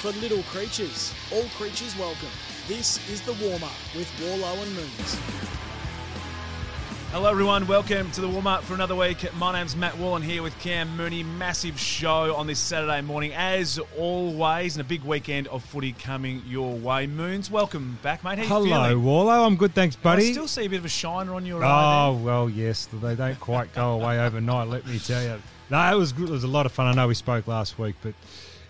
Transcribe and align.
For 0.00 0.12
little 0.20 0.42
creatures, 0.44 1.12
all 1.32 1.42
creatures 1.56 1.96
welcome. 1.98 2.28
This 2.68 2.98
is 3.10 3.20
the 3.22 3.32
warm 3.44 3.64
up 3.64 3.72
with 3.96 4.08
Warlow 4.22 4.62
and 4.62 4.74
Moons. 4.74 5.67
Hello, 7.10 7.30
everyone. 7.30 7.66
Welcome 7.66 8.10
to 8.12 8.20
the 8.20 8.28
warm 8.28 8.46
up 8.46 8.62
for 8.62 8.74
another 8.74 8.94
week. 8.94 9.34
My 9.36 9.50
name's 9.52 9.74
Matt 9.74 9.96
Wallen 9.96 10.20
here 10.22 10.42
with 10.42 10.56
Cam 10.60 10.94
Mooney. 10.94 11.22
Massive 11.22 11.80
show 11.80 12.34
on 12.36 12.46
this 12.46 12.58
Saturday 12.58 13.00
morning, 13.00 13.32
as 13.32 13.80
always, 13.96 14.76
and 14.76 14.84
a 14.84 14.88
big 14.88 15.02
weekend 15.02 15.48
of 15.48 15.64
footy 15.64 15.92
coming 15.92 16.42
your 16.46 16.74
way. 16.74 17.06
Moons, 17.06 17.50
welcome 17.50 17.98
back, 18.02 18.22
mate. 18.22 18.38
How 18.40 18.62
you 18.62 18.74
Hello? 18.74 18.98
Warlow. 18.98 19.44
I'm 19.46 19.56
good, 19.56 19.74
thanks, 19.74 19.96
buddy. 19.96 20.28
I 20.28 20.32
still 20.32 20.46
see 20.46 20.66
a 20.66 20.68
bit 20.68 20.80
of 20.80 20.84
a 20.84 20.90
shiner 20.90 21.34
on 21.34 21.46
your 21.46 21.64
eye. 21.64 22.08
oh 22.08 22.12
well, 22.12 22.50
yes, 22.50 22.86
they 22.92 23.14
don't 23.14 23.40
quite 23.40 23.72
go 23.74 23.92
away 23.92 24.20
overnight. 24.24 24.68
Let 24.68 24.86
me 24.86 24.98
tell 24.98 25.22
you. 25.22 25.40
No, 25.70 25.80
it 25.90 25.96
was 25.96 26.12
good. 26.12 26.28
It 26.28 26.32
was 26.32 26.44
a 26.44 26.48
lot 26.48 26.66
of 26.66 26.72
fun. 26.72 26.88
I 26.88 26.92
know 26.92 27.08
we 27.08 27.14
spoke 27.14 27.46
last 27.46 27.78
week, 27.78 27.96
but 28.02 28.12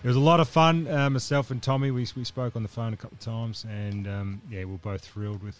it 0.01 0.07
was 0.07 0.15
a 0.15 0.21
lot 0.21 0.39
of 0.39 0.47
fun. 0.47 0.87
Uh, 0.87 1.09
myself 1.09 1.51
and 1.51 1.61
Tommy, 1.61 1.91
we 1.91 2.07
we 2.15 2.23
spoke 2.23 2.55
on 2.55 2.63
the 2.63 2.69
phone 2.69 2.93
a 2.93 2.97
couple 2.97 3.15
of 3.15 3.19
times, 3.19 3.65
and 3.69 4.07
um, 4.07 4.41
yeah, 4.49 4.63
we 4.63 4.75
are 4.75 4.77
both 4.77 5.01
thrilled 5.01 5.43
with 5.43 5.57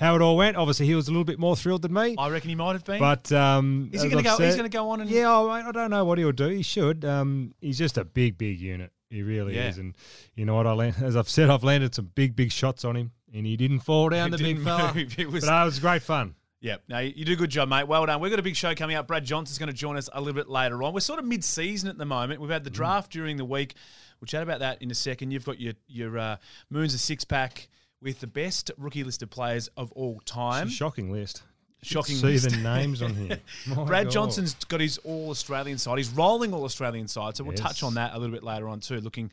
how 0.00 0.16
it 0.16 0.22
all 0.22 0.36
went. 0.36 0.56
Obviously, 0.56 0.86
he 0.86 0.94
was 0.96 1.06
a 1.06 1.10
little 1.12 1.24
bit 1.24 1.38
more 1.38 1.54
thrilled 1.54 1.82
than 1.82 1.92
me. 1.92 2.16
I 2.18 2.28
reckon 2.30 2.48
he 2.48 2.56
might 2.56 2.72
have 2.72 2.84
been. 2.84 2.98
But 2.98 3.30
um, 3.30 3.90
is 3.92 4.02
he 4.02 4.08
going 4.08 4.24
to 4.24 4.28
go? 4.28 4.36
He's 4.38 4.56
going 4.56 4.68
to 4.68 4.74
go 4.76 4.90
on 4.90 5.00
and 5.02 5.08
Yeah, 5.10 5.30
I 5.30 5.68
I 5.68 5.72
don't 5.72 5.90
know 5.90 6.04
what 6.04 6.18
he'll 6.18 6.32
do. 6.32 6.48
He 6.48 6.62
should. 6.62 7.04
Um, 7.04 7.54
he's 7.60 7.78
just 7.78 7.98
a 7.98 8.04
big, 8.04 8.36
big 8.38 8.58
unit. 8.58 8.90
He 9.10 9.22
really 9.22 9.54
Yeah. 9.56 9.68
is. 9.68 9.78
And 9.78 9.94
you 10.34 10.44
know 10.46 10.54
what? 10.54 10.66
I 10.66 10.72
land, 10.72 10.96
as 11.02 11.16
I've 11.16 11.28
said, 11.28 11.50
I've 11.50 11.62
landed 11.64 11.94
some 11.94 12.10
big, 12.14 12.34
big 12.34 12.50
shots 12.50 12.84
on 12.84 12.96
him, 12.96 13.10
and 13.34 13.44
he 13.44 13.56
didn't 13.56 13.80
fall 13.80 14.08
down 14.08 14.32
He 14.32 14.36
the 14.38 14.54
big 14.54 14.64
fella. 14.64 14.92
It 15.18 15.30
was- 15.30 15.44
but 15.44 15.52
uh, 15.52 15.62
it 15.62 15.64
was 15.66 15.78
great 15.78 16.02
fun. 16.02 16.34
Yeah, 16.62 16.76
no, 16.88 16.98
you 16.98 17.24
do 17.24 17.32
a 17.32 17.36
good 17.36 17.48
job, 17.50 17.70
mate. 17.70 17.88
Well 17.88 18.04
done. 18.04 18.20
We've 18.20 18.30
got 18.30 18.38
a 18.38 18.42
big 18.42 18.54
show 18.54 18.74
coming 18.74 18.94
up. 18.94 19.06
Brad 19.06 19.24
Johnson's 19.24 19.56
going 19.58 19.68
to 19.68 19.72
join 19.74 19.96
us 19.96 20.10
a 20.12 20.20
little 20.20 20.34
bit 20.34 20.48
later 20.50 20.82
on. 20.82 20.92
We're 20.92 21.00
sort 21.00 21.18
of 21.18 21.24
mid-season 21.24 21.88
at 21.88 21.96
the 21.96 22.04
moment. 22.04 22.38
We've 22.40 22.50
Mm. 22.50 22.52
had 22.52 22.64
the 22.64 22.70
draft 22.70 23.10
during 23.10 23.38
the 23.38 23.46
week. 23.46 23.76
We'll 24.20 24.26
chat 24.26 24.42
about 24.42 24.58
that 24.60 24.82
in 24.82 24.90
a 24.90 24.94
second. 24.94 25.30
You've 25.30 25.46
got 25.46 25.58
your 25.58 25.72
your 25.88 26.18
uh, 26.18 26.36
Moons 26.68 26.92
a 26.92 26.98
six 26.98 27.24
pack 27.24 27.68
with 28.02 28.20
the 28.20 28.26
best 28.26 28.70
rookie 28.78 29.04
listed 29.04 29.30
players 29.30 29.68
of 29.76 29.92
all 29.92 30.20
time. 30.24 30.68
Shocking 30.68 31.10
list. 31.12 31.42
Shocking 31.82 32.16
See 32.16 32.26
list. 32.26 32.50
the 32.50 32.56
names 32.58 33.00
on 33.00 33.14
here. 33.14 33.40
My 33.68 33.84
Brad 33.84 34.04
God. 34.06 34.12
Johnson's 34.12 34.54
got 34.64 34.80
his 34.80 34.98
all 34.98 35.30
Australian 35.30 35.78
side. 35.78 35.96
He's 35.98 36.10
rolling 36.10 36.52
all 36.52 36.64
Australian 36.64 37.08
side, 37.08 37.36
so 37.36 37.44
we'll 37.44 37.54
Yes. 37.54 37.62
touch 37.62 37.82
on 37.82 37.94
that 37.94 38.12
a 38.14 38.18
little 38.18 38.34
bit 38.34 38.42
later 38.44 38.68
on 38.68 38.80
too. 38.80 39.00
Looking 39.00 39.30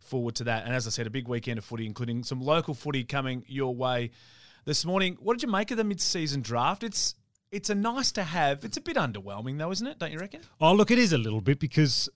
forward 0.00 0.36
to 0.36 0.44
that. 0.44 0.64
And 0.64 0.74
as 0.74 0.86
I 0.86 0.90
said, 0.90 1.06
a 1.06 1.10
big 1.10 1.26
weekend 1.28 1.58
of 1.58 1.64
footy, 1.64 1.86
including 1.86 2.22
some 2.22 2.40
local 2.40 2.72
footy 2.74 3.02
coming 3.04 3.44
your 3.48 3.74
way 3.74 4.10
this 4.64 4.84
morning. 4.84 5.16
What 5.20 5.34
did 5.34 5.42
you 5.42 5.50
make 5.50 5.70
of 5.70 5.76
the 5.76 5.84
mid-season 5.84 6.40
draft? 6.42 6.82
It's 6.84 7.14
it's 7.50 7.70
a 7.70 7.74
nice 7.74 8.12
to 8.12 8.22
have. 8.24 8.62
It's 8.64 8.76
a 8.76 8.80
bit 8.80 8.96
underwhelming 8.96 9.58
though, 9.58 9.70
isn't 9.72 9.86
it? 9.86 9.98
Don't 9.98 10.12
you 10.12 10.18
reckon? 10.18 10.42
Oh, 10.60 10.74
look, 10.74 10.90
it 10.90 10.98
is 10.98 11.12
a 11.14 11.18
little 11.18 11.40
bit 11.40 11.58
because, 11.58 12.08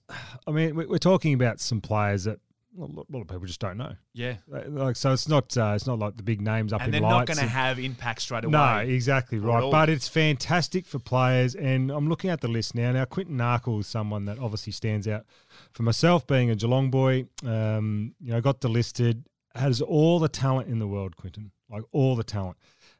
I 0.47 0.51
mean, 0.51 0.75
we're 0.75 0.97
talking 0.99 1.33
about 1.33 1.59
some 1.59 1.81
players 1.81 2.23
that 2.25 2.39
a 2.77 2.81
lot 2.81 3.05
a 3.09 3.11
lot 3.11 3.21
of 3.21 3.27
people 3.27 3.45
just 3.45 3.59
don't 3.59 3.77
know. 3.77 3.93
Yeah. 4.13 4.35
Like- 4.47 4.95
so 4.95 5.11
it's 5.13 5.27
not 5.27 5.55
uh, 5.57 5.73
it's 5.75 5.87
not 5.87 5.99
like 5.99 6.17
the 6.17 6.23
big 6.23 6.41
names 6.41 6.73
up 6.73 6.81
And 6.81 6.93
in 6.93 7.01
they're 7.01 7.09
not 7.09 7.27
going 7.27 7.37
to 7.37 7.45
have 7.47 7.79
impact 7.79 8.21
straight 8.21 8.43
away. 8.43 8.51
No, 8.51 8.77
exactly 8.77 9.39
right. 9.39 9.69
But 9.71 9.89
it's 9.89 10.07
fantastic 10.07 10.85
for 10.85 10.99
players, 10.99 11.55
and 11.55 11.91
I'm 11.91 12.07
looking 12.07 12.29
at 12.29 12.41
the 12.41 12.47
list 12.47 12.75
now. 12.75 12.91
Now, 12.91 13.05
Quinton 13.05 13.37
Narkle 13.37 13.79
is 13.79 13.87
someone 13.87 14.25
that 14.25 14.39
obviously 14.39 14.73
stands 14.73 15.07
out 15.07 15.25
for 15.71 15.83
myself, 15.83 16.25
being 16.25 16.49
a 16.49 16.55
Geelong 16.55 16.89
boy. 16.89 17.25
Um, 17.45 18.15
you 18.19 18.31
know, 18.31 18.41
got 18.41 18.61
delisted, 18.61 19.23
has 19.55 19.81
all 19.81 20.19
the 20.19 20.29
talent 20.29 20.67
in 20.69 20.79
the 20.79 20.87
world. 20.87 21.15
Quinton, 21.15 21.51
like 21.69 21.83
all 21.91 22.15
the 22.15 22.23
talent. 22.23 22.57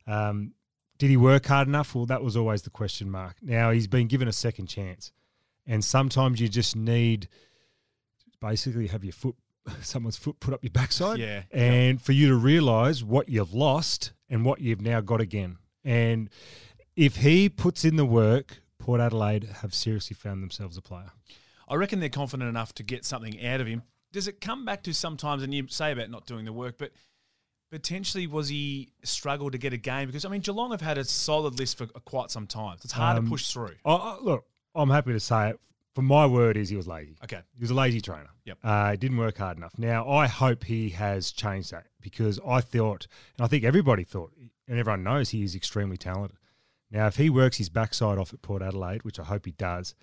Um, 0.08 0.54
did 1.00 1.10
he 1.10 1.18
work 1.18 1.48
hard 1.48 1.68
enough? 1.68 1.96
Well, 1.96 2.06
that 2.06 2.24
was 2.24 2.38
always 2.38 2.62
the 2.62 2.70
question 2.70 3.10
mark. 3.10 3.38
Now 3.42 3.72
he's 3.72 3.88
been 3.88 4.08
given 4.08 4.28
a 4.28 4.34
second 4.34 4.68
chance, 4.68 5.12
and 5.66 5.84
sometimes 5.84 6.40
you 6.40 6.48
just 6.48 6.76
need 6.76 7.28
basically 8.40 8.88
have 8.88 9.04
your 9.04 9.14
foot, 9.14 9.36
someone's 9.82 10.18
foot 10.18 10.40
put 10.40 10.54
up 10.54 10.64
your 10.64 10.72
backside, 10.72 11.20
Yeah, 11.20 11.44
and 11.52 12.02
for 12.02 12.12
you 12.12 12.28
to 12.30 12.36
realise 12.36 13.04
what 13.04 13.30
you've 13.30 13.54
lost 13.54 14.14
and 14.30 14.44
what 14.46 14.60
you've 14.62 14.82
now 14.82 15.02
got 15.02 15.22
again. 15.22 15.58
And 15.84 16.30
if 16.96 17.18
he 17.18 17.50
puts 17.50 17.84
in 17.86 17.96
the 17.96 18.06
work, 18.06 18.62
Port 18.80 19.00
Adelaide 19.02 19.46
have 19.62 19.74
seriously 19.74 20.16
found 20.16 20.44
themselves 20.44 20.78
a 20.78 20.82
player. 20.82 21.12
I 21.68 21.76
reckon 21.76 22.00
they're 22.00 22.10
confident 22.10 22.50
enough 22.50 22.74
to 22.76 22.84
get 22.84 23.06
something 23.06 23.44
out 23.46 23.62
of 23.62 23.68
him. 23.68 23.84
Does 24.12 24.28
it 24.28 24.42
come 24.42 24.64
back 24.66 24.84
to 24.84 24.94
sometimes, 24.94 25.42
and 25.44 25.54
you 25.54 25.68
say 25.70 25.92
about 25.92 26.10
not 26.10 26.26
doing 26.26 26.46
the 26.46 26.54
work, 26.54 26.78
but 26.78 26.92
potentially 27.72 28.28
was 28.28 28.50
he 28.50 28.90
struggled 29.04 29.54
to 29.54 29.58
get 29.58 29.74
a 29.74 29.78
game? 29.78 30.08
Because, 30.08 30.26
I 30.26 30.30
mean, 30.30 30.42
Geelong 30.42 30.72
have 30.72 30.82
had 30.82 30.98
a 30.98 31.04
solid 31.06 31.58
list 31.58 31.78
for 31.78 31.88
quite 31.88 32.30
some 32.30 32.46
time. 32.46 32.78
It's 32.84 32.94
hard 32.94 33.18
Um, 33.18 33.26
to 33.26 33.30
push 33.32 33.52
through. 33.52 33.76
Oh, 33.86 33.94
oh, 33.96 34.20
look, 34.22 34.46
I'm 34.76 34.90
happy 34.90 35.14
to 35.14 35.20
say 35.20 35.50
it. 35.52 35.60
For 35.94 36.02
my 36.02 36.26
word, 36.26 36.58
is 36.58 36.70
he 36.70 36.76
was 36.76 36.88
lazy. 36.88 37.16
Okay. 37.24 37.42
He 37.56 37.62
was 37.62 37.70
a 37.70 37.76
lazy 37.76 38.02
trainer. 38.02 38.30
Yep. 38.46 38.58
Uh, 38.64 38.96
didn't 38.96 39.18
work 39.18 39.38
hard 39.38 39.58
enough. 39.58 39.74
Now, 39.78 40.10
I 40.10 40.26
hope 40.28 40.64
he 40.64 40.90
has 40.90 41.32
changed 41.32 41.72
that 41.72 41.86
because 42.02 42.40
I 42.46 42.62
thought, 42.62 43.08
and 43.38 43.46
I 43.46 43.48
think 43.48 43.64
everybody 43.64 44.04
thought, 44.04 44.32
and 44.68 44.80
everyone 44.80 45.04
knows 45.04 45.30
he 45.30 45.44
is 45.44 45.56
extremely 45.56 45.98
talented. 45.98 46.38
Now, 46.90 47.08
if 47.08 47.18
he 47.18 47.30
works 47.30 47.58
his 47.58 47.70
backside 47.70 48.18
off 48.18 48.34
at 48.34 48.42
Port 48.42 48.62
Adelaide, 48.62 49.04
which 49.04 49.20
I 49.20 49.24
hope 49.24 49.46
he 49.46 49.52
does, 49.52 49.94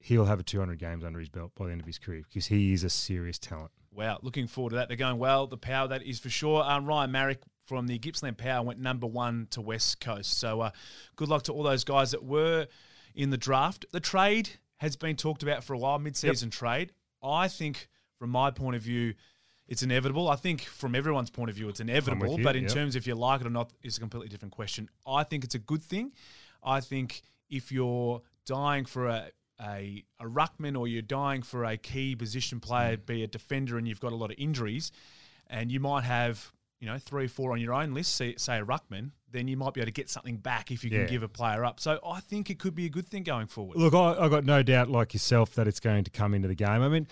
he'll 0.00 0.26
have 0.26 0.40
a 0.40 0.42
200 0.42 0.78
games 0.78 1.04
under 1.04 1.18
his 1.18 1.28
belt 1.28 1.52
by 1.54 1.66
the 1.66 1.72
end 1.72 1.80
of 1.80 1.86
his 1.86 1.98
career 1.98 2.22
because 2.28 2.46
he 2.46 2.72
is 2.72 2.84
a 2.84 2.90
serious 2.90 3.38
talent. 3.38 3.70
Wow, 3.90 4.18
looking 4.22 4.46
forward 4.46 4.70
to 4.70 4.76
that. 4.76 4.88
They're 4.88 4.96
going 4.96 5.18
well. 5.18 5.46
The 5.46 5.58
power, 5.58 5.88
that 5.88 6.02
is 6.02 6.18
for 6.18 6.30
sure. 6.30 6.62
Um, 6.62 6.86
Ryan 6.86 7.10
Maric 7.10 7.38
from 7.64 7.86
the 7.86 7.98
Gippsland 7.98 8.38
Power 8.38 8.62
went 8.64 8.80
number 8.80 9.06
one 9.06 9.46
to 9.50 9.60
West 9.60 10.00
Coast. 10.00 10.38
So 10.38 10.60
uh, 10.60 10.70
good 11.16 11.28
luck 11.28 11.42
to 11.44 11.52
all 11.52 11.62
those 11.62 11.84
guys 11.84 12.10
that 12.10 12.24
were 12.24 12.66
in 13.14 13.30
the 13.30 13.36
draft. 13.36 13.84
The 13.92 14.00
trade 14.00 14.50
has 14.82 14.96
been 14.96 15.16
talked 15.16 15.42
about 15.42 15.62
for 15.64 15.72
a 15.74 15.78
while, 15.78 15.98
mid-season 15.98 16.50
trade. 16.50 16.92
I 17.22 17.48
think, 17.48 17.88
from 18.18 18.30
my 18.30 18.50
point 18.50 18.74
of 18.76 18.82
view, 18.82 19.14
it's 19.68 19.82
inevitable. 19.82 20.28
I 20.28 20.36
think 20.36 20.62
from 20.62 20.94
everyone's 20.94 21.30
point 21.30 21.50
of 21.50 21.56
view, 21.56 21.68
it's 21.68 21.80
inevitable. 21.80 22.38
you, 22.38 22.44
but 22.44 22.56
in 22.56 22.64
yep. 22.64 22.72
terms 22.72 22.96
if 22.96 23.06
you 23.06 23.14
like 23.14 23.40
it 23.40 23.46
or 23.46 23.50
not, 23.50 23.72
is 23.82 23.96
a 23.96 24.00
completely 24.00 24.28
different 24.28 24.52
question. 24.52 24.88
I 25.06 25.22
think 25.24 25.44
it's 25.44 25.54
a 25.54 25.60
good 25.60 25.82
thing. 25.82 26.12
I 26.62 26.80
think 26.80 27.22
if 27.48 27.70
you're 27.72 28.22
dying 28.44 28.84
for 28.84 29.06
a 29.08 29.30
a, 29.60 30.02
a 30.18 30.24
ruckman 30.24 30.76
or 30.76 30.88
you're 30.88 31.02
dying 31.02 31.42
for 31.42 31.64
a 31.64 31.76
key 31.76 32.16
position 32.16 32.58
player, 32.58 32.96
Mm. 32.96 33.06
be 33.06 33.22
a 33.22 33.28
defender, 33.28 33.78
and 33.78 33.86
you've 33.86 34.00
got 34.00 34.12
a 34.12 34.16
lot 34.16 34.32
of 34.32 34.36
injuries, 34.38 34.90
and 35.48 35.70
you 35.70 35.78
might 35.78 36.02
have 36.02 36.52
you 36.82 36.88
know 36.88 36.98
three 36.98 37.26
or 37.26 37.28
four 37.28 37.52
on 37.52 37.60
your 37.60 37.72
own 37.72 37.94
list, 37.94 38.16
say, 38.16 38.34
say 38.36 38.58
a 38.58 38.64
ruckman, 38.64 39.12
then 39.30 39.46
you 39.46 39.56
might 39.56 39.72
be 39.72 39.80
able 39.80 39.86
to 39.86 39.92
get 39.92 40.10
something 40.10 40.36
back 40.36 40.70
if 40.72 40.82
you 40.82 40.90
can 40.90 41.00
Yeah. 41.02 41.06
give 41.06 41.22
a 41.22 41.28
player 41.28 41.64
up. 41.64 41.78
So 41.78 42.00
I 42.04 42.18
think 42.20 42.50
it 42.50 42.58
could 42.58 42.74
be 42.74 42.86
a 42.86 42.88
good 42.90 43.06
thing 43.06 43.22
going 43.22 43.46
forward. 43.46 43.78
Look, 43.78 43.94
I, 43.94 44.14
I 44.24 44.28
got 44.28 44.44
no 44.44 44.62
doubt, 44.64 44.90
like 44.90 45.14
yourself, 45.14 45.54
that 45.54 45.68
it's 45.68 45.78
going 45.80 46.02
to 46.04 46.10
come 46.10 46.34
into 46.34 46.48
the 46.48 46.56
game. 46.56 46.82
I 46.82 46.88
mean, 46.88 47.06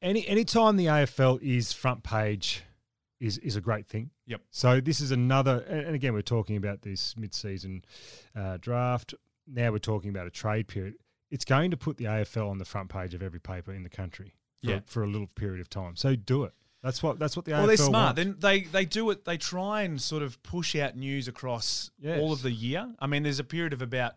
any 0.00 0.26
any 0.26 0.44
time 0.44 0.76
the 0.76 0.86
AFL 0.86 1.40
is 1.42 1.72
front 1.74 2.02
page 2.02 2.62
is 3.20 3.36
is 3.38 3.54
a 3.54 3.60
great 3.60 3.86
thing. 3.86 4.10
Yep. 4.26 4.40
So 4.50 4.80
this 4.80 5.00
is 5.00 5.10
another, 5.10 5.58
and 5.68 5.80
and 5.86 5.94
again, 5.94 6.14
we're 6.14 6.22
talking 6.22 6.56
about 6.56 6.80
this 6.82 7.14
mid-season 7.16 7.84
uh, 8.34 8.56
draft. 8.56 9.14
Now 9.46 9.70
we're 9.72 9.78
talking 9.78 10.08
about 10.10 10.26
a 10.26 10.30
trade 10.30 10.68
period. 10.68 10.94
It's 11.30 11.44
going 11.44 11.70
to 11.70 11.76
put 11.76 11.98
the 11.98 12.04
AFL 12.06 12.48
on 12.50 12.58
the 12.58 12.64
front 12.64 12.88
page 12.88 13.12
of 13.14 13.22
every 13.22 13.40
paper 13.40 13.72
in 13.72 13.82
the 13.82 13.88
country 13.90 14.34
for, 14.64 14.70
Yeah. 14.70 14.80
for 14.86 15.02
a 15.02 15.06
little 15.06 15.26
period 15.28 15.60
of 15.60 15.68
time. 15.68 15.96
So 15.96 16.14
do 16.16 16.44
it. 16.44 16.52
That's 16.82 17.02
what 17.02 17.18
that's 17.18 17.36
what 17.36 17.44
the 17.44 17.52
Well, 17.52 17.62
AFL 17.64 17.66
they're 17.68 17.76
smart. 17.76 18.16
Then 18.16 18.36
they 18.40 18.62
they 18.62 18.84
do 18.84 19.10
it. 19.10 19.24
They 19.24 19.36
try 19.36 19.82
and 19.82 20.00
sort 20.00 20.22
of 20.22 20.42
push 20.42 20.74
out 20.76 20.96
news 20.96 21.28
across 21.28 21.90
Yes. 22.00 22.18
all 22.20 22.32
of 22.32 22.42
the 22.42 22.50
year. 22.50 22.92
I 22.98 23.06
mean, 23.06 23.22
there's 23.22 23.38
a 23.38 23.44
period 23.44 23.72
of 23.72 23.82
about 23.82 24.14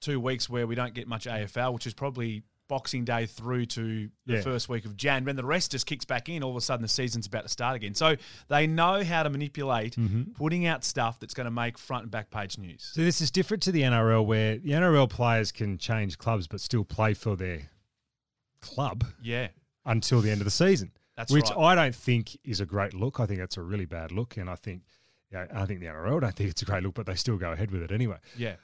two 0.00 0.20
weeks 0.20 0.48
where 0.50 0.66
we 0.66 0.74
don't 0.74 0.94
get 0.94 1.06
much 1.08 1.26
AFL, 1.26 1.72
which 1.72 1.86
is 1.86 1.94
probably 1.94 2.42
Boxing 2.68 3.04
Day 3.04 3.26
through 3.26 3.66
to 3.66 4.10
the 4.26 4.34
Yeah. 4.34 4.40
first 4.42 4.68
week 4.68 4.84
of 4.84 4.96
Jan. 4.96 5.24
When 5.24 5.36
the 5.36 5.44
rest 5.44 5.72
just 5.72 5.86
kicks 5.86 6.04
back 6.04 6.28
in, 6.28 6.42
all 6.42 6.50
of 6.50 6.56
a 6.56 6.60
sudden 6.60 6.82
the 6.82 6.88
season's 6.88 7.26
about 7.26 7.42
to 7.42 7.48
start 7.48 7.76
again. 7.76 7.94
So 7.94 8.16
they 8.48 8.66
know 8.66 9.02
how 9.04 9.22
to 9.22 9.30
manipulate 9.30 9.96
Mm-hmm. 9.96 10.32
putting 10.32 10.66
out 10.66 10.84
stuff 10.84 11.18
that's 11.20 11.34
going 11.34 11.44
to 11.46 11.50
make 11.50 11.76
front 11.78 12.02
and 12.04 12.10
back 12.10 12.30
page 12.30 12.58
news. 12.58 12.90
So 12.94 13.02
this 13.02 13.20
is 13.20 13.30
different 13.30 13.62
to 13.64 13.72
the 13.72 13.82
NRL, 13.82 14.24
where 14.24 14.58
the 14.58 14.70
NRL 14.72 15.06
players 15.08 15.50
can 15.52 15.76
change 15.78 16.18
clubs 16.18 16.46
but 16.46 16.60
still 16.60 16.84
play 16.84 17.14
for 17.14 17.36
their 17.36 17.70
club. 18.60 19.04
Yeah, 19.22 19.48
until 19.84 20.20
the 20.20 20.30
end 20.30 20.40
of 20.40 20.44
the 20.44 20.50
season. 20.50 20.92
That's 21.22 21.32
which 21.32 21.50
right. 21.56 21.58
I 21.58 21.74
don't 21.74 21.94
think 21.94 22.36
is 22.44 22.60
a 22.60 22.66
great 22.66 22.94
look. 22.94 23.20
I 23.20 23.26
think 23.26 23.38
that's 23.40 23.56
a 23.56 23.62
really 23.62 23.86
bad 23.86 24.12
look, 24.12 24.36
and 24.36 24.48
I 24.50 24.54
think, 24.54 24.82
yeah, 25.32 25.46
I 25.54 25.66
think 25.66 25.80
the 25.80 25.86
NRL 25.86 26.20
don't 26.20 26.34
think 26.34 26.50
it's 26.50 26.62
a 26.62 26.64
great 26.64 26.82
look, 26.82 26.94
but 26.94 27.06
they 27.06 27.14
still 27.14 27.36
go 27.38 27.52
ahead 27.52 27.70
with 27.70 27.82
it 27.82 27.90
anyway. 27.92 28.18
yeah. 28.36 28.54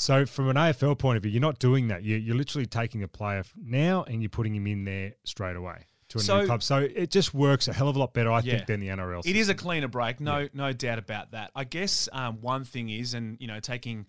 So 0.00 0.26
from 0.26 0.48
an 0.48 0.54
AFL 0.54 0.96
point 0.96 1.16
of 1.16 1.24
view, 1.24 1.32
you're 1.32 1.40
not 1.40 1.58
doing 1.58 1.88
that. 1.88 2.04
You're, 2.04 2.18
you're 2.18 2.36
literally 2.36 2.66
taking 2.66 3.02
a 3.02 3.08
player 3.08 3.42
now 3.60 4.04
and 4.04 4.22
you're 4.22 4.28
putting 4.30 4.54
him 4.54 4.68
in 4.68 4.84
there 4.84 5.14
straight 5.24 5.56
away 5.56 5.86
to 6.10 6.18
a 6.18 6.20
So- 6.20 6.40
new 6.42 6.46
club. 6.46 6.62
So 6.62 6.78
it 6.78 7.10
just 7.10 7.34
works 7.34 7.66
a 7.66 7.72
hell 7.72 7.88
of 7.88 7.96
a 7.96 7.98
lot 7.98 8.14
better, 8.14 8.30
I 8.30 8.38
Yeah. 8.40 8.54
think, 8.58 8.66
than 8.68 8.78
the 8.80 8.88
NRL. 8.90 9.22
It 9.26 9.34
is 9.34 9.48
a 9.48 9.56
cleaner 9.56 9.88
break, 9.88 10.20
no, 10.20 10.46
no 10.54 10.72
doubt 10.72 11.00
about 11.00 11.32
that. 11.32 11.50
I 11.56 11.64
guess 11.64 12.08
um, 12.12 12.40
one 12.40 12.62
thing 12.64 12.88
is, 12.90 13.12
and 13.14 13.36
you 13.40 13.48
know, 13.48 13.58
taking 13.58 14.06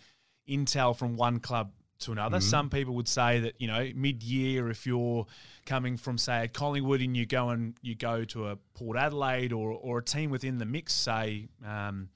intel 0.47 0.95
from 0.95 1.15
one 1.15 1.39
club 1.39 1.71
to 1.99 2.11
another. 2.11 2.37
Mm-hmm. 2.37 2.49
Some 2.49 2.69
people 2.69 2.95
would 2.95 3.07
say 3.07 3.39
that 3.41 3.55
you 3.59 3.67
know, 3.67 3.89
mid-year, 3.95 4.69
if 4.69 4.85
you're 4.85 5.25
coming 5.65 5.97
from 5.97 6.17
say 6.17 6.45
a 6.45 6.47
Collingwood 6.47 7.01
and 7.01 7.15
you 7.15 7.25
go 7.25 7.49
and 7.49 7.75
you 7.81 7.95
go 7.95 8.23
to 8.25 8.47
a 8.49 8.55
Port 8.73 8.97
Adelaide 8.97 9.53
or 9.53 9.71
or 9.71 9.99
a 9.99 10.03
team 10.03 10.29
within 10.29 10.57
the 10.57 10.65
mix, 10.65 10.93
say. 10.93 11.47
Um, 11.65 12.09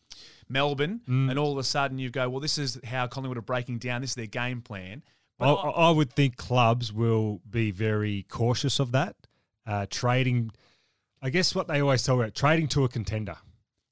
Melbourne, 0.49 1.01
Mm. 1.07 1.29
and 1.31 1.39
all 1.39 1.53
of 1.53 1.57
a 1.57 1.63
sudden 1.63 1.97
you 1.97 2.11
go, 2.11 2.29
well, 2.29 2.41
this 2.41 2.57
is 2.59 2.79
how 2.83 3.07
Collingwood 3.07 3.37
are 3.37 3.41
breaking 3.41 3.79
down. 3.79 4.01
This 4.01 4.11
is 4.11 4.15
their 4.15 4.27
game 4.27 4.61
plan. 4.61 5.01
I, 5.39 5.45
But 5.45 5.55
I 5.55 5.89
would 5.89 6.13
think 6.13 6.35
clubs 6.35 6.93
will 6.93 7.41
be 7.49 7.71
very 7.71 8.23
cautious 8.29 8.79
of 8.79 8.91
that. 8.91 9.15
Uh, 9.65 9.87
trading, 9.89 10.51
I 11.21 11.29
guess 11.31 11.55
what 11.55 11.67
they 11.67 11.81
always 11.81 12.03
talk 12.03 12.19
about, 12.19 12.35
trading 12.35 12.67
to 12.69 12.83
a 12.83 12.89
contender, 12.89 13.37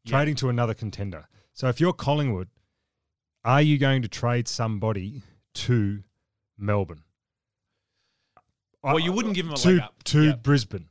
Yeah. 0.04 0.12
trading 0.12 0.36
to 0.36 0.50
another 0.50 0.76
contender. 0.76 1.28
So 1.54 1.68
if 1.70 1.80
you're 1.80 1.94
Collingwood, 1.94 2.50
are 3.44 3.62
you 3.62 3.80
going 3.80 4.04
to 4.04 4.08
trade 4.08 4.48
somebody 4.48 5.24
to 5.56 6.04
Melbourne? 6.58 7.04
Well, 8.84 9.00
you 9.00 9.12
wouldn't 9.12 9.36
give 9.36 9.46
them 9.46 9.54
a 9.54 9.58
to, 9.58 9.70
leg 9.70 9.80
up. 9.82 10.04
to 10.06 10.24
Yeah. 10.24 10.36
Brisbane. 10.36 10.90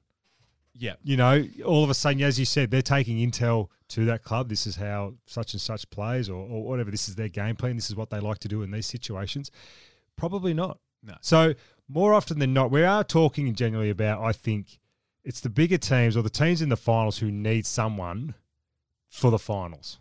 yeah, 0.75 0.95
You 1.03 1.17
know, 1.17 1.45
all 1.67 1.83
of 1.85 1.91
a 1.91 1.95
sudden, 1.95 2.23
as 2.23 2.39
you 2.39 2.45
said, 2.45 2.71
they're 2.71 2.83
taking 2.83 3.17
intel 3.19 3.69
to 3.89 4.05
that 4.07 4.23
club. 4.23 4.49
This 4.49 4.67
is 4.67 4.77
how 4.77 5.15
such 5.27 5.53
and 5.55 5.61
such 5.61 5.91
plays, 5.91 6.31
or, 6.31 6.37
or 6.37 6.63
whatever. 6.63 6.91
This 6.91 7.09
is 7.09 7.17
their 7.17 7.29
game 7.29 7.57
plan. 7.57 7.75
This 7.77 7.91
is 7.91 7.97
what 7.97 8.11
they 8.11 8.21
like 8.21 8.39
to 8.39 8.49
do 8.49 8.63
in 8.63 8.71
these 8.71 8.87
situations. 8.87 9.51
Probably 10.17 10.55
not. 10.55 10.79
No. 11.03 11.15
So 11.21 11.55
more 11.89 12.15
often 12.15 12.39
than 12.39 12.53
not, 12.55 12.71
we 12.71 12.85
are 12.85 13.03
talking 13.03 13.53
generally 13.55 13.91
about. 13.91 14.23
I 14.23 14.33
think 14.33 14.79
it's 15.25 15.41
the 15.41 15.51
bigger 15.51 15.79
teams 15.79 16.17
or 16.17 16.23
the 16.23 16.31
teams 16.31 16.63
in 16.63 16.69
the 16.69 16.77
finals 16.77 17.19
who 17.19 17.31
need 17.33 17.67
someone 17.67 18.35
for 19.09 19.31
the 19.33 19.39
finals 19.39 19.99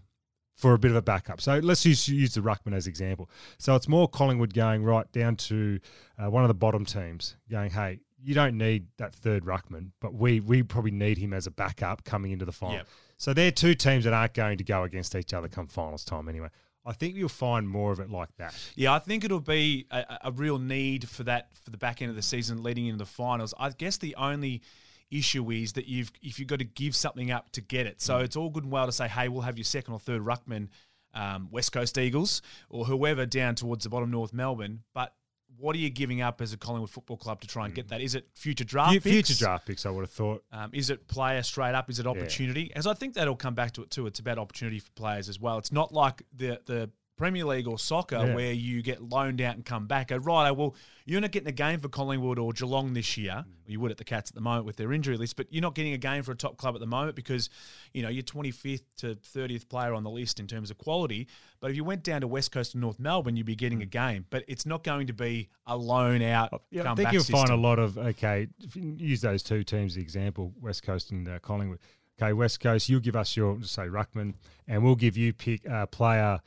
for 0.60 0.74
a 0.74 0.78
bit 0.78 0.92
of 0.92 0.98
a 0.98 1.02
backup. 1.02 1.40
So 1.40 1.58
let's 1.60 1.86
use, 1.86 2.10
use 2.10 2.34
the 2.34 2.42
ruckman 2.42 2.74
as 2.74 2.86
example. 2.86 3.30
So 3.60 3.76
it's 3.76 3.88
more 3.88 4.10
Collingwood 4.10 4.54
going 4.54 4.84
right 4.84 5.10
down 5.14 5.38
to 5.38 5.80
uh, 6.18 6.30
one 6.30 6.44
of 6.44 6.50
the 6.50 6.54
bottom 6.54 6.84
teams, 6.84 7.38
going, 7.50 7.72
hey, 7.72 8.02
you 8.22 8.36
don't 8.36 8.58
need 8.58 8.88
that 8.98 9.14
third 9.14 9.46
ruckman, 9.46 9.92
but 10.02 10.14
we 10.14 10.42
we 10.42 10.62
probably 10.62 10.92
need 10.92 11.18
him 11.18 11.32
as 11.32 11.48
a 11.48 11.52
backup 11.52 12.04
coming 12.04 12.34
into 12.34 12.44
the 12.44 12.52
final. 12.52 12.76
Yep. 12.76 12.88
So 13.16 13.34
they're 13.34 13.52
two 13.52 13.74
teams 13.74 14.04
that 14.04 14.12
aren't 14.12 14.34
going 14.34 14.58
to 14.58 14.66
go 14.66 14.84
against 14.84 15.16
each 15.16 15.34
other 15.34 15.48
come 15.48 15.68
finals 15.68 16.04
time 16.04 16.28
anyway. 16.28 16.50
I 16.86 16.92
think 16.92 17.16
you'll 17.16 17.30
find 17.30 17.70
more 17.70 17.94
of 17.94 18.02
it 18.02 18.10
like 18.10 18.36
that. 18.38 18.54
Yeah, 18.76 18.94
I 18.94 19.00
think 19.00 19.24
it'll 19.24 19.40
be 19.40 19.88
a, 19.92 20.18
a 20.26 20.32
real 20.34 20.60
need 20.60 21.08
for 21.08 21.24
that 21.24 21.56
for 21.56 21.70
the 21.70 21.78
back 21.78 22.02
end 22.02 22.10
of 22.10 22.18
the 22.18 22.22
season 22.22 22.62
leading 22.62 22.88
into 22.88 22.98
the 22.98 23.06
finals. 23.06 23.54
I 23.58 23.70
guess 23.70 23.96
the 23.96 24.16
only 24.16 24.62
issue 25.12 25.50
is 25.52 25.74
that 25.74 25.88
you've 25.88 26.12
if 26.22 26.38
you've 26.40 26.48
got 26.48 26.60
to 26.60 26.66
give 26.66 26.96
something 26.96 27.32
up 27.32 27.52
to 27.52 27.62
get 27.62 27.88
it. 27.88 28.02
So 28.02 28.16
Mm. 28.20 28.24
it's 28.24 28.36
all 28.36 28.50
good 28.50 28.64
and 28.64 28.72
well 28.72 28.86
to 28.86 28.92
say, 28.92 29.08
hey, 29.08 29.28
we'll 29.28 29.42
have 29.42 29.58
your 29.58 29.66
second 29.66 29.94
or 29.94 30.00
third 30.00 30.22
ruckman, 30.22 30.68
um, 31.14 31.48
West 31.52 31.72
Coast 31.72 31.98
Eagles 31.98 32.42
or 32.70 32.86
whoever 32.86 33.26
down 33.26 33.56
towards 33.56 33.84
the 33.84 33.90
bottom 33.90 34.12
North 34.12 34.34
Melbourne, 34.34 34.84
but 34.94 35.14
what 35.58 35.76
are 35.76 35.80
you 35.80 35.90
giving 35.90 36.22
up 36.22 36.40
as 36.42 36.54
a 36.54 36.58
Collingwood 36.58 36.90
Football 36.92 37.18
Club 37.18 37.42
to 37.42 37.48
try 37.48 37.66
and 37.66 37.74
get 37.76 37.90
that? 37.90 38.00
Is 38.00 38.16
it 38.16 38.28
future 38.34 38.64
draft 38.64 38.92
Future 39.02 39.10
picks? 39.28 39.40
draft 39.40 39.66
picks, 39.66 39.86
I 39.86 39.90
would 39.90 40.02
have 40.02 40.12
thought. 40.12 40.44
Um, 40.54 40.70
is 40.74 40.90
it 40.90 41.08
player 41.08 41.42
straight 41.44 41.74
up? 41.76 41.90
Is 41.90 42.00
it 42.00 42.08
opportunity? 42.08 42.72
As 42.76 42.88
I 42.88 42.94
think 42.94 43.16
that'll 43.16 43.36
come 43.36 43.56
back 43.56 43.72
to 43.74 43.82
it 43.82 43.90
too. 43.90 44.06
It's 44.08 44.20
about 44.20 44.38
opportunity 44.38 44.80
for 44.80 44.92
players 44.92 45.28
as 45.28 45.38
well. 45.40 45.58
It's 45.58 45.72
not 45.72 45.92
like 45.92 46.22
the 46.34 46.62
the 46.66 46.92
Premier 47.19 47.44
League 47.44 47.68
or 47.68 47.77
soccer 47.77 48.16
Yeah. 48.16 48.33
where 48.33 48.54
you 48.54 48.81
get 48.81 49.01
loaned 49.01 49.42
out 49.42 49.56
and 49.56 49.66
come 49.66 49.88
back. 49.88 50.07
Go, 50.07 50.18
right, 50.18 50.51
well, 50.51 50.74
you're 51.06 51.19
not 51.19 51.31
getting 51.31 51.50
a 51.50 51.51
game 51.51 51.81
for 51.81 51.89
Collingwood 51.89 52.39
or 52.39 52.54
Geelong 52.54 52.94
this 52.94 53.18
year. 53.18 53.44
Mm. 53.45 53.45
You 53.68 53.80
would 53.81 53.92
at 53.92 53.98
the 53.98 54.06
Cats 54.06 54.31
at 54.31 54.36
the 54.36 54.42
moment 54.42 54.66
with 54.66 54.77
their 54.77 54.94
injury 54.94 55.18
list, 55.18 55.36
but 55.36 55.48
you're 55.51 55.62
not 55.62 55.75
getting 55.75 55.92
a 55.92 55.98
game 55.98 56.24
for 56.24 56.31
a 56.31 56.36
top 56.36 56.56
club 56.56 56.75
at 56.75 56.80
the 56.80 56.88
moment 56.88 57.18
because, 57.18 57.50
you 57.94 58.01
know, 58.01 58.07
you're 58.07 58.24
25th 58.24 58.83
to 58.98 59.16
30th 59.16 59.68
player 59.68 59.94
on 59.94 60.04
the 60.04 60.10
list 60.10 60.39
in 60.39 60.48
terms 60.48 60.71
of 60.71 60.77
quality. 60.77 61.27
But 61.60 61.71
if 61.71 61.75
you 61.75 61.83
went 61.83 62.04
down 62.04 62.21
to 62.21 62.27
West 62.27 62.54
Coast 62.54 62.74
and 62.74 62.81
North 62.81 63.00
Melbourne, 63.00 63.36
you'd 63.36 63.45
be 63.45 63.56
getting 63.56 63.81
a 63.81 63.86
game. 63.86 64.25
But 64.30 64.45
it's 64.48 64.66
not 64.66 64.86
going 64.86 65.07
to 65.07 65.13
be 65.13 65.50
a 65.68 65.75
loan 65.75 66.21
out. 66.21 66.51
Mm. 66.51 66.60
Yeah, 66.71 66.92
I 66.92 66.95
think 66.95 67.12
you'll 67.12 67.24
find 67.24 67.50
a 67.50 67.57
lot 67.57 67.80
of 67.80 67.98
okay. 67.98 68.48
Use 68.74 69.19
those 69.19 69.44
two 69.44 69.63
teams 69.63 69.92
as 69.92 69.95
the 69.95 70.01
example, 70.01 70.54
West 70.62 70.83
Coast 70.83 71.12
and 71.12 71.27
uh, 71.27 71.39
Collingwood. 71.39 71.80
Okay, 72.21 72.33
West 72.33 72.60
Coast, 72.60 72.89
you'll 72.89 73.00
give 73.00 73.16
us 73.16 73.36
your 73.38 73.62
say 73.63 73.83
ruckman, 73.88 74.36
and 74.68 74.83
we'll 74.83 74.95
give 74.95 75.18
you 75.18 75.33
pick 75.33 75.68
uh, 75.69 75.86
player 75.86 76.39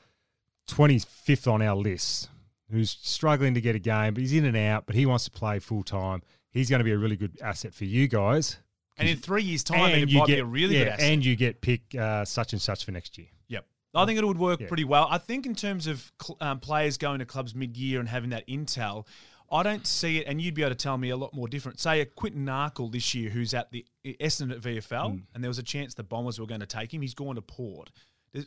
twenty 0.67 0.99
fifth 0.99 1.47
on 1.49 1.63
our 1.63 1.77
list, 1.77 2.29
who's 2.71 2.97
struggling 3.03 3.55
to 3.55 3.61
get 3.61 3.75
a 3.75 3.79
game, 3.79 4.15
but 4.15 4.21
he's 4.21 4.33
in 4.33 4.45
and 4.45 4.57
out, 4.57 4.87
but 4.87 4.95
he 4.95 5.07
wants 5.07 5.25
to 5.25 5.31
play 5.31 5.59
full 5.59 5.83
time. 5.83 6.23
He's 6.51 6.69
going 6.69 6.81
to 6.81 6.85
be 6.85 6.93
a 6.93 6.99
really 6.99 7.17
good 7.17 7.39
asset 7.43 7.75
for 7.75 7.85
you 7.85 8.09
guys. 8.09 8.59
And 8.99 9.09
in 9.09 9.17
three 9.17 9.43
years' 9.43 9.65
time, 9.65 9.91
it 9.95 10.09
you 10.11 10.19
might 10.19 10.27
get 10.27 10.35
be 10.35 10.41
a 10.41 10.45
really 10.45 10.77
yeah, 10.77 10.85
good 10.85 10.89
asset. 10.95 11.11
and 11.11 11.25
you 11.25 11.35
get 11.35 11.61
pick 11.63 11.95
uh, 11.95 12.25
such 12.27 12.53
and 12.53 12.61
such 12.61 12.85
for 12.85 12.91
next 12.93 13.17
year. 13.17 13.29
Yep. 13.49 13.67
I 13.95 14.05
think 14.07 14.19
it 14.19 14.25
would 14.27 14.39
work 14.39 14.61
Yeah. 14.61 14.69
pretty 14.69 14.85
well. 14.85 15.07
I 15.11 15.17
think 15.19 15.47
in 15.47 15.55
terms 15.55 15.87
of 15.87 16.13
cl- 16.23 16.37
um, 16.43 16.61
players 16.61 16.99
going 16.99 17.19
to 17.21 17.25
clubs 17.25 17.55
mid-year 17.55 18.01
and 18.01 18.09
having 18.09 18.31
that 18.31 18.47
intel, 18.47 19.07
I 19.51 19.63
don't 19.63 19.87
see 19.87 20.19
it, 20.19 20.27
and 20.27 20.41
you'd 20.41 20.55
be 20.55 20.63
able 20.63 20.71
to 20.71 20.75
tell 20.77 20.97
me 20.99 21.09
a 21.11 21.17
lot 21.17 21.35
more 21.35 21.49
different. 21.49 21.81
Say 21.81 22.01
a 22.03 22.07
Quinton 22.07 22.45
Narkle 22.47 22.93
this 22.93 23.15
year, 23.15 23.31
who's 23.31 23.55
at 23.55 23.71
the 23.71 23.85
Essendon 24.05 24.53
at 24.53 24.61
VFL, 24.61 25.11
Hmm. 25.11 25.19
and 25.35 25.43
there 25.43 25.49
was 25.51 25.59
a 25.59 25.63
chance 25.63 25.95
the 25.95 26.03
Bombers 26.03 26.39
were 26.39 26.47
going 26.47 26.61
to 26.61 26.67
take 26.67 26.93
him. 26.93 27.01
He's 27.03 27.15
gone 27.15 27.35
to 27.37 27.43
Port. 27.43 27.91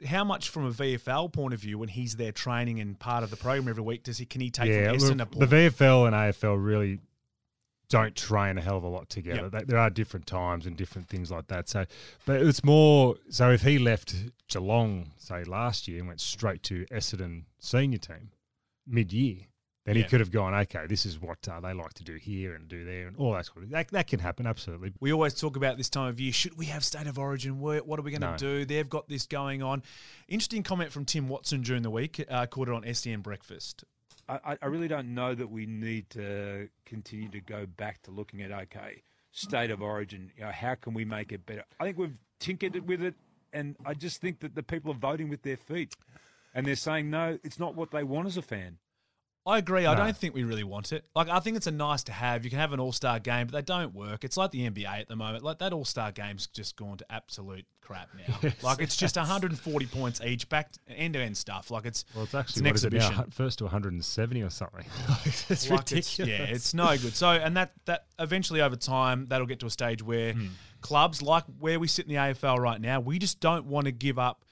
How 0.07 0.23
much 0.23 0.49
from 0.49 0.65
a 0.65 0.71
VFL 0.71 1.31
point 1.31 1.53
of 1.53 1.59
view, 1.59 1.77
when 1.77 1.89
he's 1.89 2.15
there 2.15 2.31
training 2.31 2.79
and 2.79 2.97
part 2.97 3.23
of 3.23 3.29
the 3.29 3.37
program 3.37 3.67
every 3.69 3.83
week, 3.83 4.03
does 4.03 4.17
he 4.17 4.25
can 4.25 4.41
he 4.41 4.49
take 4.49 4.69
yeah, 4.69 4.89
from 4.89 4.97
Essendon 4.97 5.31
to 5.31 5.45
the 5.45 5.45
VFL 5.45 6.07
and 6.07 6.15
AFL 6.15 6.63
really 6.63 6.99
don't 7.89 8.15
train 8.15 8.57
a 8.57 8.61
hell 8.61 8.77
of 8.77 8.83
a 8.83 8.87
lot 8.87 9.09
together. 9.09 9.43
Yep. 9.43 9.51
They, 9.51 9.63
there 9.65 9.79
are 9.79 9.89
different 9.89 10.25
times 10.25 10.65
and 10.65 10.75
different 10.75 11.07
things 11.07 11.31
like 11.31 11.47
that. 11.47 11.69
So, 11.69 11.85
but 12.25 12.41
it's 12.41 12.63
more. 12.63 13.15
So 13.29 13.51
if 13.51 13.61
he 13.61 13.77
left 13.77 14.15
Geelong, 14.47 15.11
say 15.17 15.43
last 15.43 15.87
year, 15.87 15.99
and 15.99 16.07
went 16.07 16.21
straight 16.21 16.63
to 16.63 16.85
Essendon 16.87 17.43
senior 17.59 17.99
team 17.99 18.31
mid-year, 18.87 19.37
then 19.85 19.95
Yeah. 19.95 20.01
he 20.03 20.07
could 20.09 20.19
have 20.19 20.31
gone, 20.31 20.53
okay, 20.53 20.85
this 20.87 21.05
is 21.05 21.19
what 21.21 21.47
uh, 21.47 21.59
they 21.59 21.73
like 21.73 21.93
to 21.93 22.03
do 22.03 22.15
here 22.15 22.53
and 22.55 22.67
do 22.67 22.83
there, 22.83 23.07
and 23.07 23.15
all 23.17 23.33
that 23.33 23.45
sort 23.45 23.63
of. 23.63 23.69
That, 23.69 23.87
that 23.89 24.07
can 24.07 24.19
happen 24.19 24.45
absolutely. 24.47 24.93
We 24.99 25.13
always 25.13 25.33
talk 25.33 25.55
about 25.55 25.77
this 25.77 25.89
time 25.89 26.09
of 26.09 26.19
year. 26.19 26.33
Should 26.33 26.57
we 26.57 26.65
have 26.65 26.83
state 26.83 27.07
of 27.07 27.17
origin? 27.19 27.59
What 27.59 27.87
what 27.87 27.99
are 27.99 28.03
we 28.03 28.11
going 28.11 28.21
to 28.21 28.31
No. 28.31 28.37
do? 28.37 28.65
They've 28.65 28.89
got 28.89 29.07
this 29.07 29.25
going 29.27 29.61
on. 29.63 29.83
Interesting 30.27 30.63
comment 30.63 30.91
from 30.91 31.05
Tim 31.05 31.27
Watson 31.29 31.61
during 31.61 31.83
the 31.83 31.91
week. 31.91 32.23
Uh, 32.29 32.45
caught 32.47 32.67
it 32.67 32.73
on 32.73 32.93
SEN 32.93 33.21
Breakfast. 33.21 33.83
I, 34.27 34.57
I 34.59 34.65
really 34.65 34.87
don't 34.87 35.13
know 35.13 35.35
that 35.35 35.51
we 35.51 35.67
need 35.67 36.09
to 36.11 36.67
continue 36.85 37.29
to 37.29 37.39
go 37.41 37.67
back 37.67 38.01
to 38.03 38.11
looking 38.11 38.41
at 38.41 38.51
okay, 38.51 39.03
state 39.31 39.69
of 39.69 39.83
origin. 39.83 40.31
You 40.35 40.45
know, 40.45 40.51
how 40.51 40.73
can 40.73 40.95
we 40.95 41.05
make 41.05 41.31
it 41.31 41.45
better? 41.45 41.63
I 41.79 41.83
think 41.83 41.99
we've 41.99 42.17
tinkered 42.39 42.87
with 42.87 43.03
it, 43.03 43.13
and 43.53 43.75
I 43.85 43.93
just 43.93 44.21
think 44.21 44.39
that 44.39 44.55
the 44.55 44.63
people 44.63 44.89
are 44.91 44.97
voting 44.97 45.29
with 45.29 45.43
their 45.43 45.57
feet, 45.57 45.93
and 46.55 46.65
they're 46.65 46.75
saying 46.75 47.11
no, 47.11 47.37
it's 47.43 47.59
not 47.59 47.75
what 47.75 47.91
they 47.91 48.03
want 48.03 48.25
as 48.25 48.35
a 48.35 48.41
fan. 48.41 48.79
I 49.47 49.59
agree. 49.59 49.85
I 49.85 49.93
don't 49.93 50.17
think 50.17 50.33
we 50.33 50.43
really 50.43 50.63
want 50.63 50.91
it. 50.91 51.05
Like, 51.15 51.29
I 51.29 51.39
think 51.39 51.55
it's 51.55 51.67
a 51.67 51.71
nice 51.71 52.03
to 52.05 52.11
have. 52.11 52.43
You 52.43 52.49
can 52.49 52.57
have 52.57 52.73
an 52.73 52.79
all 52.79 52.91
star 52.91 53.19
game, 53.19 53.45
but 53.47 53.53
they 53.53 53.61
don't 53.61 53.93
work. 53.93 54.23
It's 54.23 54.37
like 54.37 54.49
the 54.51 54.67
NBA 54.69 54.85
at 55.01 55.07
the 55.07 55.15
moment. 55.15 55.43
Like 55.43 55.59
that 55.59 55.71
all 55.71 55.85
star 55.85 56.11
game's 56.11 56.47
just 56.47 56.75
gone 56.75 56.97
to 56.97 57.05
absolute 57.11 57.65
crap 57.81 58.09
now. 58.27 58.49
Like 58.63 58.81
it's 58.81 58.95
just 58.95 59.15
140 59.17 59.85
points 59.85 60.19
each, 60.21 60.49
back 60.49 60.71
end 60.87 61.13
to 61.13 61.19
end 61.19 61.37
stuff. 61.37 61.69
Like 61.69 61.85
it's 61.85 62.05
Well, 62.15 62.23
it's 62.23 62.33
an 62.33 62.39
actually 62.39 62.63
what 62.63 62.75
is 62.75 62.83
it 62.85 62.93
now? 62.93 62.97
exhibition. 62.97 63.31
First 63.31 63.57
to 63.59 63.65
170 63.65 64.41
or 64.41 64.49
something. 64.49 64.85
it's 65.25 65.69
Like, 65.69 65.79
ridiculous. 65.81 66.19
it's- 66.19 66.27
yeah, 66.27 66.45
it's 66.45 66.73
no 66.73 66.87
good. 66.97 67.15
So, 67.15 67.29
and 67.29 67.55
that 67.57 67.73
that 67.85 68.05
eventually 68.17 68.61
over 68.61 68.75
time 68.75 69.25
that'll 69.27 69.45
get 69.47 69.59
to 69.59 69.65
a 69.67 69.69
stage 69.69 70.01
where 70.01 70.33
Hmm. 70.33 70.47
clubs 70.81 71.21
like 71.21 71.43
where 71.59 71.79
we 71.79 71.87
sit 71.87 72.05
in 72.07 72.09
the 72.13 72.19
AFL 72.19 72.57
right 72.57 72.79
now, 72.81 72.99
we 72.99 73.19
just 73.19 73.39
don't 73.39 73.65
want 73.65 73.85
to 73.85 73.91
give 73.91 74.17
up 74.17 74.44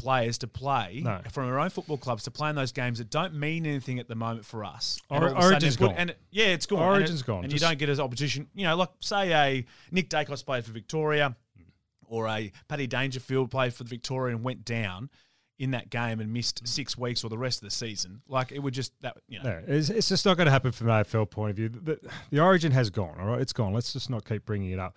players 0.00 0.38
to 0.38 0.46
play 0.46 1.00
No. 1.04 1.20
from 1.30 1.46
our 1.48 1.58
own 1.58 1.70
football 1.70 1.96
clubs 1.98 2.24
to 2.24 2.30
play 2.30 2.50
in 2.50 2.56
those 2.56 2.72
games 2.72 2.98
that 2.98 3.10
don't 3.10 3.34
mean 3.34 3.66
anything 3.66 3.98
at 3.98 4.08
the 4.08 4.14
moment 4.14 4.44
for 4.46 4.64
us. 4.64 5.00
And 5.10 5.22
Or- 5.24 5.28
all 5.28 5.36
of 5.36 5.42
a 5.44 5.46
Origin's 5.46 5.76
gone. 5.76 5.94
And 5.96 6.10
it- 6.10 6.18
yeah, 6.30 6.46
it's 6.46 6.66
gone. 6.66 6.80
And 6.80 6.88
Origin's 6.90 7.20
it- 7.20 7.26
gone. 7.26 7.44
And 7.44 7.50
Just- 7.50 7.62
you 7.62 7.68
don't 7.68 7.78
get 7.78 7.88
as 7.88 8.00
opposition. 8.00 8.48
You 8.54 8.64
know, 8.64 8.76
like 8.76 8.90
say 9.00 9.32
a 9.32 9.66
Nick 9.90 10.08
Daicos 10.10 10.44
played 10.44 10.64
for 10.64 10.72
Victoria, 10.72 11.36
or 12.06 12.26
a 12.28 12.50
Paddy 12.68 12.86
Dangerfield 12.86 13.50
played 13.50 13.72
for 13.74 13.84
the 13.84 13.90
Victoria 13.90 14.34
and 14.34 14.44
went 14.44 14.64
down 14.64 15.10
in 15.58 15.72
that 15.72 15.90
game 15.90 16.20
and 16.20 16.32
missed 16.32 16.66
six 16.66 16.96
weeks 16.96 17.22
or 17.22 17.28
the 17.28 17.36
rest 17.38 17.58
of 17.62 17.64
the 17.68 17.70
season. 17.70 18.22
Like 18.26 18.50
it 18.50 18.60
would 18.60 18.72
just 18.74 18.92
that 19.02 19.18
you 19.28 19.38
know. 19.42 19.50
No, 19.50 19.62
it's, 19.66 19.90
it's 19.90 20.08
just 20.08 20.24
not 20.24 20.36
going 20.38 20.46
to 20.46 20.50
happen 20.50 20.72
from 20.72 20.88
an 20.88 21.04
AFL 21.04 21.30
point 21.30 21.50
of 21.50 21.56
view. 21.56 21.68
The, 21.68 22.00
the 22.30 22.40
origin 22.40 22.72
has 22.72 22.88
gone, 22.90 23.20
all 23.20 23.26
right? 23.26 23.40
It's 23.40 23.52
gone. 23.52 23.72
Let's 23.74 23.92
just 23.92 24.08
not 24.10 24.24
keep 24.24 24.44
bringing 24.46 24.70
it 24.70 24.78
up. 24.78 24.96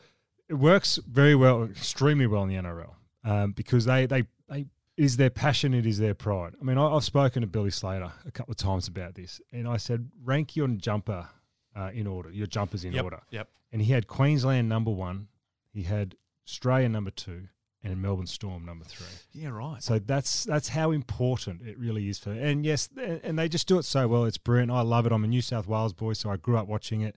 It 0.49 0.55
works 0.55 0.99
very 1.07 1.35
well, 1.35 1.63
extremely 1.63 2.27
well 2.27 2.43
in 2.43 2.49
the 2.49 2.55
NRL 2.55 2.93
um, 3.23 3.51
because 3.51 3.85
they, 3.85 4.05
they, 4.05 4.23
they, 4.49 4.65
is 4.97 5.17
their 5.17 5.29
passion, 5.29 5.73
it 5.73 5.85
is 5.85 5.97
their 5.97 6.13
pride. 6.13 6.53
I 6.61 6.63
mean, 6.63 6.77
I, 6.77 6.87
I've 6.95 7.03
spoken 7.03 7.41
to 7.41 7.47
Billy 7.47 7.71
Slater 7.71 8.11
a 8.25 8.31
couple 8.31 8.51
of 8.51 8.57
times 8.57 8.87
about 8.87 9.15
this, 9.15 9.41
and 9.51 9.67
I 9.67 9.77
said, 9.77 10.09
rank 10.23 10.55
your 10.55 10.67
jumper 10.67 11.29
uh, 11.75 11.89
in 11.93 12.05
order, 12.07 12.29
your 12.31 12.47
jumpers 12.47 12.83
in 12.85 12.93
Yep. 12.93 13.03
order. 13.03 13.21
Yep. 13.31 13.49
And 13.71 13.81
he 13.81 13.91
had 13.91 14.07
Queensland 14.07 14.69
number 14.69 14.91
one, 14.91 15.27
he 15.73 15.83
had 15.83 16.15
Australia 16.47 16.89
number 16.89 17.09
two, 17.11 17.47
and 17.85 18.01
Melbourne 18.01 18.27
Storm 18.27 18.65
number 18.65 18.85
three. 18.85 19.07
Yeah. 19.33 19.49
Right. 19.49 19.81
So 19.83 19.99
that's 19.99 20.45
that's 20.45 20.69
how 20.69 20.91
important 20.91 21.63
it 21.67 21.77
really 21.77 22.07
is 22.07 22.17
for. 22.17 22.31
And 22.31 22.63
yes, 22.65 22.87
and 22.95 23.37
they 23.37 23.49
just 23.49 23.67
do 23.67 23.77
it 23.77 23.83
so 23.83 24.07
well. 24.07 24.23
It's 24.23 24.37
brilliant. 24.37 24.71
I 24.71 24.81
love 24.81 25.05
it. 25.05 25.11
I'm 25.11 25.23
a 25.25 25.27
New 25.27 25.41
South 25.41 25.67
Wales 25.67 25.91
boy, 25.91 26.13
so 26.13 26.29
I 26.29 26.37
grew 26.37 26.55
up 26.57 26.67
watching 26.67 27.01
it. 27.01 27.15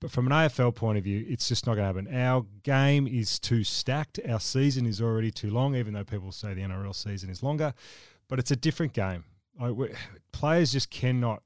But 0.00 0.10
from 0.10 0.26
an 0.26 0.32
AFL 0.32 0.74
point 0.74 0.96
of 0.96 1.04
view, 1.04 1.26
it's 1.28 1.46
just 1.48 1.66
not 1.66 1.74
going 1.74 1.84
to 1.84 1.86
happen. 2.04 2.14
Our 2.16 2.46
game 2.62 3.06
is 3.06 3.38
too 3.38 3.64
stacked. 3.64 4.18
Our 4.26 4.40
season 4.40 4.86
is 4.86 5.00
already 5.02 5.30
too 5.30 5.50
long, 5.50 5.74
even 5.74 5.92
though 5.92 6.04
people 6.04 6.32
say 6.32 6.54
the 6.54 6.62
NRL 6.62 6.94
season 6.94 7.28
is 7.28 7.42
longer. 7.42 7.74
But 8.28 8.38
it's 8.38 8.50
a 8.50 8.56
different 8.56 8.94
game. 8.94 9.24
We- 9.60 9.92
players 10.32 10.72
just 10.72 10.90
cannot 10.90 11.42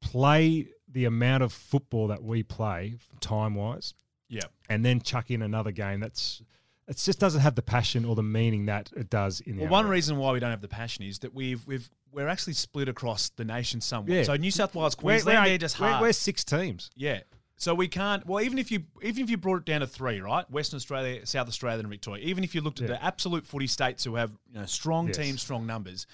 play 0.00 0.68
the 0.90 1.04
amount 1.04 1.42
of 1.42 1.52
football 1.52 2.08
that 2.08 2.22
we 2.24 2.42
play 2.42 2.94
time 3.20 3.54
wise 3.54 3.94
Yeah. 4.28 4.44
and 4.68 4.84
then 4.84 5.00
chuck 5.00 5.30
in 5.30 5.42
another 5.42 5.70
game 5.70 6.00
that's 6.00 6.42
it 6.88 6.96
just 6.96 7.18
doesn't 7.20 7.42
have 7.42 7.54
the 7.54 7.62
passion 7.62 8.04
or 8.04 8.14
the 8.16 8.22
meaning 8.22 8.66
that 8.66 8.90
it 8.96 9.10
does 9.10 9.40
in 9.40 9.56
the. 9.56 9.62
Well, 9.62 9.70
one 9.70 9.86
reason 9.88 10.16
why 10.16 10.32
we 10.32 10.40
don't 10.40 10.50
have 10.50 10.62
the 10.62 10.68
passion 10.68 11.04
is 11.04 11.18
that 11.20 11.34
we've 11.34 11.66
we've 11.66 11.88
we're 12.10 12.28
actually 12.28 12.54
split 12.54 12.88
across 12.88 13.28
the 13.30 13.44
nation 13.44 13.80
somewhat. 13.80 14.10
Yeah. 14.10 14.22
So 14.22 14.34
New 14.36 14.50
South 14.50 14.74
Wales, 14.74 14.96
We're- 14.96 15.16
Queensland, 15.18 15.38
we're, 15.44 15.48
they're 15.50 15.58
just 15.58 15.78
we're- 15.78 16.00
we're 16.00 16.12
six 16.12 16.42
teams. 16.44 16.90
Yeah. 16.96 17.20
So 17.60 17.74
we 17.74 17.88
can't. 17.88 18.24
Well, 18.26 18.42
even 18.42 18.58
if 18.58 18.70
you 18.70 18.84
even 19.02 19.24
if 19.24 19.30
you 19.30 19.36
brought 19.36 19.58
it 19.58 19.64
down 19.66 19.80
to 19.80 19.86
three, 19.86 20.20
right? 20.20 20.48
Western 20.50 20.76
Australia, 20.76 21.26
South 21.26 21.48
Australia, 21.48 21.80
and 21.80 21.88
Victoria. 21.88 22.24
Even 22.24 22.44
if 22.44 22.54
you 22.54 22.60
looked 22.60 22.80
at 22.80 22.88
Yeah. 22.88 22.96
the 22.96 23.04
absolute 23.04 23.44
footy 23.44 23.66
states 23.66 24.04
who 24.04 24.14
have 24.14 24.30
you 24.52 24.60
know, 24.60 24.66
strong 24.66 25.08
Yes. 25.08 25.16
teams, 25.16 25.42
strong 25.42 25.66
numbers. 25.66 26.06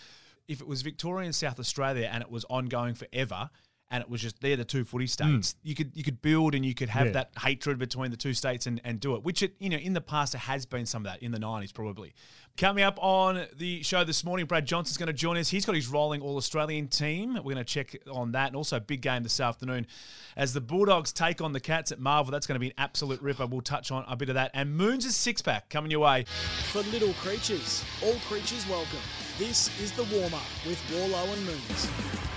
If 0.49 0.61
it 0.61 0.67
was 0.67 0.83
Victoria 0.83 1.27
and 1.27 1.35
South 1.35 1.59
Australia 1.61 2.09
and 2.13 2.23
it 2.23 2.31
was 2.31 2.45
ongoing 2.51 2.95
forever, 2.95 3.49
and 3.91 4.03
it 4.03 4.09
was 4.09 4.21
just 4.21 4.41
they're 4.41 4.57
the 4.57 4.65
two 4.65 4.85
footy 4.85 5.07
states, 5.07 5.55
you 5.63 5.75
could 5.75 5.93
you 5.95 6.03
could 6.03 6.21
build 6.23 6.55
and 6.55 6.65
you 6.65 6.75
could 6.75 6.89
have 6.89 7.03
Hmm. 7.03 7.07
Yeah. 7.09 7.13
that 7.13 7.31
hatred 7.43 7.79
between 7.79 8.11
the 8.11 8.17
two 8.17 8.35
states 8.35 8.67
and, 8.67 8.81
and 8.85 8.99
do 9.01 9.15
it. 9.15 9.23
Which 9.23 9.43
it 9.43 9.55
you 9.59 9.69
know 9.71 9.77
in 9.77 9.93
the 9.93 10.01
past 10.01 10.35
it 10.35 10.39
has 10.39 10.67
been 10.67 10.87
some 10.87 11.05
of 11.07 11.13
that 11.13 11.23
in 11.23 11.31
the 11.33 11.39
nineties 11.39 11.73
probably. 11.73 12.15
Coming 12.57 12.85
up 12.85 12.97
on 13.03 13.47
the 13.57 13.83
show 13.83 14.05
this 14.05 14.23
morning, 14.25 14.47
Brad 14.47 14.65
Johnson's 14.65 14.97
going 14.97 15.09
to 15.09 15.13
join 15.13 15.37
us. 15.39 15.49
He's 15.49 15.65
got 15.67 15.75
his 15.75 15.89
rolling 15.89 16.21
All 16.21 16.37
Australian 16.37 16.87
team. 16.87 17.35
We're 17.35 17.43
going 17.43 17.57
to 17.57 17.65
check 17.65 17.97
on 18.09 18.31
that, 18.31 18.47
and 18.47 18.55
also 18.57 18.77
a 18.77 18.81
big 18.81 19.01
game 19.01 19.25
this 19.25 19.41
afternoon 19.41 19.89
as 20.37 20.53
the 20.53 20.61
Bulldogs 20.61 21.13
take 21.13 21.41
on 21.41 21.53
the 21.53 21.59
Cats 21.59 21.91
at 21.91 21.99
Marvel. 21.99 22.31
That's 22.31 22.47
going 22.47 22.55
to 22.55 22.61
be 22.61 22.69
an 22.69 22.75
absolute 22.79 23.21
ripper. 23.21 23.45
We'll 23.47 23.61
touch 23.61 23.91
on 23.91 24.05
a 24.07 24.15
bit 24.15 24.29
of 24.29 24.37
that, 24.37 24.53
and 24.55 24.77
Moons' 24.77 25.17
six 25.17 25.43
pack 25.43 25.69
coming 25.69 25.91
your 25.91 25.99
way. 26.01 26.27
For 26.71 26.83
little 26.93 27.13
creatures, 27.15 27.85
all 28.05 28.15
creatures 28.29 28.65
welcome. 28.69 29.01
This 29.37 29.69
is 29.81 29.91
the 29.91 30.05
warm 30.17 30.33
up 30.35 30.43
with 30.65 30.81
Warlow 30.93 31.33
and 31.33 31.45
Moons. 31.45 32.34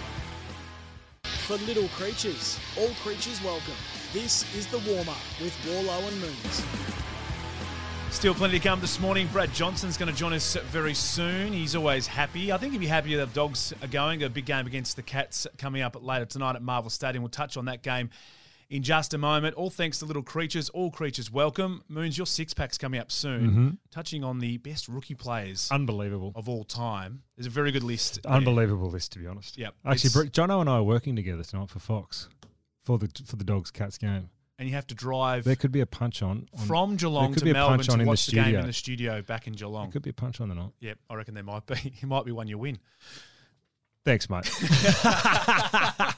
For 1.47 1.55
little 1.59 1.87
creatures, 1.87 2.59
all 2.77 2.89
creatures 2.95 3.41
welcome. 3.41 3.73
This 4.11 4.53
is 4.53 4.67
the 4.67 4.79
warm 4.79 5.07
up 5.07 5.15
with 5.41 5.57
Warlow 5.65 6.05
and 6.05 6.19
Moons. 6.19 6.63
Still 8.11 8.33
plenty 8.33 8.59
to 8.59 8.67
come 8.67 8.81
this 8.81 8.99
morning. 8.99 9.29
Brad 9.31 9.53
Johnson's 9.53 9.95
going 9.95 10.11
to 10.11 10.17
join 10.17 10.33
us 10.33 10.55
very 10.55 10.93
soon. 10.93 11.53
He's 11.53 11.73
always 11.73 12.05
happy. 12.05 12.51
I 12.51 12.57
think 12.57 12.73
he'd 12.73 12.79
be 12.79 12.87
happy 12.87 13.15
the 13.15 13.27
Dogs 13.27 13.73
are 13.81 13.87
going. 13.87 14.23
A 14.23 14.29
big 14.29 14.43
game 14.43 14.67
against 14.67 14.97
the 14.97 15.03
Cats 15.03 15.47
coming 15.57 15.81
up 15.81 15.95
later 16.03 16.25
tonight 16.25 16.57
at 16.57 16.61
Marvel 16.61 16.89
Stadium. 16.89 17.23
We'll 17.23 17.29
touch 17.29 17.55
on 17.55 17.63
that 17.63 17.81
game 17.81 18.09
in 18.69 18.83
just 18.83 19.13
a 19.13 19.17
moment. 19.17 19.55
All 19.55 19.69
thanks 19.69 19.99
to 19.99 20.05
Little 20.05 20.23
Creatures. 20.23 20.69
All 20.69 20.91
creatures 20.91 21.31
welcome. 21.31 21.83
Moons, 21.87 22.17
your 22.17 22.27
six 22.27 22.53
pack's 22.53 22.77
coming 22.77 22.99
up 22.99 23.11
soon. 23.11 23.49
Mm-hmm. 23.49 23.69
Touching 23.91 24.23
on 24.23 24.39
the 24.39 24.57
best 24.57 24.87
rookie 24.87 25.15
players 25.15 25.69
Unbelievable. 25.71 26.31
of 26.35 26.49
all 26.49 26.63
time. 26.63 27.23
There's 27.35 27.47
a 27.47 27.51
very 27.51 27.71
good 27.71 27.83
list. 27.83 28.23
there. 28.23 28.31
Unbelievable 28.31 28.89
list, 28.89 29.13
to 29.13 29.19
be 29.19 29.27
honest. 29.27 29.57
Yep. 29.57 29.75
Actually, 29.85 30.29
Jono 30.29 30.61
and 30.61 30.69
I 30.69 30.73
are 30.73 30.83
working 30.83 31.15
together 31.15 31.43
tonight 31.43 31.69
for 31.69 31.79
Fox 31.79 32.29
for 32.83 32.97
the 32.97 33.09
for 33.25 33.35
the 33.35 33.43
Dogs 33.43 33.71
Cats 33.71 33.97
game. 33.97 34.29
And 34.59 34.67
you 34.67 34.73
have 34.73 34.87
to 34.87 34.95
drive 34.95 35.43
There 35.43 35.55
could 35.55 35.71
be 35.71 35.81
a 35.81 35.85
punch 35.85 36.23
on, 36.23 36.47
on 36.57 36.65
from 36.65 36.95
Geelong 36.95 37.33
could 37.33 37.39
to 37.39 37.45
be 37.45 37.51
a 37.51 37.53
Melbourne 37.53 37.79
to 37.81 37.93
in 37.93 37.99
the 37.99 38.05
watch 38.05 38.25
the, 38.25 38.31
game 38.31 38.55
in 38.55 38.65
the 38.65 38.73
studio 38.73 39.21
back 39.21 39.45
in 39.45 39.53
Geelong. 39.53 39.85
There 39.85 39.91
could 39.91 40.01
be 40.01 40.09
a 40.09 40.13
punch 40.13 40.41
on 40.41 40.49
the 40.49 40.55
night. 40.55 40.71
Yep, 40.79 40.97
I 41.11 41.13
reckon 41.13 41.35
there 41.35 41.43
might 41.43 41.65
be. 41.67 41.75
It 42.01 42.07
might 42.07 42.25
be 42.25 42.31
one 42.31 42.47
you 42.47 42.57
win. 42.57 42.79
Thanks, 44.07 44.29
mate. 44.29 44.49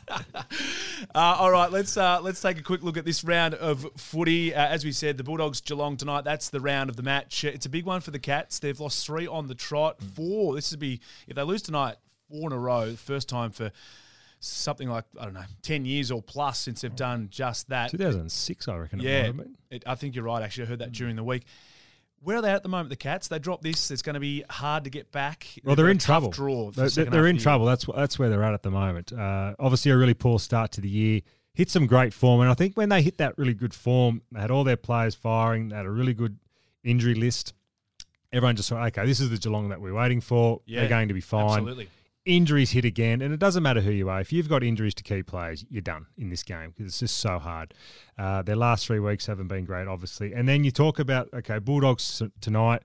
Uh, 1.15 1.37
all 1.39 1.49
right, 1.49 1.71
let's 1.71 1.97
uh, 1.97 2.19
let's 2.21 2.39
take 2.39 2.59
a 2.59 2.61
quick 2.61 2.83
look 2.83 2.95
at 2.95 3.03
this 3.03 3.23
round 3.23 3.55
of 3.55 3.87
footy. 3.97 4.53
Uh, 4.53 4.67
as 4.67 4.85
we 4.85 4.91
said, 4.91 5.17
the 5.17 5.23
Bulldogs 5.23 5.59
Geelong 5.59 5.97
tonight. 5.97 6.23
That's 6.23 6.49
the 6.49 6.59
round 6.59 6.89
of 6.89 6.97
the 6.97 7.03
match. 7.03 7.43
It's 7.43 7.65
a 7.65 7.69
big 7.69 7.85
one 7.85 8.01
for 8.01 8.11
the 8.11 8.19
Cats. 8.19 8.59
They've 8.59 8.79
lost 8.79 9.05
three 9.07 9.25
on 9.25 9.47
the 9.47 9.55
trot. 9.55 10.03
Four. 10.03 10.53
This 10.55 10.69
would 10.71 10.79
be 10.79 10.99
if 11.27 11.35
they 11.35 11.41
lose 11.41 11.63
tonight, 11.63 11.95
four 12.29 12.47
in 12.47 12.53
a 12.53 12.59
row. 12.59 12.95
First 12.95 13.27
time 13.27 13.49
for 13.49 13.71
something 14.39 14.87
like 14.87 15.05
I 15.19 15.23
don't 15.23 15.33
know, 15.33 15.45
ten 15.63 15.85
years 15.85 16.11
or 16.11 16.21
plus 16.21 16.59
since 16.59 16.81
they've 16.81 16.95
done 16.95 17.29
just 17.31 17.69
that. 17.69 17.89
2006, 17.89 18.67
I 18.67 18.77
reckon. 18.77 18.99
Yeah, 18.99 19.31
it, 19.71 19.83
I 19.87 19.95
think 19.95 20.15
you're 20.15 20.25
right. 20.25 20.43
Actually, 20.43 20.65
I 20.65 20.67
heard 20.67 20.79
that 20.79 20.91
during 20.91 21.15
the 21.15 21.23
week. 21.23 21.45
Where 22.21 22.37
are 22.37 22.41
they 22.41 22.51
at 22.51 22.63
the 22.63 22.69
moment? 22.69 22.89
The 22.89 22.95
Cats. 22.95 23.27
They 23.27 23.39
drop 23.39 23.61
this. 23.61 23.91
It's 23.91 24.01
going 24.01 24.15
to 24.15 24.19
be 24.19 24.43
hard 24.49 24.83
to 24.83 24.89
get 24.89 25.11
back. 25.11 25.47
Well, 25.63 25.75
They've 25.75 25.83
they're 25.83 25.91
in 25.91 25.97
trouble. 25.97 26.31
Draw. 26.31 26.71
They're, 26.71 26.89
second 26.89 27.13
they're 27.13 27.27
in 27.27 27.37
year. 27.37 27.43
trouble. 27.43 27.65
That's 27.65 27.85
that's 27.85 28.19
where 28.19 28.29
they're 28.29 28.43
at 28.43 28.53
at 28.53 28.63
the 28.63 28.71
moment. 28.71 29.13
Uh, 29.13 29.55
obviously, 29.59 29.91
a 29.91 29.97
really 29.97 30.13
poor 30.13 30.39
start 30.39 30.71
to 30.73 30.81
the 30.81 30.89
year. 30.89 31.21
Hit 31.53 31.69
some 31.69 31.87
great 31.87 32.13
form, 32.13 32.41
and 32.41 32.49
I 32.49 32.53
think 32.53 32.77
when 32.77 32.89
they 32.89 33.01
hit 33.01 33.17
that 33.17 33.37
really 33.37 33.53
good 33.53 33.73
form, 33.73 34.21
they 34.31 34.39
had 34.39 34.51
all 34.51 34.63
their 34.63 34.77
players 34.77 35.15
firing. 35.15 35.69
They 35.69 35.75
had 35.75 35.85
a 35.85 35.91
really 35.91 36.13
good 36.13 36.37
injury 36.83 37.15
list. 37.15 37.53
Everyone 38.31 38.55
just 38.55 38.69
thought, 38.69 38.85
okay, 38.87 39.05
this 39.05 39.19
is 39.19 39.29
the 39.29 39.37
Geelong 39.37 39.69
that 39.69 39.81
we're 39.81 39.93
waiting 39.93 40.21
for. 40.21 40.61
Yeah, 40.65 40.81
they're 40.81 40.89
going 40.89 41.07
to 41.07 41.13
be 41.13 41.21
fine. 41.21 41.49
Absolutely. 41.59 41.89
Injuries 42.25 42.71
hit 42.71 42.85
again, 42.85 43.21
and 43.21 43.33
it 43.33 43.39
doesn't 43.39 43.63
matter 43.63 43.81
who 43.81 43.91
you 43.91 44.09
are. 44.09 44.19
If 44.19 44.31
you've 44.33 44.49
got 44.49 44.61
injuries 44.61 44.93
to 44.95 45.03
key 45.03 45.23
players, 45.23 45.65
you're 45.69 45.81
done 45.81 46.05
in 46.17 46.29
this 46.29 46.43
game 46.43 46.69
because 46.71 46.87
it's 46.87 46.99
just 46.99 47.17
so 47.17 47.39
hard. 47.39 47.73
Uh, 48.17 48.41
their 48.41 48.57
last 48.57 48.85
three 48.85 48.99
weeks 48.99 49.25
haven't 49.25 49.47
been 49.47 49.65
great, 49.65 49.87
obviously. 49.87 50.33
And 50.33 50.47
then 50.47 50.63
you 50.63 50.69
talk 50.71 50.99
about 50.99 51.29
okay, 51.33 51.59
Bulldogs 51.59 52.21
tonight, 52.41 52.83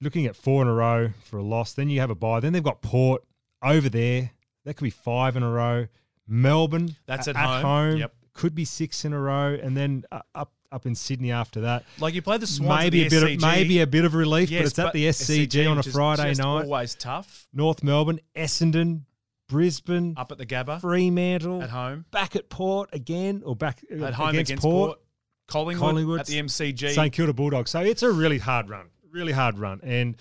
looking 0.00 0.26
at 0.26 0.34
four 0.34 0.62
in 0.62 0.68
a 0.68 0.72
row 0.74 1.10
for 1.22 1.36
a 1.36 1.42
loss. 1.42 1.72
Then 1.74 1.88
you 1.88 2.00
have 2.00 2.10
a 2.10 2.14
bye. 2.14 2.40
Then 2.40 2.52
they've 2.52 2.62
got 2.62 2.80
Port 2.82 3.22
over 3.62 3.88
there. 3.88 4.30
That 4.64 4.74
could 4.74 4.84
be 4.84 4.90
five 4.90 5.36
in 5.36 5.42
a 5.42 5.50
row. 5.50 5.86
Melbourne, 6.26 6.96
That's 7.06 7.28
a- 7.28 7.36
at 7.38 7.62
home. 7.62 7.98
Yep. 7.98 8.14
could 8.32 8.54
be 8.54 8.64
six 8.64 9.04
in 9.04 9.12
a 9.12 9.20
row, 9.20 9.56
and 9.62 9.76
then 9.76 10.04
uh, 10.10 10.20
up 10.34 10.52
up 10.74 10.86
in 10.86 10.94
Sydney 10.94 11.30
after 11.30 11.62
that. 11.62 11.84
Like 12.00 12.14
you 12.14 12.22
play 12.22 12.36
the 12.38 12.46
Swans. 12.46 12.82
maybe 12.84 13.00
the 13.00 13.06
a 13.06 13.20
bit 13.20 13.34
of 13.34 13.40
maybe 13.40 13.80
a 13.80 13.86
bit 13.86 14.04
of 14.04 14.14
relief, 14.14 14.50
Yes, 14.50 14.60
but 14.60 14.66
it's 14.66 14.78
at 14.78 14.92
the 14.92 15.06
SCG, 15.06 15.70
on 15.70 15.78
a 15.78 15.82
Friday 15.82 16.30
just 16.30 16.40
night. 16.40 16.64
Always 16.64 16.94
tough. 16.94 17.46
North 17.52 17.82
Melbourne, 17.82 18.20
Essendon, 18.36 19.02
Brisbane, 19.48 20.14
Up 20.16 20.32
at 20.32 20.38
the 20.38 20.46
Gabba 20.46 20.80
Fremantle, 20.80 21.62
at 21.62 21.70
home. 21.70 22.04
back 22.10 22.34
at 22.34 22.48
Port 22.50 22.90
again, 22.92 23.42
or 23.44 23.54
back 23.54 23.80
uh, 23.90 24.04
At 24.04 24.14
home 24.14 24.30
against, 24.30 24.50
against, 24.50 24.62
Port, 24.62 24.88
Port. 24.88 25.00
Collingwood, 25.46 25.90
Collingwood, 25.90 26.20
at 26.20 26.26
the 26.26 26.40
MCG. 26.40 26.94
St 26.94 27.12
Kilda 27.12 27.32
Bulldogs. 27.32 27.70
So 27.70 27.80
it's 27.80 28.02
a 28.02 28.10
really 28.10 28.38
hard 28.38 28.68
run, 28.68 28.86
really 29.10 29.32
hard 29.32 29.58
run. 29.58 29.80
And 29.82 30.16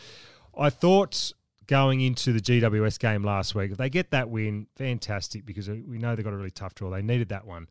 I 0.57 0.69
thought 0.69 1.31
going 1.65 2.01
into 2.01 2.33
the 2.33 2.41
GWS 2.41 3.00
game 3.00 3.24
last 3.24 3.55
week, 3.55 3.72
if 3.72 3.77
they 3.77 3.89
get 3.89 4.12
that 4.12 4.29
win, 4.29 4.67
fantastic 4.75 5.45
because 5.45 5.69
we 5.69 5.98
know 5.98 6.15
they've 6.15 6.25
got 6.25 6.33
a 6.33 6.38
really 6.38 6.51
tough 6.51 6.75
draw. 6.75 6.89
They 6.89 7.01
needed 7.01 7.29
that 7.29 7.45
one. 7.48 7.67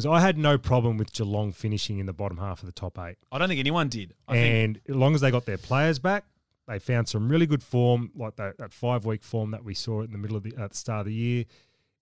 Because 0.00 0.16
I 0.16 0.24
had 0.24 0.38
no 0.38 0.56
problem 0.56 0.96
with 0.96 1.12
Geelong 1.12 1.52
finishing 1.52 1.98
in 1.98 2.06
the 2.06 2.14
bottom 2.14 2.38
half 2.38 2.62
of 2.62 2.66
the 2.66 2.72
top 2.72 2.98
eight. 2.98 3.16
I 3.30 3.36
don't 3.36 3.48
think 3.48 3.60
anyone 3.60 3.88
did. 3.88 4.14
I 4.26 4.32
think 4.32 4.54
and 4.54 4.80
as 4.88 4.96
long 4.96 5.14
as 5.14 5.20
they 5.20 5.30
got 5.30 5.44
their 5.44 5.58
players 5.58 5.98
back, 5.98 6.24
they 6.66 6.78
found 6.78 7.06
some 7.06 7.28
really 7.28 7.44
good 7.44 7.62
form, 7.62 8.10
like 8.16 8.36
that, 8.36 8.56
that 8.56 8.72
five 8.72 9.04
week 9.04 9.22
form 9.22 9.50
that 9.50 9.62
we 9.62 9.74
saw 9.74 10.00
in 10.00 10.12
the 10.12 10.16
middle 10.16 10.38
of 10.38 10.42
the 10.42 10.54
at 10.56 10.70
the 10.70 10.76
start 10.76 11.00
of 11.00 11.06
the 11.06 11.12
year. 11.12 11.44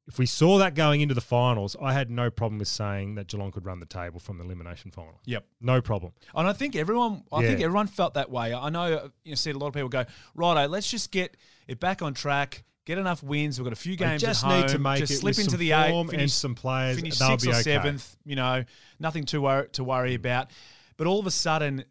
If 0.06 0.16
we 0.16 0.26
saw 0.26 0.58
that 0.58 0.76
going 0.76 1.00
into 1.00 1.14
the 1.14 1.20
finals, 1.20 1.76
I 1.82 1.92
had 1.92 2.08
no 2.08 2.30
problem 2.30 2.60
with 2.60 2.68
saying 2.68 3.16
that 3.16 3.26
Geelong 3.26 3.50
could 3.50 3.66
run 3.66 3.80
the 3.80 3.86
table 3.86 4.20
from 4.20 4.38
the 4.38 4.44
elimination 4.44 4.92
final. 4.92 5.20
Yep. 5.24 5.44
No 5.60 5.82
problem. 5.82 6.12
And 6.36 6.46
I 6.46 6.52
think 6.52 6.76
everyone, 6.76 7.24
I 7.32 7.42
think 7.42 7.60
everyone 7.60 7.88
felt 7.88 8.14
that 8.14 8.30
way. 8.30 8.54
I 8.54 8.70
know 8.70 9.10
you 9.24 9.32
know, 9.32 9.34
see 9.34 9.50
a 9.50 9.58
lot 9.58 9.66
of 9.66 9.74
people 9.74 9.88
go, 9.88 10.04
righto, 10.36 10.68
let's 10.68 10.88
just 10.88 11.10
get 11.10 11.36
it 11.66 11.80
back 11.80 12.00
on 12.00 12.14
track, 12.14 12.62
get 12.88 12.96
enough 12.96 13.22
wins. 13.22 13.58
We've 13.58 13.64
got 13.64 13.74
a 13.74 13.76
few 13.76 13.96
They 13.96 14.06
games 14.06 14.22
just 14.22 14.42
at 14.42 14.50
home. 14.50 14.60
need 14.62 14.68
to 14.70 14.78
make 14.78 14.98
just 14.98 15.12
it 15.12 15.16
slip 15.18 15.38
into 15.38 15.58
the 15.58 15.72
eight, 15.72 15.92
and 15.92 16.10
finish, 16.10 16.32
some 16.32 16.54
players. 16.54 16.96
finish 16.96 17.18
they'll 17.18 17.28
sixth 17.28 17.46
be 17.46 17.52
or 17.52 17.54
okay. 17.54 17.62
seventh. 17.62 18.16
You 18.24 18.36
know, 18.36 18.64
nothing 18.98 19.24
to 19.26 19.42
worry, 19.42 19.68
to 19.72 19.84
worry 19.84 20.14
about. 20.14 20.50
But 20.96 21.06
all 21.06 21.20
of 21.20 21.26
a 21.26 21.30
sudden, 21.30 21.84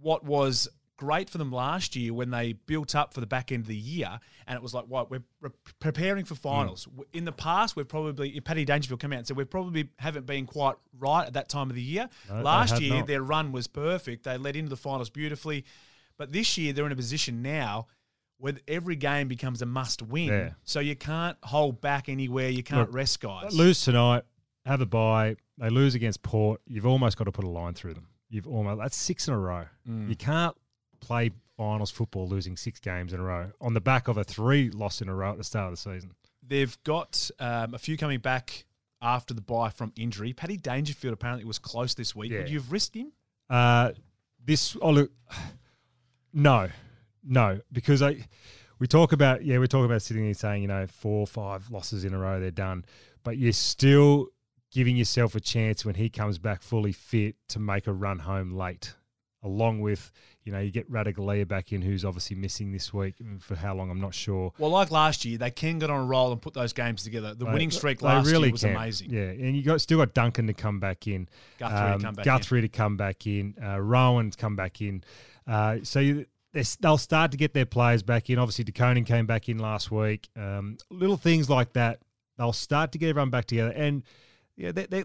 what 0.00 0.24
was 0.24 0.66
great 0.96 1.28
for 1.28 1.38
them 1.38 1.52
last 1.52 1.94
year 1.94 2.12
when 2.12 2.30
they 2.30 2.54
built 2.54 2.94
up 2.94 3.12
for 3.12 3.20
the 3.20 3.26
back 3.26 3.52
end 3.52 3.62
of 3.62 3.68
the 3.68 3.76
year, 3.76 4.18
and 4.46 4.56
it 4.56 4.62
was 4.62 4.72
like, 4.72 4.86
what 4.86 5.10
we're, 5.10 5.22
we're 5.42 5.52
preparing 5.78 6.24
for 6.24 6.34
finals. 6.34 6.86
Mm. 6.86 7.04
In 7.12 7.24
the 7.26 7.32
past, 7.32 7.76
we've 7.76 7.86
probably 7.86 8.40
Paddy 8.40 8.64
Dangerfield 8.64 9.00
come 9.00 9.12
out 9.12 9.18
and 9.18 9.26
said 9.26 9.36
we 9.36 9.44
probably 9.44 9.90
haven't 9.98 10.24
been 10.24 10.46
quite 10.46 10.76
right 10.98 11.26
at 11.26 11.34
that 11.34 11.50
time 11.50 11.68
of 11.68 11.76
the 11.76 11.82
year. 11.82 12.08
No, 12.30 12.40
last 12.40 12.80
year, 12.80 12.94
not. 12.94 13.06
their 13.06 13.22
run 13.22 13.52
was 13.52 13.66
perfect. 13.66 14.24
They 14.24 14.38
led 14.38 14.56
into 14.56 14.70
the 14.70 14.76
finals 14.76 15.10
beautifully, 15.10 15.66
but 16.16 16.32
this 16.32 16.56
year 16.56 16.72
they're 16.72 16.86
in 16.86 16.92
a 16.92 16.96
position 16.96 17.42
now. 17.42 17.88
Where 18.40 18.54
every 18.66 18.96
game 18.96 19.28
becomes 19.28 19.60
a 19.62 19.66
must 19.66 20.00
win, 20.02 20.28
Yeah. 20.28 20.50
so 20.64 20.80
you 20.80 20.96
can't 20.96 21.36
hold 21.42 21.80
back 21.80 22.08
anywhere. 22.08 22.48
You 22.48 22.62
can't 22.62 22.88
Look, 22.88 22.94
rest 22.96 23.20
guys. 23.20 23.54
Lose 23.54 23.82
tonight, 23.82 24.24
have 24.64 24.80
a 24.80 24.86
bye. 24.86 25.36
They 25.58 25.68
lose 25.68 25.94
against 25.94 26.22
Port. 26.22 26.62
You've 26.66 26.86
almost 26.86 27.18
got 27.18 27.24
to 27.24 27.32
put 27.32 27.44
a 27.44 27.50
line 27.50 27.74
through 27.74 27.94
them. 27.94 28.08
You've 28.30 28.46
almost 28.46 28.78
that's 28.80 28.96
six 28.96 29.28
in 29.28 29.34
a 29.34 29.38
row. 29.38 29.66
Mm. 29.86 30.08
You 30.08 30.16
can't 30.16 30.56
play 31.00 31.30
finals 31.56 31.90
football 31.90 32.26
losing 32.26 32.56
six 32.56 32.80
games 32.80 33.12
in 33.12 33.20
a 33.20 33.22
row 33.22 33.50
on 33.60 33.74
the 33.74 33.80
back 33.80 34.08
of 34.08 34.16
a 34.16 34.24
three 34.24 34.70
loss 34.70 35.02
in 35.02 35.08
a 35.10 35.14
row 35.14 35.32
at 35.32 35.36
the 35.38 35.44
start 35.44 35.66
of 35.66 35.72
the 35.72 35.76
season. 35.76 36.12
They've 36.42 36.76
got 36.84 37.30
um, 37.38 37.74
a 37.74 37.78
few 37.78 37.96
coming 37.98 38.20
back 38.20 38.64
after 39.02 39.34
the 39.34 39.42
bye 39.42 39.68
from 39.70 39.92
injury. 39.96 40.32
Paddy 40.32 40.56
Dangerfield 40.56 41.12
apparently 41.12 41.44
was 41.44 41.58
close 41.58 41.94
this 41.94 42.16
week. 42.16 42.32
Yeah. 42.32 42.38
Would 42.38 42.48
you 42.50 42.58
have 42.60 42.72
risked 42.72 42.94
him? 42.96 43.12
Uh, 43.50 43.92
this, 44.42 44.76
oh 44.80 44.90
look, 44.90 45.10
no, 46.32 46.68
no, 47.24 47.60
because 47.72 48.02
I, 48.02 48.26
we 48.78 48.86
talk 48.86 49.12
about, 49.12 49.44
yeah, 49.44 49.58
we're 49.58 49.66
talking 49.66 49.86
about 49.86 50.02
sitting 50.02 50.24
here 50.24 50.34
saying, 50.34 50.62
you 50.62 50.68
know, 50.68 50.86
four 50.86 51.20
or 51.20 51.26
five 51.26 51.70
losses 51.70 52.04
in 52.04 52.14
a 52.14 52.18
row, 52.18 52.40
they're 52.40 52.50
done, 52.50 52.84
but 53.22 53.36
you're 53.36 53.52
still 53.52 54.28
giving 54.72 54.96
yourself 54.96 55.34
a 55.34 55.40
chance 55.40 55.84
when 55.84 55.96
he 55.96 56.08
comes 56.08 56.38
back 56.38 56.62
fully 56.62 56.92
fit 56.92 57.34
to 57.48 57.58
make 57.58 57.86
a 57.86 57.92
run 57.92 58.20
home 58.20 58.52
late. 58.52 58.94
Along 59.42 59.80
with, 59.80 60.12
you 60.44 60.52
know, 60.52 60.58
you 60.60 60.70
get 60.70 60.92
Ratugolea 60.92 61.48
back 61.48 61.72
in, 61.72 61.80
who's 61.80 62.04
obviously 62.04 62.36
missing 62.36 62.72
this 62.72 62.92
week 62.92 63.14
for 63.38 63.56
how 63.56 63.74
long, 63.74 63.90
I'm 63.90 63.98
not 64.00 64.12
sure. 64.14 64.52
Well, 64.58 64.70
like 64.70 64.90
last 64.90 65.24
year, 65.24 65.38
they 65.38 65.50
can 65.50 65.78
get 65.78 65.88
on 65.88 65.98
a 65.98 66.04
roll 66.04 66.30
and 66.30 66.42
put 66.42 66.52
those 66.52 66.74
games 66.74 67.04
together. 67.04 67.32
The 67.32 67.46
They- 67.46 67.50
winning 67.50 67.70
streak 67.70 68.02
last 68.02 68.26
really 68.26 68.48
year 68.48 68.52
was 68.52 68.60
can. 68.60 68.76
amazing. 68.76 69.10
Yeah, 69.10 69.30
and 69.30 69.56
you 69.56 69.62
got 69.62 69.80
still 69.80 69.96
got 69.96 70.12
Duncan 70.12 70.46
to 70.48 70.52
come 70.52 70.78
back 70.78 71.06
in, 71.06 71.26
Guthrie 71.58 71.78
to 71.78 71.94
um, 71.94 72.00
come 72.02 72.14
back 72.16 72.24
Guthrie 72.26 72.60
to 72.60 72.68
come 72.68 72.98
back 72.98 73.26
in, 73.26 73.54
uh, 73.64 73.80
Rowan 73.80 74.30
to 74.30 74.36
come 74.36 74.56
back 74.56 74.82
in. 74.82 75.02
Uh, 75.46 75.78
so 75.84 76.00
you, 76.00 76.26
they'll 76.52 76.98
start 76.98 77.30
to 77.32 77.36
get 77.36 77.54
their 77.54 77.66
players 77.66 78.02
back 78.02 78.30
in. 78.30 78.38
Obviously, 78.38 78.64
De 78.64 78.72
Koning 78.72 79.04
came 79.04 79.26
back 79.26 79.48
in 79.48 79.58
last 79.58 79.90
week. 79.90 80.28
Um, 80.36 80.76
little 80.90 81.16
things 81.16 81.48
like 81.48 81.72
that, 81.74 82.00
they'll 82.38 82.52
start 82.52 82.92
to 82.92 82.98
get 82.98 83.10
everyone 83.10 83.30
back 83.30 83.46
together. 83.46 83.70
And 83.70 84.02
yeah, 84.56 84.72
they, 84.72 84.86
they 84.86 85.04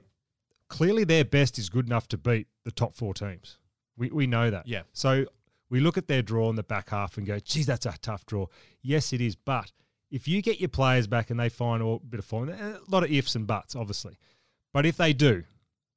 clearly 0.67 1.03
their 1.03 1.25
best 1.25 1.59
is 1.59 1.69
good 1.69 1.85
enough 1.85 2.07
to 2.09 2.17
beat 2.17 2.47
the 2.63 2.71
top 2.71 2.95
four 2.95 3.13
teams. 3.13 3.57
We 3.97 4.09
we 4.09 4.27
know 4.27 4.49
that. 4.49 4.67
Yeah. 4.67 4.81
So 4.93 5.25
we 5.69 5.79
look 5.79 5.97
at 5.97 6.07
their 6.07 6.21
draw 6.21 6.49
in 6.49 6.55
the 6.55 6.63
back 6.63 6.89
half 6.89 7.17
and 7.17 7.25
go, 7.25 7.39
geez, 7.39 7.65
that's 7.65 7.85
a 7.85 7.95
tough 8.01 8.25
draw. 8.25 8.47
Yes, 8.81 9.13
it 9.13 9.21
is. 9.21 9.35
But 9.35 9.71
if 10.11 10.27
you 10.27 10.41
get 10.41 10.59
your 10.59 10.69
players 10.69 11.07
back 11.07 11.29
and 11.29 11.39
they 11.39 11.49
find 11.49 11.81
a 11.81 11.99
bit 11.99 12.19
of 12.19 12.25
form, 12.25 12.49
a 12.49 12.79
lot 12.87 13.03
of 13.03 13.11
ifs 13.11 13.35
and 13.35 13.47
buts, 13.47 13.75
obviously. 13.75 14.17
But 14.73 14.85
if 14.85 14.97
they 14.97 15.13
do, 15.13 15.43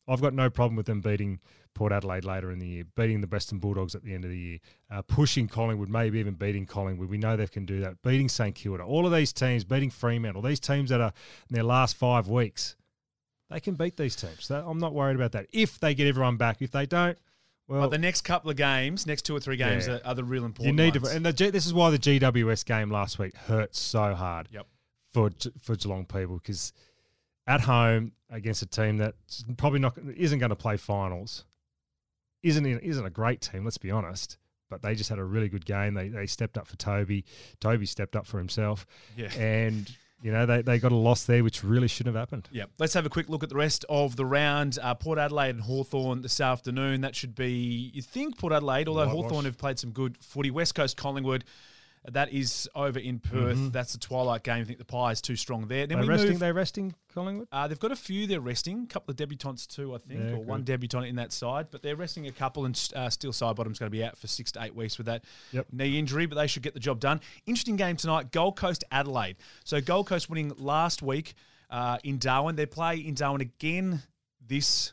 I've 0.09 0.21
got 0.21 0.35
no 0.35 0.49
problem 0.51 0.77
with 0.77 0.87
them 0.87 1.01
beating 1.01 1.41
Port 1.75 1.93
Adelaide 1.93 2.25
later 2.25 2.51
in 2.51 2.59
the 2.59 2.67
year, 2.67 2.85
beating 2.97 3.21
the 3.21 3.27
Western 3.27 3.59
Bulldogs 3.59 3.95
at 3.95 4.03
the 4.03 4.15
end 4.15 4.25
of 4.25 4.31
the 4.31 4.39
year, 4.39 4.59
uh, 4.91 5.03
pushing 5.03 5.47
Collingwood, 5.49 5.89
maybe 5.89 6.19
even 6.19 6.35
beating 6.35 6.67
Collingwood. 6.67 7.09
We 7.09 7.19
know 7.19 7.37
they 7.37 7.47
can 7.47 7.67
do 7.67 7.81
that. 7.81 8.03
Beating 8.03 8.29
St 8.29 8.55
Kilda, 8.55 8.83
all 8.83 9.07
of 9.07 9.13
these 9.13 9.33
teams, 9.33 9.65
beating 9.65 9.91
Fremantle, 9.91 10.43
these 10.43 10.61
teams 10.61 10.91
that 10.91 11.01
are 11.01 11.13
in 11.51 11.55
their 11.55 11.63
last 11.63 11.97
five 11.97 12.27
weeks, 12.29 12.75
they 13.51 13.61
can 13.61 13.75
beat 13.75 13.97
these 13.97 14.17
teams. 14.17 14.45
So 14.45 14.65
I'm 14.67 14.79
not 14.79 14.95
worried 14.95 15.17
about 15.17 15.33
that. 15.33 15.47
If 15.53 15.79
they 15.79 15.95
get 15.95 16.07
everyone 16.07 16.37
back, 16.37 16.63
if 16.63 16.71
they 16.71 16.87
don't, 16.87 17.19
well, 17.69 17.83
But 17.83 17.91
the 17.91 17.99
next 17.99 18.23
couple 18.23 18.51
of 18.51 18.57
games, 18.57 19.07
next 19.07 19.23
two 19.27 19.37
or 19.37 19.41
three 19.41 19.57
games, 19.59 19.87
Yeah. 19.87 19.97
are, 19.97 20.01
are 20.07 20.15
the 20.15 20.25
real 20.25 20.47
important. 20.47 20.67
you 20.79 20.85
need 20.85 20.97
ones. 20.97 21.11
to. 21.11 21.17
And 21.17 21.27
the, 21.27 21.51
this 21.51 21.67
is 21.67 21.75
why 21.75 21.91
the 21.91 21.99
GWS 21.99 22.65
game 22.65 22.91
last 22.91 23.19
week 23.19 23.37
hurt 23.37 23.77
so 23.77 24.15
hard. 24.15 24.49
Yep. 24.51 24.67
For 25.13 25.31
for 25.63 25.75
Geelong 25.77 26.05
people 26.05 26.37
because 26.37 26.73
at 27.49 27.63
home 27.63 28.13
against 28.31 28.63
a 28.63 28.67
team 28.67 28.99
that 28.99 29.15
probably 29.57 29.81
not 29.81 29.99
isn't 30.17 30.39
going 30.39 30.51
to 30.51 30.57
play 30.57 30.77
finals, 30.77 31.47
isn't 32.45 32.65
isn't 32.65 33.05
a 33.05 33.11
great 33.11 33.41
team. 33.41 33.65
Let's 33.65 33.79
be 33.79 33.91
honest. 33.91 34.37
But 34.71 34.83
they 34.83 34.95
just 34.95 35.09
had 35.09 35.19
a 35.19 35.25
really 35.25 35.49
good 35.49 35.65
game. 35.65 35.95
They 35.95 36.09
they 36.09 36.27
stepped 36.27 36.59
up 36.59 36.67
for 36.69 36.77
Toby. 36.77 37.25
Toby 37.59 37.87
stepped 37.87 38.15
up 38.15 38.27
for 38.27 38.37
himself. 38.37 38.87
Yeah. 39.17 39.33
And 39.33 39.91
you 40.21 40.31
know 40.31 40.45
they, 40.45 40.61
they 40.61 40.79
got 40.79 40.93
a 40.93 40.97
loss 40.97 41.25
there, 41.25 41.43
which 41.43 41.65
really 41.65 41.89
shouldn't 41.89 42.15
have 42.15 42.21
happened. 42.21 42.51
Yeah, 42.53 42.65
let's 42.79 42.93
have 42.93 43.07
a 43.07 43.09
quick 43.09 43.31
look 43.31 43.43
at 43.43 43.49
the 43.49 43.57
rest 43.57 43.87
of 43.89 44.17
the 44.17 44.27
round. 44.27 44.79
Uh, 44.83 44.95
Port 44.95 45.19
Adelaide 45.19 45.55
and 45.55 45.63
Hawthorn 45.63 46.21
this 46.21 46.39
afternoon. 46.39 47.01
That 47.01 47.17
should 47.17 47.35
be, 47.35 47.91
you 47.95 48.03
think, 48.03 48.37
Port 48.37 48.53
Adelaide, 48.53 48.89
although. 48.89 49.09
Hawthorn 49.09 49.47
have 49.47 49.57
played 49.57 49.79
some 49.79 49.93
good 49.93 50.19
footy. 50.19 50.51
West 50.51 50.75
Coast 50.75 50.99
Collingwood, 50.99 51.45
that 52.11 52.33
is 52.33 52.69
over 52.75 52.99
in 52.99 53.19
Perth. 53.19 53.73
That's 53.73 53.93
the 53.93 53.99
twilight 53.99 54.43
game. 54.43 54.61
I 54.61 54.65
think 54.65 54.79
the 54.79 54.85
pie 54.85 55.11
is 55.13 55.21
too 55.21 55.37
strong 55.37 55.67
there. 55.69 55.87
Then 55.87 55.99
They 55.99 56.03
we 56.07 56.09
resting. 56.09 56.31
move. 56.31 56.39
They 56.41 56.53
resting 56.53 56.95
Collingwood. 57.13 57.49
Uh, 57.53 57.69
they've 57.69 57.79
got 57.79 57.93
a 57.93 57.97
few 57.97 58.27
they're 58.27 58.41
resting. 58.41 58.85
A 58.85 58.87
couple 58.87 59.11
of 59.11 59.17
debutants 59.17 59.67
too, 59.67 59.95
I 59.95 59.99
think, 59.99 60.21
Yeah, 60.21 60.33
or 60.33 60.39
one 60.45 60.63
debutant 60.63 61.07
in 61.07 61.17
that 61.17 61.33
side. 61.33 61.67
But 61.71 61.83
they're 61.83 61.97
resting 61.97 62.27
a 62.27 62.33
couple, 62.33 62.65
and 62.65 62.91
uh, 62.97 63.11
still 63.11 63.33
Sidebottom's 63.33 63.79
going 63.79 63.91
to 63.91 63.97
be 63.97 64.05
out 64.05 64.17
for 64.17 64.27
six 64.27 64.53
to 64.53 64.63
eight 64.63 64.75
weeks 64.75 64.97
with 64.99 65.07
that 65.07 65.25
Yep. 65.53 65.67
knee 65.73 65.99
injury. 65.99 66.27
But 66.27 66.37
they 66.37 66.47
should 66.47 66.63
get 66.63 66.75
the 66.75 66.81
job 66.81 67.01
done. 67.01 67.21
Interesting 67.47 67.77
game 67.77 67.97
tonight. 67.97 68.33
Gold 68.33 68.57
Coast 68.57 68.85
Adelaide. 68.91 69.37
So 69.65 69.81
Gold 69.81 70.07
Coast 70.07 70.29
winning 70.31 70.53
last 70.57 71.03
week 71.03 71.35
uh, 71.71 71.99
in 72.05 72.19
Darwin. 72.19 72.57
They 72.57 72.67
play 72.67 72.97
in 72.99 73.15
Darwin 73.15 73.41
again 73.43 74.03
this 74.47 74.93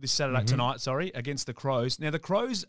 this 0.00 0.12
Saturday 0.12 0.38
Mm-hmm. 0.38 0.46
tonight. 0.46 0.80
Sorry, 0.80 1.10
against 1.14 1.46
the 1.46 1.54
Crows. 1.54 1.98
Now 1.98 2.10
the 2.10 2.18
Crows. 2.20 2.64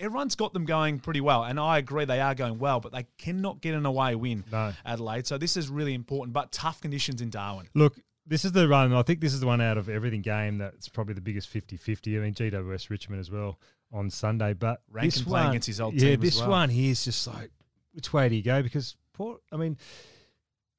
Everyone's 0.00 0.34
got 0.34 0.52
them 0.54 0.64
going 0.64 0.98
pretty 0.98 1.20
well, 1.20 1.44
and 1.44 1.60
I 1.60 1.78
agree 1.78 2.06
they 2.06 2.20
are 2.20 2.34
going 2.34 2.58
well, 2.58 2.80
but 2.80 2.90
they 2.92 3.06
cannot 3.18 3.60
get 3.60 3.74
an 3.74 3.84
away 3.86 4.14
win, 4.14 4.44
No. 4.50 4.72
Adelaide. 4.84 5.26
So 5.26 5.36
this 5.38 5.56
is 5.56 5.68
really 5.68 5.94
important, 5.94 6.32
but 6.32 6.50
tough 6.50 6.80
conditions 6.80 7.20
in 7.20 7.28
Darwin. 7.30 7.68
Look, 7.74 7.96
this 8.26 8.44
is 8.44 8.52
the 8.52 8.66
run. 8.66 8.92
I 8.94 9.02
think 9.02 9.20
this 9.20 9.34
is 9.34 9.40
the 9.40 9.46
one 9.46 9.60
out 9.60 9.76
of 9.76 9.88
everything 9.88 10.22
game 10.22 10.58
that's 10.58 10.88
probably 10.88 11.14
the 11.14 11.20
biggest 11.20 11.52
50-50. 11.52 12.16
I 12.18 12.22
mean, 12.22 12.34
GWS 12.34 12.88
Richmond 12.88 13.20
as 13.20 13.30
well 13.30 13.58
on 13.92 14.08
Sunday, 14.08 14.54
but 14.54 14.80
Rankine 14.90 15.10
this 15.10 15.22
playing 15.22 15.44
one, 15.44 15.50
against 15.50 15.66
his 15.66 15.80
old 15.80 15.94
yeah, 15.94 16.10
team 16.10 16.20
this 16.20 16.40
well. 16.40 16.50
one 16.50 16.70
here 16.70 16.92
is 16.92 17.04
just 17.04 17.26
like, 17.26 17.50
which 17.92 18.12
way 18.12 18.28
do 18.28 18.36
you 18.36 18.42
go? 18.42 18.62
Because 18.62 18.96
Port, 19.12 19.42
I 19.52 19.56
mean, 19.56 19.76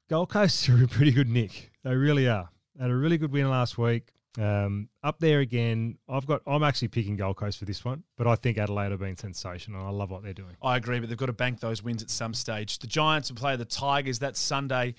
Gold 0.09 0.29
Coast 0.29 0.67
are 0.69 0.77
in 0.77 0.87
pretty 0.87 1.11
good 1.11 1.29
nick. 1.29 1.71
They 1.83 1.95
really 1.95 2.27
are. 2.27 2.49
They 2.75 2.83
had 2.83 2.91
a 2.91 2.95
really 2.95 3.17
good 3.17 3.31
win 3.31 3.49
last 3.49 3.77
week. 3.77 4.13
Um, 4.39 4.87
up 5.03 5.19
there 5.19 5.39
again. 5.39 5.97
I've 6.07 6.25
got. 6.25 6.41
I'm 6.47 6.63
actually 6.63 6.87
picking 6.87 7.17
Gold 7.17 7.35
Coast 7.37 7.59
for 7.59 7.65
this 7.65 7.83
one, 7.83 8.03
but 8.17 8.27
I 8.27 8.35
think 8.35 8.57
Adelaide 8.57 8.91
have 8.91 8.99
been 9.01 9.17
sensational. 9.17 9.79
And 9.81 9.89
I 9.89 9.91
love 9.91 10.09
what 10.09 10.23
they're 10.23 10.33
doing. 10.33 10.55
I 10.61 10.77
agree, 10.77 10.99
but 10.99 11.09
they've 11.09 11.17
got 11.17 11.25
to 11.25 11.33
bank 11.33 11.59
those 11.59 11.83
wins 11.83 12.01
at 12.01 12.09
some 12.09 12.33
stage. 12.33 12.79
The 12.79 12.87
Giants 12.87 13.29
will 13.29 13.37
play 13.37 13.55
the 13.57 13.65
Tigers 13.65 14.19
that 14.19 14.37
Sunday 14.37 14.95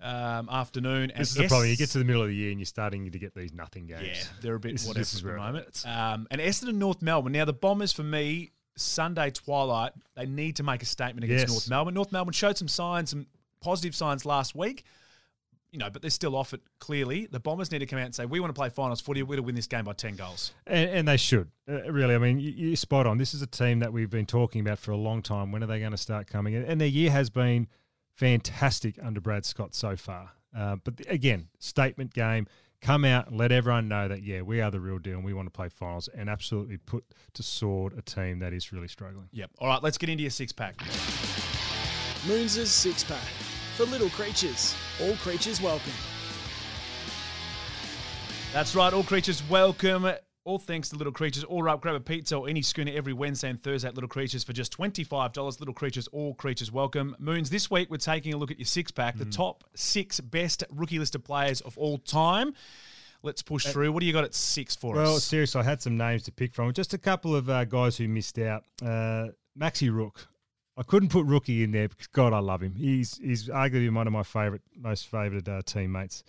um, 0.00 0.48
afternoon. 0.48 1.10
and 1.10 1.20
This 1.20 1.30
is 1.30 1.34
the 1.34 1.44
Es- 1.44 1.48
problem. 1.50 1.68
You 1.70 1.76
get 1.76 1.88
to 1.90 1.98
the 1.98 2.04
middle 2.04 2.22
of 2.22 2.28
the 2.28 2.34
year 2.36 2.50
and 2.50 2.60
you're 2.60 2.66
starting 2.66 3.10
to 3.10 3.18
get 3.18 3.34
these 3.34 3.52
nothing 3.52 3.86
games. 3.86 4.02
yeah, 4.06 4.22
they're 4.42 4.54
a 4.54 4.60
bit 4.60 4.72
This 4.72 4.82
is- 4.82 4.88
whatever 4.88 5.00
is 5.02 5.16
at 5.16 5.22
the 5.24 5.36
moment. 5.36 5.82
Um, 5.84 6.28
and 6.30 6.40
Essendon 6.40 6.74
North 6.76 7.02
Melbourne. 7.02 7.32
Now 7.32 7.44
the 7.46 7.52
Bombers 7.52 7.92
for 7.92 8.04
me 8.04 8.52
Sunday 8.76 9.30
twilight. 9.30 9.92
They 10.14 10.26
need 10.26 10.54
to 10.56 10.62
make 10.62 10.84
a 10.84 10.86
statement 10.86 11.24
against 11.24 11.46
Yes. 11.46 11.50
North 11.50 11.68
Melbourne. 11.68 11.94
North 11.94 12.12
Melbourne 12.12 12.32
showed 12.32 12.56
some 12.56 12.68
signs, 12.68 13.10
some 13.10 13.26
positive 13.60 13.96
signs 13.96 14.24
last 14.24 14.54
week. 14.54 14.84
You 15.70 15.78
know, 15.78 15.90
but 15.90 16.00
they're 16.00 16.10
still 16.10 16.34
off 16.34 16.54
it 16.54 16.62
clearly. 16.78 17.28
The 17.30 17.40
Bombers 17.40 17.70
need 17.70 17.80
to 17.80 17.86
come 17.86 17.98
out 17.98 18.06
and 18.06 18.14
say, 18.14 18.24
"We 18.24 18.40
want 18.40 18.54
to 18.54 18.58
play 18.58 18.70
finals 18.70 19.02
footy. 19.02 19.22
We're 19.22 19.36
going 19.36 19.36
to 19.38 19.42
win 19.42 19.54
this 19.54 19.66
game 19.66 19.84
by 19.84 19.92
ten 19.92 20.16
goals." 20.16 20.52
And, 20.66 20.90
and 20.90 21.08
they 21.08 21.18
should 21.18 21.50
uh, 21.68 21.92
really. 21.92 22.14
I 22.14 22.18
mean, 22.18 22.40
you, 22.40 22.50
you're 22.52 22.76
spot 22.76 23.06
on. 23.06 23.18
This 23.18 23.34
is 23.34 23.42
a 23.42 23.46
team 23.46 23.80
that 23.80 23.92
we've 23.92 24.08
been 24.08 24.24
talking 24.26 24.62
about 24.62 24.78
for 24.78 24.92
a 24.92 24.96
long 24.96 25.20
time. 25.20 25.52
When 25.52 25.62
are 25.62 25.66
they 25.66 25.78
going 25.80 25.90
to 25.92 25.98
start 25.98 26.26
coming? 26.26 26.54
And, 26.54 26.64
and 26.64 26.80
their 26.80 26.88
year 26.88 27.10
has 27.10 27.28
been 27.28 27.66
fantastic 28.16 28.98
under 29.02 29.20
Brad 29.20 29.44
Scott 29.44 29.74
so 29.74 29.94
far. 29.96 30.30
Uh, 30.56 30.76
but 30.76 30.96
the- 30.96 31.10
again, 31.10 31.48
statement 31.58 32.14
game. 32.14 32.46
Come 32.80 33.04
out 33.04 33.26
and 33.26 33.36
let 33.36 33.50
everyone 33.50 33.88
know 33.88 34.06
that 34.06 34.22
yeah, 34.22 34.42
we 34.42 34.60
are 34.60 34.70
the 34.70 34.78
real 34.78 35.00
deal 35.00 35.16
and 35.16 35.24
we 35.24 35.34
want 35.34 35.46
to 35.46 35.50
play 35.50 35.68
finals 35.68 36.08
and 36.14 36.30
absolutely 36.30 36.76
put 36.76 37.04
to 37.34 37.42
sword 37.42 37.92
a 37.98 38.02
team 38.02 38.38
that 38.38 38.52
is 38.52 38.72
really 38.72 38.86
struggling. 38.86 39.28
Yep. 39.32 39.50
All 39.58 39.66
right, 39.66 39.82
let's 39.82 39.98
get 39.98 40.08
into 40.08 40.22
your 40.22 40.30
six 40.30 40.52
pack. 40.52 40.76
Moons' 42.28 42.70
six 42.70 43.02
pack. 43.02 43.18
For 43.78 43.84
little 43.84 44.10
creatures, 44.10 44.74
all 45.00 45.14
creatures 45.16 45.60
welcome. 45.62 45.92
That's 48.52 48.74
right, 48.74 48.92
all 48.92 49.04
creatures 49.04 49.40
welcome. 49.48 50.08
All 50.44 50.58
thanks 50.58 50.88
to 50.88 50.96
Little 50.96 51.12
Creatures. 51.12 51.44
All 51.44 51.68
up, 51.68 51.80
grab 51.82 51.94
a 51.94 52.00
pizza 52.00 52.34
or 52.36 52.48
any 52.48 52.62
schooner 52.62 52.90
every 52.92 53.12
Wednesday 53.12 53.50
and 53.50 53.62
Thursday 53.62 53.86
at 53.86 53.94
Little 53.94 54.08
Creatures 54.08 54.42
for 54.42 54.52
just 54.52 54.76
$25. 54.76 55.60
Little 55.60 55.74
Creatures, 55.74 56.08
all 56.08 56.34
creatures 56.34 56.72
welcome. 56.72 57.14
Moons, 57.20 57.50
this 57.50 57.70
week 57.70 57.88
we're 57.90 57.98
taking 57.98 58.32
a 58.34 58.36
look 58.36 58.50
at 58.50 58.58
your 58.58 58.64
six 58.66 58.90
pack, 58.90 59.14
Mm. 59.14 59.18
the 59.18 59.24
top 59.26 59.62
six 59.76 60.18
best 60.20 60.64
rookie 60.70 60.98
listed 60.98 61.22
players 61.22 61.60
of 61.60 61.76
all 61.78 61.98
time. 61.98 62.54
Let's 63.22 63.42
push 63.42 63.66
through. 63.66 63.92
What 63.92 64.00
do 64.00 64.06
you 64.06 64.12
got 64.12 64.24
at 64.24 64.34
six 64.34 64.74
for 64.74 64.96
Uh, 64.96 65.02
Well, 65.02 65.16
us? 65.16 65.24
seriously, 65.24 65.60
I 65.60 65.64
had 65.64 65.82
some 65.82 65.96
names 65.98 66.22
to 66.24 66.32
pick 66.32 66.52
from. 66.54 66.72
Just 66.72 66.94
a 66.94 66.98
couple 66.98 67.36
of 67.36 67.48
uh, 67.50 67.64
guys 67.66 67.98
who 67.98 68.08
missed 68.08 68.38
out. 68.38 68.64
Uh, 68.82 69.28
Maxi 69.56 69.94
Rooke. 69.94 70.26
I 70.78 70.84
couldn't 70.84 71.08
put 71.10 71.26
Rookie 71.26 71.64
in 71.64 71.72
there 71.72 71.88
because 71.88 72.06
God, 72.06 72.32
I 72.32 72.38
love 72.38 72.62
him. 72.62 72.74
He's 72.76 73.18
he's 73.18 73.48
arguably 73.48 73.92
one 73.92 74.06
of 74.06 74.12
my 74.12 74.22
favorite, 74.22 74.62
most 74.76 75.08
favourite 75.08 75.46
uh, 75.48 75.60
teammates. 75.66 76.22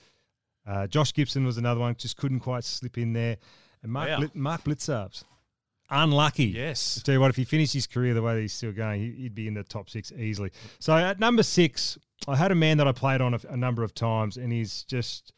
Uh, 0.68 0.88
Josh 0.88 1.14
Gibson 1.14 1.46
was 1.46 1.58
another 1.58 1.80
one. 1.80 1.96
Just 1.96 2.18
couldn't 2.18 2.40
quite 2.42 2.64
slip 2.64 2.98
in 2.98 3.14
there. 3.14 3.38
And 3.84 3.92
Mark 3.92 4.10
Wow. 4.10 4.20
Blit- 4.20 4.36
Mark 4.36 4.64
Blicavs, 4.64 5.24
unlucky. 5.90 6.46
Yes. 6.46 6.98
I 7.00 7.06
tell 7.06 7.14
you 7.14 7.20
what, 7.22 7.30
if 7.30 7.36
he 7.36 7.46
finished 7.46 7.74
his 7.74 7.88
career 7.88 8.14
the 8.14 8.22
way 8.22 8.36
that 8.36 8.42
he's 8.42 8.54
still 8.54 8.72
going, 8.72 9.00
he- 9.02 9.22
he'd 9.24 9.36
be 9.36 9.48
in 9.48 9.54
the 9.54 9.64
top 9.64 9.90
six 9.90 10.12
easily. 10.12 10.52
So 10.80 10.96
at 10.96 11.20
number 11.20 11.44
six, 11.44 11.98
I 12.28 12.36
had 12.36 12.52
a 12.52 12.56
man 12.56 12.78
that 12.78 12.88
I 12.88 12.92
played 12.92 13.22
on 13.22 13.34
a, 13.36 13.40
a 13.50 13.58
number 13.58 13.84
of 13.84 13.94
times, 13.94 14.36
and 14.36 14.52
he's 14.52 14.84
just 14.84 15.32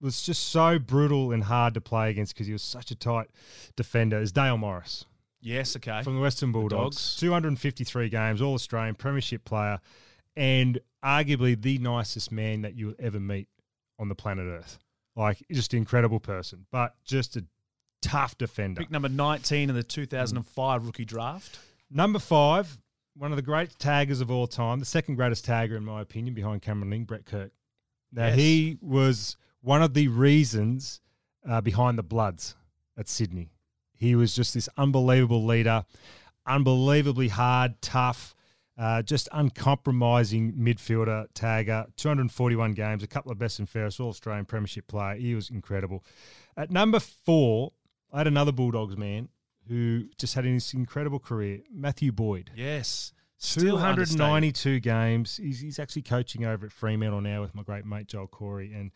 was 0.00 0.22
just 0.22 0.48
so 0.48 0.78
brutal 0.78 1.30
and 1.30 1.44
hard 1.44 1.74
to 1.74 1.80
play 1.80 2.08
against 2.10 2.32
because 2.34 2.46
he 2.46 2.52
was 2.54 2.62
such 2.62 2.90
a 2.90 2.94
tight 2.94 3.28
defender. 3.76 4.18
Is 4.18 4.32
Dale 4.32 4.56
Morris 4.56 5.04
Yes, 5.40 5.74
okay. 5.76 6.02
from 6.02 6.16
the 6.16 6.20
Western 6.20 6.52
Bulldogs? 6.52 6.96
Dogs. 6.96 7.16
253 7.16 8.08
games, 8.08 8.42
All 8.42 8.54
Australian, 8.54 8.94
Premiership 8.94 9.44
player, 9.44 9.80
and 10.36 10.78
arguably 11.04 11.60
the 11.60 11.78
nicest 11.78 12.30
man 12.30 12.62
that 12.62 12.74
you'll 12.74 12.94
ever 12.98 13.18
meet 13.18 13.48
on 13.98 14.08
the 14.08 14.14
planet 14.14 14.46
Earth. 14.46 14.78
Like 15.16 15.42
just 15.50 15.72
an 15.72 15.78
incredible 15.78 16.20
person, 16.20 16.66
but 16.70 16.94
just 17.04 17.36
a 17.36 17.44
tough 18.02 18.38
defender. 18.38 18.80
Pick 18.80 18.90
number 18.90 19.08
19 19.08 19.68
in 19.68 19.74
the 19.74 19.82
2005 19.82 20.86
rookie 20.86 21.04
draft. 21.04 21.58
Number 21.90 22.18
five, 22.18 22.78
one 23.16 23.32
of 23.32 23.36
the 23.36 23.42
great 23.42 23.78
taggers 23.78 24.20
of 24.20 24.30
all 24.30 24.46
time, 24.46 24.78
the 24.78 24.84
second 24.84 25.16
greatest 25.16 25.44
tagger 25.46 25.76
in 25.76 25.84
my 25.84 26.00
opinion, 26.00 26.34
behind 26.34 26.62
Cameron 26.62 26.90
Ling, 26.90 27.04
Brett 27.04 27.26
Kirk. 27.26 27.50
Now 28.12 28.26
Yes. 28.28 28.36
he 28.36 28.78
was 28.80 29.36
one 29.62 29.82
of 29.82 29.94
the 29.94 30.08
reasons 30.08 31.00
uh, 31.48 31.60
behind 31.60 31.98
the 31.98 32.02
Bloods 32.02 32.54
at 32.96 33.08
Sydney. 33.08 33.50
He 34.00 34.14
was 34.14 34.34
just 34.34 34.54
this 34.54 34.66
unbelievable 34.78 35.44
leader, 35.44 35.84
unbelievably 36.46 37.28
hard, 37.28 37.82
tough, 37.82 38.34
uh, 38.78 39.02
just 39.02 39.28
uncompromising 39.30 40.54
midfielder, 40.54 41.26
tagger. 41.34 41.84
241 41.96 42.72
games, 42.72 43.02
a 43.02 43.06
couple 43.06 43.30
of 43.30 43.38
best 43.38 43.58
and 43.58 43.68
fairest, 43.68 44.00
all 44.00 44.08
Australian 44.08 44.46
Premiership 44.46 44.86
player. 44.86 45.16
He 45.16 45.34
was 45.34 45.50
incredible. 45.50 46.02
At 46.56 46.70
number 46.70 46.98
four, 46.98 47.72
I 48.10 48.18
had 48.18 48.26
another 48.26 48.52
Bulldogs 48.52 48.96
man 48.96 49.28
who 49.68 50.04
just 50.16 50.34
had 50.34 50.46
this 50.46 50.72
incredible 50.72 51.18
career, 51.18 51.60
Matthew 51.70 52.10
Boyd. 52.10 52.52
Yes. 52.56 53.12
Still 53.36 53.76
understated. 53.76 54.16
292 54.16 54.80
games. 54.80 55.36
He's, 55.36 55.60
he's 55.60 55.78
actually 55.78 56.02
coaching 56.02 56.46
over 56.46 56.64
at 56.64 56.72
Fremantle 56.72 57.20
now 57.20 57.42
with 57.42 57.54
my 57.54 57.62
great 57.62 57.84
mate 57.84 58.06
Joel 58.06 58.28
Corey, 58.28 58.72
and 58.72 58.92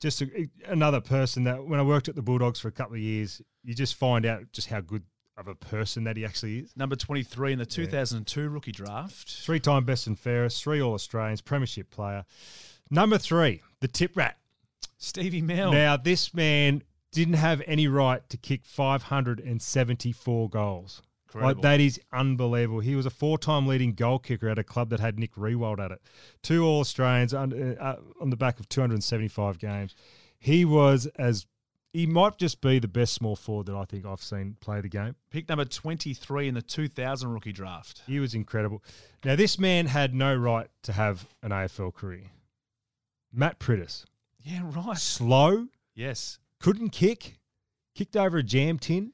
just 0.00 0.22
a, 0.22 0.48
another 0.66 1.00
person 1.00 1.44
that 1.44 1.66
when 1.66 1.80
I 1.80 1.82
worked 1.82 2.08
at 2.08 2.14
the 2.14 2.22
Bulldogs 2.22 2.60
for 2.60 2.68
a 2.68 2.72
couple 2.72 2.94
of 2.94 3.00
years, 3.00 3.40
you 3.62 3.74
just 3.74 3.94
find 3.94 4.26
out 4.26 4.52
just 4.52 4.68
how 4.68 4.80
good 4.80 5.02
of 5.36 5.48
a 5.48 5.54
person 5.54 6.04
that 6.04 6.16
he 6.16 6.24
actually 6.24 6.60
is. 6.60 6.76
Number 6.76 6.96
23 6.96 7.54
in 7.54 7.58
the 7.58 7.66
2002 7.66 8.48
rookie 8.48 8.72
draft. 8.72 9.30
Three 9.30 9.60
time 9.60 9.84
best 9.84 10.06
and 10.06 10.18
fairest, 10.18 10.62
three 10.62 10.80
All 10.80 10.94
Australians, 10.94 11.40
Premiership 11.40 11.90
player. 11.90 12.24
Number 12.90 13.18
three, 13.18 13.62
the 13.80 13.88
tip 13.88 14.16
rat. 14.16 14.36
Stevie 14.96 15.42
Milne. 15.42 15.74
Now, 15.74 15.96
this 15.96 16.32
man 16.32 16.82
didn't 17.12 17.34
have 17.34 17.62
any 17.66 17.88
right 17.88 18.26
to 18.28 18.36
kick 18.36 18.64
574 18.64 20.48
goals. 20.48 21.02
Like, 21.42 21.60
that 21.62 21.80
is 21.80 22.00
unbelievable. 22.12 22.80
He 22.80 22.94
was 22.96 23.06
a 23.06 23.10
four-time 23.10 23.66
leading 23.66 23.94
goal 23.94 24.18
kicker 24.18 24.48
at 24.48 24.58
a 24.58 24.64
club 24.64 24.90
that 24.90 25.00
had 25.00 25.18
Nick 25.18 25.34
Riewoldt 25.34 25.78
at 25.78 25.90
it. 25.90 26.00
Two 26.42 26.64
All 26.64 26.80
Australians 26.80 27.34
on, 27.34 27.52
uh, 27.78 27.96
on 28.20 28.30
the 28.30 28.36
back 28.36 28.60
of 28.60 28.68
275 28.68 29.58
games. 29.58 29.94
He 30.38 30.64
was 30.64 31.06
as 31.16 31.46
he 31.92 32.06
might 32.06 32.36
just 32.38 32.60
be 32.60 32.80
the 32.80 32.88
best 32.88 33.14
small 33.14 33.36
forward 33.36 33.66
that 33.66 33.76
I 33.76 33.84
think 33.84 34.04
I've 34.04 34.20
seen 34.20 34.56
play 34.60 34.80
the 34.80 34.88
game. 34.88 35.14
Pick 35.30 35.48
number 35.48 35.64
23 35.64 36.48
in 36.48 36.54
the 36.54 36.60
2000 36.62 37.30
rookie 37.32 37.52
draft. 37.52 38.02
He 38.06 38.18
was 38.18 38.34
incredible. 38.34 38.82
Now, 39.24 39.36
this 39.36 39.60
man 39.60 39.86
had 39.86 40.12
no 40.12 40.34
right 40.34 40.66
to 40.82 40.92
have 40.92 41.26
an 41.42 41.50
AFL 41.52 41.94
career. 41.94 42.24
Matt 43.32 43.58
Priddis, 43.58 44.04
Yeah, 44.42 44.62
right. 44.64 44.96
slow, 44.98 45.68
Yes. 45.94 46.38
couldn't 46.60 46.90
kick, 46.90 47.38
kicked 47.94 48.16
over 48.16 48.38
a 48.38 48.42
jam 48.42 48.78
tin, 48.78 49.12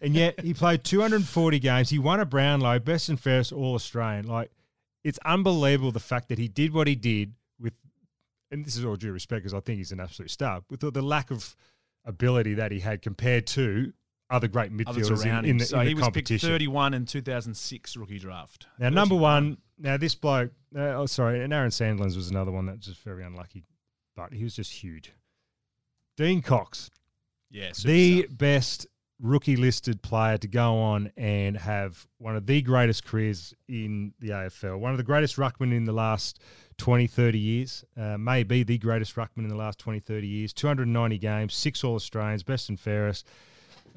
and 0.00 0.14
yet 0.14 0.40
he 0.40 0.54
played 0.54 0.84
240 0.84 1.58
games. 1.58 1.90
He 1.90 1.98
won 1.98 2.20
a 2.20 2.24
Brownlow, 2.24 2.78
best 2.78 3.08
and 3.08 3.20
fairest 3.20 3.52
All 3.52 3.74
Australian. 3.74 4.26
Like, 4.26 4.50
it's 5.04 5.18
unbelievable 5.24 5.92
the 5.92 6.00
fact 6.00 6.28
that 6.28 6.38
he 6.38 6.48
did 6.48 6.72
what 6.72 6.86
he 6.86 6.94
did 6.94 7.34
with, 7.60 7.74
and 8.50 8.64
this 8.64 8.76
is 8.76 8.84
all 8.84 8.96
due 8.96 9.12
respect 9.12 9.42
because 9.42 9.54
I 9.54 9.60
think 9.60 9.78
he's 9.78 9.92
an 9.92 10.00
absolute 10.00 10.30
star, 10.30 10.62
with 10.70 10.80
the, 10.80 10.90
the 10.90 11.02
lack 11.02 11.30
of 11.30 11.56
ability 12.04 12.54
that 12.54 12.72
he 12.72 12.80
had 12.80 13.02
compared 13.02 13.46
to 13.48 13.92
other 14.30 14.48
great 14.48 14.74
midfielders 14.74 15.26
in, 15.26 15.44
in 15.44 15.56
the, 15.58 15.64
so 15.66 15.80
in 15.80 15.88
he 15.88 15.94
was 15.94 16.08
picked 16.10 16.28
31 16.28 16.94
in 16.94 17.04
2006 17.04 17.96
rookie 17.96 18.18
draft. 18.18 18.66
Now, 18.78 18.88
number 18.88 19.14
one, 19.14 19.58
now 19.78 19.98
this 19.98 20.14
bloke, 20.14 20.52
uh, 20.74 20.80
oh, 20.80 21.06
sorry, 21.06 21.42
and 21.42 21.52
Aaron 21.52 21.70
Sandilands 21.70 22.16
was 22.16 22.30
another 22.30 22.50
one 22.50 22.64
that's 22.66 22.86
just 22.86 23.00
very 23.02 23.24
unlucky, 23.24 23.64
but 24.16 24.32
he 24.32 24.42
was 24.42 24.56
just 24.56 24.72
huge. 24.72 25.12
Dean 26.16 26.40
Cox, 26.40 26.90
Yeah, 27.50 27.72
the 27.84 28.26
best 28.30 28.86
rookie 29.22 29.56
listed 29.56 30.02
player 30.02 30.36
to 30.36 30.48
go 30.48 30.76
on 30.78 31.12
and 31.16 31.56
have 31.56 32.06
one 32.18 32.34
of 32.36 32.44
the 32.46 32.60
greatest 32.60 33.04
careers 33.04 33.54
in 33.68 34.12
the 34.18 34.30
AFL, 34.30 34.78
one 34.78 34.90
of 34.90 34.98
the 34.98 35.04
greatest 35.04 35.36
ruckmen 35.36 35.74
in 35.74 35.84
the 35.84 35.92
last 35.92 36.40
20, 36.78 37.06
30 37.06 37.38
years, 37.38 37.84
uh, 37.96 38.18
maybe 38.18 38.64
the 38.64 38.78
greatest 38.78 39.14
ruckman 39.14 39.38
in 39.38 39.48
the 39.48 39.56
last 39.56 39.78
20, 39.78 40.00
30 40.00 40.26
years, 40.26 40.52
290 40.52 41.18
games, 41.18 41.54
six 41.54 41.84
All 41.84 41.94
Australians, 41.94 42.42
best 42.42 42.68
and 42.68 42.78
fairest 42.78 43.26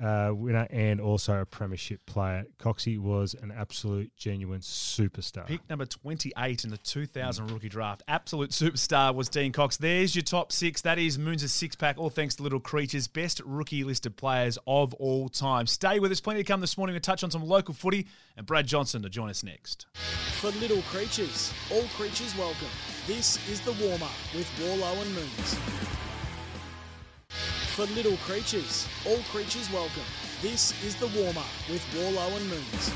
uh, 0.01 0.31
winner, 0.33 0.67
and 0.69 0.99
also 0.99 1.41
a 1.41 1.45
premiership 1.45 2.05
player. 2.05 2.45
Coxie 2.59 2.97
was 2.97 3.33
an 3.33 3.51
absolute, 3.51 4.11
genuine 4.15 4.59
superstar. 4.59 5.45
Pick 5.45 5.67
number 5.69 5.85
28 5.85 6.63
in 6.63 6.69
the 6.69 6.77
2000 6.77 7.51
rookie 7.51 7.69
draft. 7.69 8.03
Absolute 8.07 8.51
superstar 8.51 9.13
was 9.13 9.29
Dean 9.29 9.51
Cox. 9.51 9.77
There's 9.77 10.15
your 10.15 10.23
top 10.23 10.51
six. 10.51 10.81
That 10.81 10.99
is 10.99 11.17
Moons' 11.17 11.51
six 11.51 11.75
pack, 11.75 11.97
all 11.97 12.09
thanks 12.09 12.35
to 12.35 12.43
Little 12.43 12.59
Creatures, 12.59 13.07
best 13.07 13.41
rookie 13.45 13.83
listed 13.83 14.15
players 14.17 14.57
of 14.67 14.93
all 14.95 15.29
time. 15.29 15.67
Stay 15.67 15.99
with 15.99 16.11
us. 16.11 16.21
Plenty 16.21 16.43
to 16.43 16.47
come 16.47 16.61
this 16.61 16.77
morning. 16.77 16.93
We'll 16.93 17.01
touch 17.01 17.23
on 17.23 17.31
some 17.31 17.45
local 17.45 17.73
footy 17.73 18.07
and 18.37 18.45
Brad 18.45 18.67
Johnson 18.67 19.01
to 19.03 19.09
join 19.09 19.29
us 19.29 19.43
next. 19.43 19.87
For 20.39 20.51
little 20.59 20.81
creatures, 20.83 21.53
all 21.71 21.83
creatures 21.95 22.35
welcome. 22.37 22.67
This 23.07 23.37
is 23.49 23.61
the 23.61 23.73
warm 23.73 24.03
up 24.03 24.11
with 24.33 24.49
Warlow 24.61 25.01
and 25.01 25.13
Moons. 25.15 26.04
For 27.75 27.85
little 27.87 28.15
creatures, 28.17 28.87
all 29.05 29.17
creatures 29.31 29.69
welcome. 29.71 30.03
This 30.41 30.81
is 30.85 30.95
the 30.95 31.07
warm 31.07 31.37
up 31.37 31.45
with 31.69 31.85
Warlow 31.93 32.33
and 32.37 32.47
Moons. 32.47 32.91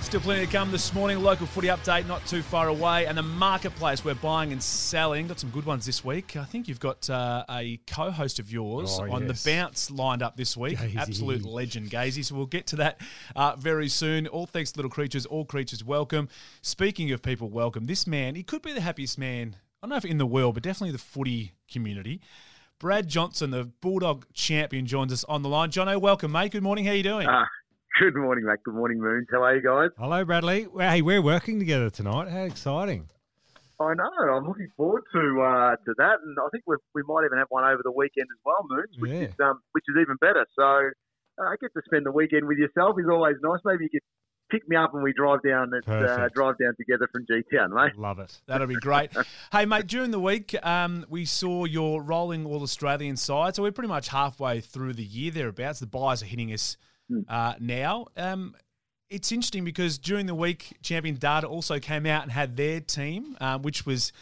Still 0.00 0.20
plenty 0.20 0.46
to 0.46 0.52
come 0.52 0.70
this 0.70 0.94
morning. 0.94 1.20
Local 1.20 1.44
footy 1.44 1.66
update 1.68 2.06
not 2.06 2.24
too 2.26 2.40
far 2.40 2.68
away. 2.68 3.06
And 3.06 3.18
the 3.18 3.22
marketplace, 3.22 4.04
we're 4.04 4.14
buying 4.14 4.52
and 4.52 4.62
selling. 4.62 5.26
Got 5.26 5.40
some 5.40 5.50
good 5.50 5.64
ones 5.66 5.84
this 5.86 6.04
week. 6.04 6.36
I 6.36 6.44
think 6.44 6.68
you've 6.68 6.78
got 6.78 7.10
uh, 7.10 7.44
a 7.50 7.80
co 7.88 8.12
host 8.12 8.38
of 8.38 8.52
yours 8.52 8.96
Oh, 9.00 9.10
on 9.10 9.26
yes. 9.26 9.42
the 9.42 9.50
bounce 9.50 9.90
lined 9.90 10.22
up 10.22 10.36
this 10.36 10.56
week. 10.56 10.78
Gazy. 10.78 10.96
Absolute 10.96 11.44
legend, 11.44 11.90
Gazy. 11.90 12.24
So 12.24 12.36
we'll 12.36 12.46
get 12.46 12.68
to 12.68 12.76
that 12.76 13.00
uh, 13.34 13.56
very 13.56 13.88
soon. 13.88 14.28
All 14.28 14.46
thanks 14.46 14.70
to 14.70 14.78
Little 14.78 14.90
Creatures, 14.90 15.26
all 15.26 15.44
creatures 15.44 15.82
welcome. 15.82 16.28
Speaking 16.62 17.10
of 17.10 17.22
people 17.22 17.48
welcome, 17.48 17.86
this 17.86 18.06
man, 18.06 18.36
he 18.36 18.44
could 18.44 18.62
be 18.62 18.72
the 18.72 18.82
happiest 18.82 19.18
man, 19.18 19.56
I 19.82 19.86
don't 19.86 19.90
know 19.90 19.96
if 19.96 20.04
in 20.04 20.18
the 20.18 20.26
world, 20.26 20.54
but 20.54 20.62
definitely 20.62 20.92
the 20.92 20.98
footy 20.98 21.54
community. 21.68 22.20
Brad 22.80 23.08
Johnson, 23.08 23.50
the 23.50 23.64
Bulldog 23.64 24.26
champion, 24.34 24.86
joins 24.86 25.12
us 25.12 25.24
on 25.24 25.42
the 25.42 25.48
line. 25.48 25.70
Jono, 25.70 26.00
welcome, 26.00 26.32
mate. 26.32 26.52
Good 26.52 26.62
morning. 26.62 26.84
How 26.84 26.92
are 26.92 26.96
you 26.96 27.02
doing? 27.02 27.26
Ah, 27.28 27.46
good 28.00 28.14
morning, 28.16 28.44
mate. 28.44 28.58
Good 28.64 28.74
morning, 28.74 29.00
Moons. 29.00 29.26
How 29.30 29.42
are 29.42 29.54
you 29.56 29.62
guys? 29.62 29.90
Hello, 29.98 30.24
Bradley. 30.24 30.66
Hey, 30.76 31.00
we're 31.00 31.22
working 31.22 31.58
together 31.58 31.88
tonight. 31.90 32.28
How 32.28 32.42
exciting! 32.42 33.08
I 33.80 33.94
know. 33.94 34.10
I'm 34.34 34.46
looking 34.46 34.68
forward 34.76 35.02
to 35.12 35.18
uh, 35.42 35.76
to 35.84 35.94
that, 35.98 36.18
and 36.24 36.36
I 36.38 36.48
think 36.50 36.64
we 36.66 36.76
we 36.94 37.02
might 37.06 37.24
even 37.26 37.38
have 37.38 37.46
one 37.48 37.64
over 37.64 37.80
the 37.82 37.92
weekend 37.92 38.26
as 38.32 38.40
well, 38.44 38.66
Moons, 38.68 38.96
which 38.98 39.10
Yeah. 39.12 39.28
is 39.28 39.34
um, 39.42 39.60
which 39.72 39.84
is 39.88 39.96
even 40.00 40.16
better. 40.20 40.44
So 40.58 40.62
uh, 40.62 41.46
I 41.46 41.54
get 41.60 41.72
to 41.74 41.82
spend 41.86 42.06
the 42.06 42.12
weekend 42.12 42.46
with 42.46 42.58
yourself 42.58 42.96
is 42.98 43.06
always 43.10 43.36
nice. 43.42 43.60
Maybe 43.64 43.84
you 43.84 43.90
could 43.90 44.02
pick 44.54 44.68
me 44.68 44.76
up 44.76 44.94
and 44.94 45.02
we 45.02 45.12
drive 45.12 45.42
down 45.42 45.72
at, 45.74 45.88
uh, 45.88 46.28
drive 46.30 46.58
down 46.58 46.74
together 46.76 47.08
from 47.10 47.26
G 47.26 47.42
Town, 47.54 47.74
mate. 47.74 47.96
Love 47.96 48.18
it. 48.18 48.40
That'll 48.46 48.66
be 48.66 48.74
great. 48.76 49.10
hey, 49.52 49.66
mate, 49.66 49.86
during 49.86 50.10
the 50.10 50.20
week, 50.20 50.54
um, 50.64 51.04
we 51.08 51.24
saw 51.24 51.64
your 51.64 52.02
rolling 52.02 52.46
all 52.46 52.62
Australian 52.62 53.16
side. 53.16 53.56
So 53.56 53.62
we're 53.62 53.72
pretty 53.72 53.88
much 53.88 54.08
halfway 54.08 54.60
through 54.60 54.94
the 54.94 55.04
year 55.04 55.30
thereabouts. 55.30 55.80
The 55.80 55.86
buyers 55.86 56.22
are 56.22 56.26
hitting 56.26 56.52
us 56.52 56.76
uh, 57.28 57.54
now. 57.60 58.06
Um, 58.16 58.54
it's 59.10 59.30
interesting 59.30 59.64
because 59.64 59.98
during 59.98 60.26
the 60.26 60.34
week, 60.34 60.76
Champion 60.82 61.16
Data 61.16 61.46
also 61.46 61.78
came 61.78 62.06
out 62.06 62.22
and 62.22 62.32
had 62.32 62.56
their 62.56 62.80
team, 62.80 63.36
um, 63.40 63.62
which 63.62 63.86
was 63.86 64.12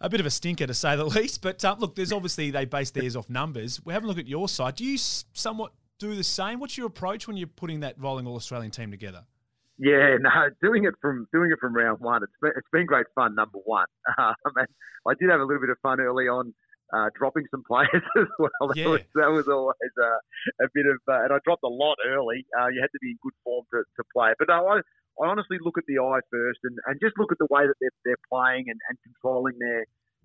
a 0.00 0.08
bit 0.08 0.20
of 0.20 0.26
a 0.26 0.30
stinker 0.30 0.66
to 0.66 0.74
say 0.74 0.96
the 0.96 1.04
least. 1.06 1.42
But 1.42 1.64
uh, 1.64 1.76
look, 1.78 1.96
there's 1.96 2.12
obviously 2.12 2.50
they 2.50 2.64
base 2.64 2.90
theirs 2.90 3.16
off 3.16 3.30
numbers. 3.30 3.80
We 3.84 3.92
have 3.92 4.04
a 4.04 4.06
look 4.06 4.18
at 4.18 4.28
your 4.28 4.48
side. 4.48 4.76
Do 4.76 4.84
you 4.84 4.98
somewhat 4.98 5.72
do 5.98 6.14
the 6.14 6.24
same? 6.24 6.60
What's 6.60 6.76
your 6.76 6.86
approach 6.86 7.26
when 7.26 7.36
you're 7.36 7.46
putting 7.46 7.80
that 7.80 7.98
rolling 7.98 8.26
all 8.26 8.36
Australian 8.36 8.70
team 8.70 8.90
together? 8.90 9.24
Yeah, 9.78 10.16
no, 10.20 10.30
doing 10.62 10.84
it 10.84 10.94
from 11.00 11.26
doing 11.32 11.50
it 11.52 11.58
from 11.60 11.74
round 11.74 12.00
one. 12.00 12.22
It's 12.22 12.32
been, 12.40 12.52
it's 12.56 12.68
been 12.72 12.86
great 12.86 13.06
fun. 13.14 13.34
Number 13.34 13.58
one, 13.64 13.86
um, 14.18 14.34
and 14.56 14.68
I 15.06 15.12
did 15.20 15.30
have 15.30 15.40
a 15.40 15.44
little 15.44 15.60
bit 15.60 15.70
of 15.70 15.78
fun 15.82 16.00
early 16.00 16.28
on, 16.28 16.54
uh, 16.94 17.10
dropping 17.18 17.44
some 17.50 17.62
players 17.68 17.90
as 18.16 18.28
well. 18.38 18.68
That 18.68 18.76
Yeah. 18.76 18.88
was 18.88 19.00
that 19.14 19.30
was 19.30 19.46
always 19.48 19.94
uh, 20.00 20.64
a 20.64 20.68
bit 20.74 20.86
of, 20.86 20.98
uh, 21.08 21.24
and 21.24 21.32
I 21.32 21.38
dropped 21.44 21.64
a 21.64 21.68
lot 21.68 21.96
early. 22.06 22.46
Uh, 22.58 22.68
you 22.68 22.80
had 22.80 22.92
to 22.92 23.00
be 23.02 23.10
in 23.10 23.18
good 23.22 23.34
form 23.44 23.64
to, 23.74 23.82
to 23.84 24.02
play. 24.14 24.32
But 24.38 24.48
no, 24.48 24.66
I, 24.66 24.78
I 25.22 25.26
honestly 25.28 25.58
look 25.60 25.78
at 25.78 25.84
the 25.88 25.98
eye 26.00 26.20
first, 26.30 26.60
and, 26.64 26.76
and 26.86 27.00
just 27.00 27.18
look 27.18 27.32
at 27.32 27.38
the 27.38 27.48
way 27.50 27.66
that 27.66 27.76
they're, 27.80 27.96
they're 28.04 28.24
playing 28.32 28.66
and, 28.68 28.80
and 28.88 28.98
controlling 29.04 29.58
their 29.58 29.84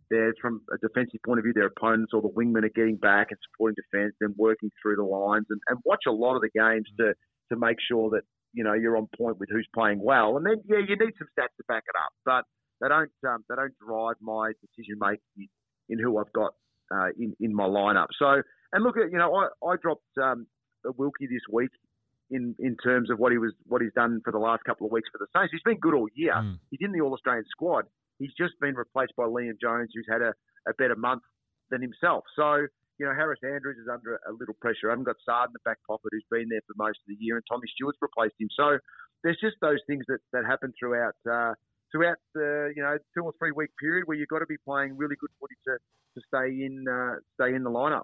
their 0.09 0.33
from 0.41 0.61
a 0.73 0.77
defensive 0.77 1.19
point 1.25 1.39
of 1.39 1.43
view, 1.45 1.53
their 1.53 1.71
opponents 1.71 2.11
or 2.13 2.21
the 2.21 2.27
wingmen 2.29 2.65
are 2.65 2.75
getting 2.75 2.97
back 2.97 3.27
and 3.31 3.39
supporting 3.47 3.75
defence, 3.79 4.13
then 4.19 4.35
working 4.37 4.69
through 4.81 4.97
the 4.97 5.03
lines, 5.07 5.45
and, 5.49 5.59
and 5.67 5.79
watch 5.85 6.03
a 6.07 6.11
lot 6.11 6.35
of 6.35 6.41
the 6.41 6.51
games 6.53 6.87
to 6.99 7.13
to 7.51 7.55
make 7.59 7.77
sure 7.87 8.09
that 8.11 8.23
you 8.53 8.63
know 8.63 8.73
you're 8.73 8.97
on 8.97 9.07
point 9.17 9.39
with 9.39 9.49
who's 9.49 9.67
playing 9.73 9.99
well. 10.01 10.37
And 10.37 10.45
then 10.45 10.61
yeah, 10.67 10.79
you 10.79 10.95
need 10.95 11.13
some 11.17 11.27
stats 11.37 11.55
to 11.57 11.63
back 11.67 11.83
it 11.87 11.95
up, 11.97 12.13
but 12.25 12.45
they 12.81 12.87
don't 12.87 13.11
um, 13.27 13.43
they 13.49 13.55
don't 13.55 13.73
drive 13.77 14.15
my 14.21 14.51
decision 14.61 14.97
making 14.99 15.49
in 15.89 15.99
who 15.99 16.17
I've 16.17 16.31
got 16.33 16.53
uh, 16.93 17.09
in 17.17 17.35
in 17.39 17.55
my 17.55 17.65
lineup. 17.65 18.07
So 18.17 18.41
and 18.73 18.83
look 18.83 18.97
at 18.97 19.11
you 19.11 19.17
know 19.17 19.33
I 19.35 19.65
I 19.65 19.75
dropped 19.81 20.17
um, 20.21 20.47
Wilkie 20.83 21.27
this 21.27 21.43
week. 21.51 21.71
In, 22.33 22.55
in 22.59 22.77
terms 22.77 23.09
of 23.09 23.19
what 23.19 23.33
he 23.33 23.37
was 23.37 23.51
what 23.67 23.81
he's 23.81 23.91
done 23.91 24.21
for 24.23 24.31
the 24.31 24.39
last 24.39 24.63
couple 24.63 24.85
of 24.85 24.91
weeks 24.93 25.09
for 25.11 25.17
the 25.17 25.27
Saints, 25.37 25.51
he's 25.51 25.61
been 25.63 25.81
good 25.81 25.93
all 25.93 26.07
year. 26.15 26.33
Mm. 26.33 26.59
He's 26.69 26.79
in 26.81 26.93
the 26.93 27.01
All 27.01 27.11
Australian 27.11 27.43
squad. 27.51 27.83
He's 28.19 28.31
just 28.37 28.53
been 28.61 28.73
replaced 28.73 29.11
by 29.17 29.23
Liam 29.23 29.59
Jones, 29.59 29.89
who's 29.93 30.07
had 30.09 30.21
a, 30.21 30.33
a 30.65 30.73
better 30.77 30.95
month 30.95 31.23
than 31.71 31.81
himself. 31.81 32.23
So 32.37 32.67
you 33.01 33.07
know, 33.07 33.15
Harris 33.15 33.39
Andrews 33.43 33.77
is 33.81 33.87
under 33.91 34.21
a 34.29 34.31
little 34.31 34.53
pressure. 34.61 34.89
I 34.89 34.91
haven't 34.91 35.05
got 35.05 35.15
Sard 35.25 35.49
in 35.49 35.53
the 35.53 35.65
back 35.65 35.79
pocket, 35.87 36.09
who's 36.11 36.23
been 36.29 36.49
there 36.49 36.61
for 36.67 36.75
most 36.77 36.99
of 37.01 37.07
the 37.07 37.17
year, 37.19 37.35
and 37.35 37.43
Tommy 37.49 37.65
Stewart's 37.73 37.97
replaced 37.99 38.35
him. 38.39 38.47
So 38.55 38.77
there's 39.23 39.39
just 39.41 39.55
those 39.59 39.79
things 39.87 40.05
that, 40.07 40.19
that 40.33 40.45
happen 40.45 40.71
throughout 40.77 41.15
uh, 41.25 41.53
throughout 41.91 42.17
the 42.35 42.71
you 42.75 42.83
know 42.83 42.99
two 43.17 43.23
or 43.23 43.33
three 43.39 43.51
week 43.51 43.71
period 43.79 44.03
where 44.05 44.15
you've 44.15 44.29
got 44.29 44.39
to 44.39 44.45
be 44.45 44.57
playing 44.63 44.97
really 44.97 45.15
good 45.19 45.31
footy 45.39 45.55
to, 45.65 45.77
to 46.13 46.21
stay 46.27 46.63
in 46.63 46.85
uh, 46.87 47.15
stay 47.33 47.55
in 47.55 47.63
the 47.63 47.71
lineup. 47.71 48.03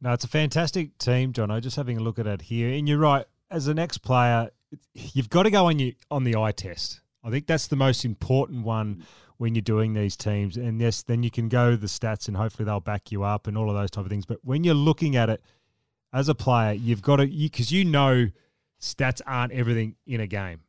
No, 0.00 0.12
it's 0.12 0.24
a 0.24 0.28
fantastic 0.28 0.96
team, 0.98 1.32
John. 1.32 1.50
I 1.50 1.58
just 1.58 1.74
having 1.74 1.96
a 1.96 2.00
look 2.00 2.20
at 2.20 2.28
it 2.28 2.42
here, 2.42 2.68
and 2.68 2.88
you're 2.88 2.98
right. 2.98 3.26
As 3.50 3.66
an 3.66 3.80
ex 3.80 3.98
player, 3.98 4.50
you've 4.94 5.30
got 5.30 5.42
to 5.42 5.50
go 5.50 5.66
on 5.66 5.80
your 5.80 5.94
on 6.08 6.22
the 6.22 6.36
eye 6.36 6.52
test. 6.52 7.00
I 7.24 7.30
think 7.30 7.48
that's 7.48 7.66
the 7.66 7.74
most 7.74 8.04
important 8.04 8.64
one 8.64 9.04
when 9.38 9.54
you're 9.54 9.62
doing 9.62 9.92
these 9.94 10.16
teams. 10.16 10.56
And 10.56 10.80
yes, 10.80 11.02
then 11.02 11.22
you 11.22 11.30
can 11.30 11.48
go 11.48 11.76
the 11.76 11.86
stats, 11.86 12.28
and 12.28 12.36
hopefully 12.36 12.64
they'll 12.64 12.80
back 12.80 13.10
you 13.12 13.22
up 13.22 13.46
and 13.46 13.56
all 13.56 13.68
of 13.70 13.76
those 13.76 13.90
type 13.90 14.04
of 14.04 14.10
things. 14.10 14.26
But 14.26 14.38
when 14.42 14.64
you're 14.64 14.74
looking 14.74 15.16
at 15.16 15.28
it 15.30 15.42
as 16.12 16.28
a 16.28 16.34
player, 16.34 16.72
you've 16.72 17.02
got 17.02 17.16
to 17.16 17.26
because 17.26 17.70
you, 17.72 17.84
know 17.84 18.28
stats 18.80 19.20
aren't 19.26 19.52
everything 19.52 19.96
in 20.06 20.20
a 20.20 20.26
game. 20.26 20.60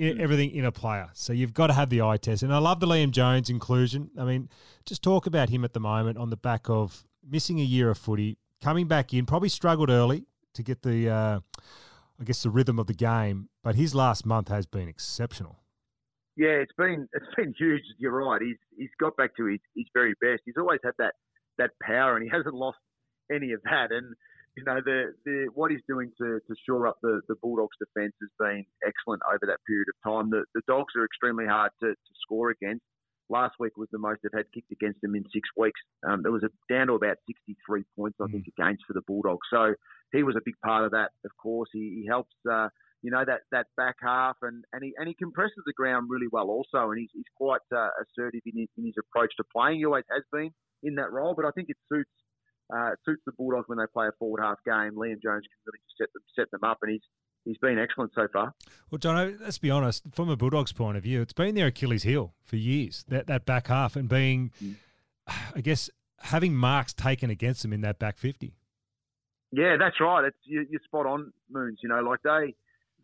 i- 0.00 0.02
Everything 0.18 0.50
in 0.50 0.64
a 0.64 0.72
player, 0.72 1.10
so 1.14 1.32
you've 1.32 1.54
got 1.54 1.68
to 1.68 1.72
have 1.74 1.88
the 1.90 2.02
eye 2.02 2.16
test. 2.16 2.42
And 2.42 2.52
I 2.52 2.58
love 2.58 2.80
the 2.80 2.86
Liam 2.86 3.10
Jones 3.10 3.48
inclusion. 3.48 4.10
I 4.18 4.24
mean, 4.24 4.48
just 4.86 5.02
talk 5.02 5.26
about 5.26 5.50
him 5.50 5.64
at 5.64 5.72
the 5.72 5.80
moment 5.80 6.18
on 6.18 6.30
the 6.30 6.36
back 6.36 6.68
of 6.68 7.04
missing 7.28 7.60
a 7.60 7.64
year 7.64 7.90
of 7.90 7.98
footy, 7.98 8.38
coming 8.62 8.88
back 8.88 9.14
in, 9.14 9.24
probably 9.26 9.48
struggled 9.48 9.90
early 9.90 10.26
to 10.54 10.62
get 10.62 10.82
the 10.82 11.08
uh, 11.08 11.40
I 12.20 12.24
guess, 12.24 12.42
the 12.42 12.50
rhythm 12.50 12.78
of 12.78 12.86
the 12.86 12.94
game. 12.94 13.48
But 13.62 13.74
his 13.76 13.94
last 13.94 14.24
month 14.26 14.48
has 14.48 14.66
been 14.66 14.88
exceptional. 14.88 15.60
Yeah, 16.36 16.58
it's 16.58 16.72
been 16.76 17.08
it's 17.12 17.34
been 17.36 17.54
huge. 17.56 17.82
You're 17.98 18.24
right. 18.24 18.42
He's 18.42 18.58
he's 18.76 18.94
got 19.00 19.16
back 19.16 19.36
to 19.36 19.46
his, 19.46 19.60
his 19.76 19.86
very 19.94 20.14
best. 20.20 20.42
He's 20.44 20.58
always 20.58 20.80
had 20.82 20.94
that 20.98 21.14
that 21.58 21.70
power, 21.82 22.16
and 22.16 22.24
he 22.24 22.30
hasn't 22.30 22.54
lost 22.54 22.78
any 23.30 23.52
of 23.52 23.62
that. 23.64 23.92
And 23.92 24.14
you 24.56 24.64
know 24.64 24.80
the 24.84 25.14
the 25.24 25.46
what 25.54 25.70
he's 25.70 25.84
doing 25.88 26.10
to, 26.18 26.40
to 26.40 26.54
shore 26.66 26.88
up 26.88 26.98
the, 27.02 27.20
the 27.28 27.36
Bulldogs' 27.40 27.76
defence 27.78 28.14
has 28.20 28.30
been 28.38 28.64
excellent 28.84 29.22
over 29.28 29.46
that 29.46 29.62
period 29.66 29.86
of 29.88 30.10
time. 30.10 30.30
The 30.30 30.44
the 30.54 30.62
Dogs 30.66 30.94
are 30.96 31.04
extremely 31.04 31.46
hard 31.46 31.70
to, 31.82 31.90
to 31.90 32.12
score 32.22 32.50
against. 32.50 32.82
Last 33.30 33.54
week 33.58 33.76
was 33.76 33.88
the 33.90 33.98
most 33.98 34.20
they've 34.22 34.36
had 34.36 34.52
kicked 34.52 34.72
against 34.72 35.00
them 35.00 35.14
in 35.14 35.24
six 35.32 35.48
weeks. 35.56 35.80
Um, 36.06 36.22
there 36.22 36.32
was 36.32 36.42
a, 36.42 36.50
down 36.70 36.88
to 36.88 36.92
about 36.92 37.16
63 37.26 37.82
points, 37.96 38.18
I 38.20 38.26
think, 38.26 38.44
mm. 38.44 38.52
against 38.58 38.84
for 38.86 38.92
the 38.92 39.00
Bulldogs. 39.06 39.48
So 39.50 39.72
he 40.12 40.22
was 40.22 40.36
a 40.36 40.44
big 40.44 40.56
part 40.62 40.84
of 40.84 40.90
that. 40.90 41.08
Of 41.24 41.30
course, 41.40 41.70
he, 41.72 42.02
he 42.02 42.06
helps. 42.06 42.34
Uh, 42.44 42.68
you 43.04 43.10
know 43.10 43.22
that 43.22 43.42
that 43.52 43.66
back 43.76 43.96
half, 44.00 44.36
and, 44.40 44.64
and 44.72 44.82
he 44.82 44.94
and 44.96 45.06
he 45.06 45.14
compresses 45.14 45.62
the 45.66 45.74
ground 45.74 46.08
really 46.08 46.26
well 46.32 46.48
also, 46.48 46.90
and 46.90 46.98
he's, 46.98 47.10
he's 47.12 47.30
quite 47.36 47.60
uh, 47.70 47.88
assertive 48.00 48.40
in 48.46 48.60
his, 48.60 48.68
in 48.78 48.86
his 48.86 48.94
approach 48.98 49.30
to 49.36 49.44
playing. 49.54 49.78
He 49.78 49.84
always 49.84 50.04
has 50.10 50.22
been 50.32 50.50
in 50.82 50.94
that 50.94 51.12
role, 51.12 51.34
but 51.36 51.44
I 51.44 51.50
think 51.50 51.68
it 51.68 51.76
suits 51.92 52.10
uh, 52.74 52.92
it 52.92 52.98
suits 53.04 53.20
the 53.26 53.32
Bulldogs 53.32 53.68
when 53.68 53.76
they 53.76 53.84
play 53.92 54.06
a 54.06 54.12
forward 54.18 54.40
half 54.42 54.56
game. 54.64 54.96
Liam 54.96 55.20
Jones 55.22 55.44
can 55.44 55.60
really 55.66 55.84
set 56.00 56.08
them 56.14 56.22
set 56.34 56.50
them 56.50 56.64
up, 56.64 56.78
and 56.80 56.92
he's 56.92 57.02
he's 57.44 57.58
been 57.58 57.78
excellent 57.78 58.12
so 58.14 58.26
far. 58.32 58.54
Well, 58.90 58.98
John, 58.98 59.36
let's 59.38 59.58
be 59.58 59.70
honest. 59.70 60.04
From 60.12 60.30
a 60.30 60.36
Bulldogs 60.36 60.72
point 60.72 60.96
of 60.96 61.02
view, 61.02 61.20
it's 61.20 61.34
been 61.34 61.54
their 61.54 61.66
Achilles' 61.66 62.04
heel 62.04 62.32
for 62.42 62.56
years. 62.56 63.04
That 63.08 63.26
that 63.26 63.44
back 63.44 63.66
half 63.66 63.96
and 63.96 64.08
being, 64.08 64.50
mm. 64.64 64.76
I 65.54 65.60
guess, 65.60 65.90
having 66.20 66.54
marks 66.54 66.94
taken 66.94 67.28
against 67.28 67.60
them 67.60 67.74
in 67.74 67.82
that 67.82 67.98
back 67.98 68.16
fifty. 68.16 68.54
Yeah, 69.52 69.76
that's 69.78 70.00
right. 70.00 70.24
It's 70.24 70.38
you, 70.44 70.62
are 70.62 70.84
spot 70.86 71.04
on, 71.04 71.34
Moons. 71.50 71.80
You 71.82 71.90
know, 71.90 72.00
like 72.00 72.20
they 72.24 72.54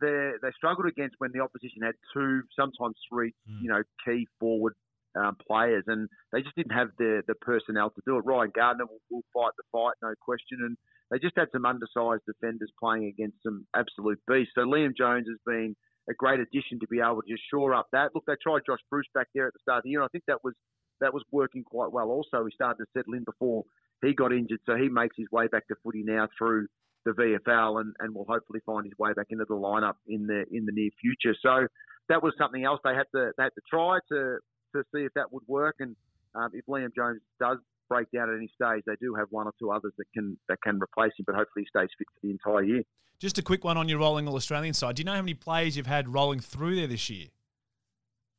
they 0.01 0.33
they 0.43 0.51
struggled 0.57 0.87
against 0.87 1.17
when 1.19 1.31
the 1.33 1.41
opposition 1.41 1.83
had 1.83 1.95
two, 2.13 2.43
sometimes 2.59 2.97
three, 3.13 3.35
mm. 3.49 3.63
you 3.63 3.69
know, 3.69 3.83
key 4.05 4.27
forward 4.39 4.75
um, 5.17 5.37
players, 5.47 5.85
and 5.87 6.09
they 6.33 6.43
just 6.43 6.57
didn't 6.57 6.73
have 6.73 6.89
the 6.99 7.23
the 7.27 7.35
personnel 7.35 7.91
to 7.91 8.03
do 8.07 8.17
it. 8.17 8.25
Ryan 8.25 8.53
Gardner 8.55 8.87
will, 8.87 9.01
will 9.11 9.25
fight 9.35 9.53
the 9.57 9.65
fight, 9.73 9.95
no 10.03 10.15
question, 10.21 10.59
and 10.61 10.77
they 11.11 11.19
just 11.19 11.37
had 11.37 11.49
some 11.53 11.65
undersized 11.65 12.23
defenders 12.27 12.71
playing 12.79 13.07
against 13.07 13.37
some 13.45 13.67
absolute 13.75 14.21
beasts. 14.29 14.53
So 14.55 14.63
Liam 14.63 14.97
Jones 14.97 15.27
has 15.29 15.39
been 15.45 15.75
a 16.09 16.15
great 16.15 16.41
addition 16.41 16.81
to 16.81 16.87
be 16.87 17.01
able 17.01 17.23
to 17.23 17.29
just 17.29 17.43
shore 17.51 17.75
up 17.75 17.89
that. 17.93 18.15
Look, 18.15 18.25
they 18.27 18.35
tried 18.43 18.63
Josh 18.67 18.79
Bruce 18.91 19.07
back 19.15 19.29
there 19.35 19.47
at 19.49 19.53
the 19.53 19.61
start 19.63 19.79
of 19.79 19.85
the 19.85 19.91
year, 19.91 20.01
and 20.01 20.09
I 20.09 20.13
think 20.13 20.25
that 20.29 20.43
was 20.45 20.55
that 21.01 21.15
was 21.15 21.25
working 21.33 21.65
quite 21.65 21.93
well. 21.93 22.09
Also, 22.09 22.45
he 22.45 22.53
started 22.55 22.85
to 22.85 22.91
settle 22.97 23.15
in 23.15 23.25
before 23.25 23.65
he 24.03 24.15
got 24.15 24.33
injured, 24.33 24.61
so 24.67 24.77
he 24.77 24.89
makes 24.89 25.17
his 25.17 25.27
way 25.33 25.47
back 25.47 25.67
to 25.69 25.75
footy 25.83 26.03
now 26.05 26.29
through 26.39 26.67
the 27.05 27.13
VFL, 27.13 27.81
and, 27.81 27.95
and 28.01 28.15
will 28.15 28.27
hopefully 28.29 28.61
find 28.67 28.85
his 28.85 28.97
way 28.99 29.13
back 29.15 29.27
into 29.31 29.45
the 29.49 29.55
lineup 29.55 29.95
in 30.07 30.27
the 30.27 30.45
in 30.51 30.67
the 30.67 30.73
near 30.73 30.91
future. 31.01 31.37
So 31.43 31.67
that 32.09 32.23
was 32.23 32.35
something 32.39 32.65
else 32.65 32.81
they 32.85 32.95
had 32.95 33.07
to 33.15 33.33
they 33.37 33.45
had 33.45 33.55
to 33.55 33.63
try 33.69 33.99
to 34.11 34.39
to 34.75 34.83
see 34.95 35.03
if 35.03 35.13
that 35.15 35.33
would 35.33 35.45
work. 35.47 35.77
And 35.81 35.97
um, 36.35 36.51
if 36.53 36.67
Liam 36.67 36.95
Jones 36.95 37.21
does 37.39 37.59
break 37.89 38.11
down 38.13 38.31
at 38.31 38.37
any 38.37 38.51
stage, 38.55 38.83
they 38.87 38.97
do 39.01 39.15
have 39.15 39.29
one 39.31 39.47
or 39.47 39.53
two 39.59 39.71
others 39.71 39.93
that 39.99 40.07
can 40.15 40.39
that 40.49 40.59
can 40.63 40.79
replace 40.83 41.13
him. 41.19 41.25
But 41.27 41.37
hopefully, 41.37 41.65
he 41.65 41.79
stays 41.79 41.89
fit 41.99 42.07
for 42.15 42.21
the 42.23 42.31
entire 42.31 42.63
year. 42.63 42.83
Just 43.19 43.39
a 43.39 43.43
quick 43.43 43.65
one 43.65 43.77
on 43.77 43.89
your 43.89 43.99
rolling 43.99 44.27
all 44.27 44.37
Australian 44.37 44.73
side. 44.73 44.97
Do 44.97 45.01
you 45.01 45.05
know 45.05 45.13
how 45.13 45.21
many 45.23 45.35
players 45.35 45.77
you've 45.77 45.87
had 45.87 46.09
rolling 46.09 46.41
through 46.41 46.77
there 46.77 46.87
this 46.87 47.11
year? 47.11 47.27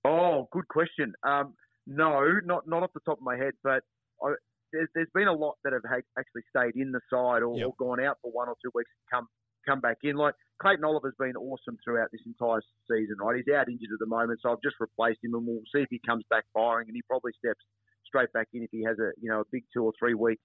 Oh, 0.03 0.47
good 0.51 0.67
question. 0.67 1.13
Um, 1.23 1.53
no, 1.85 2.39
not 2.43 2.67
not 2.67 2.83
off 2.83 2.91
the 2.93 2.99
top 3.01 3.17
of 3.17 3.23
my 3.23 3.37
head, 3.37 3.53
but 3.63 3.83
I, 4.23 4.33
there's, 4.71 4.89
there's 4.95 5.11
been 5.13 5.27
a 5.27 5.33
lot 5.33 5.55
that 5.63 5.73
have 5.73 5.83
actually 6.17 6.43
stayed 6.49 6.75
in 6.75 6.91
the 6.91 7.01
side 7.09 7.43
or, 7.43 7.57
yep. 7.57 7.67
or 7.67 7.73
gone 7.77 8.03
out 8.03 8.17
for 8.21 8.31
one 8.31 8.47
or 8.47 8.55
two 8.63 8.71
weeks 8.73 8.89
and 8.95 9.19
come 9.19 9.27
come 9.67 9.79
back 9.79 9.97
in. 10.03 10.15
Like 10.15 10.35
Clayton 10.61 10.83
Oliver's 10.83 11.15
been 11.19 11.35
awesome 11.35 11.77
throughout 11.83 12.09
this 12.11 12.21
entire 12.25 12.61
season, 12.89 13.17
right? 13.19 13.37
He's 13.37 13.53
out 13.53 13.69
injured 13.69 13.93
at 13.93 13.99
the 13.99 14.07
moment, 14.09 14.39
so 14.41 14.51
I've 14.51 14.63
just 14.63 14.75
replaced 14.79 15.23
him, 15.23 15.33
and 15.33 15.45
we'll 15.45 15.65
see 15.73 15.81
if 15.81 15.89
he 15.89 15.99
comes 16.05 16.23
back 16.29 16.45
firing, 16.53 16.87
and 16.87 16.95
he 16.95 17.01
probably 17.07 17.31
steps 17.37 17.61
straight 18.05 18.31
back 18.33 18.47
in 18.53 18.63
if 18.63 18.69
he 18.71 18.83
has 18.83 18.97
a 18.99 19.11
you 19.21 19.29
know 19.29 19.41
a 19.41 19.49
big 19.51 19.63
two 19.73 19.83
or 19.83 19.93
three 19.99 20.13
week 20.13 20.39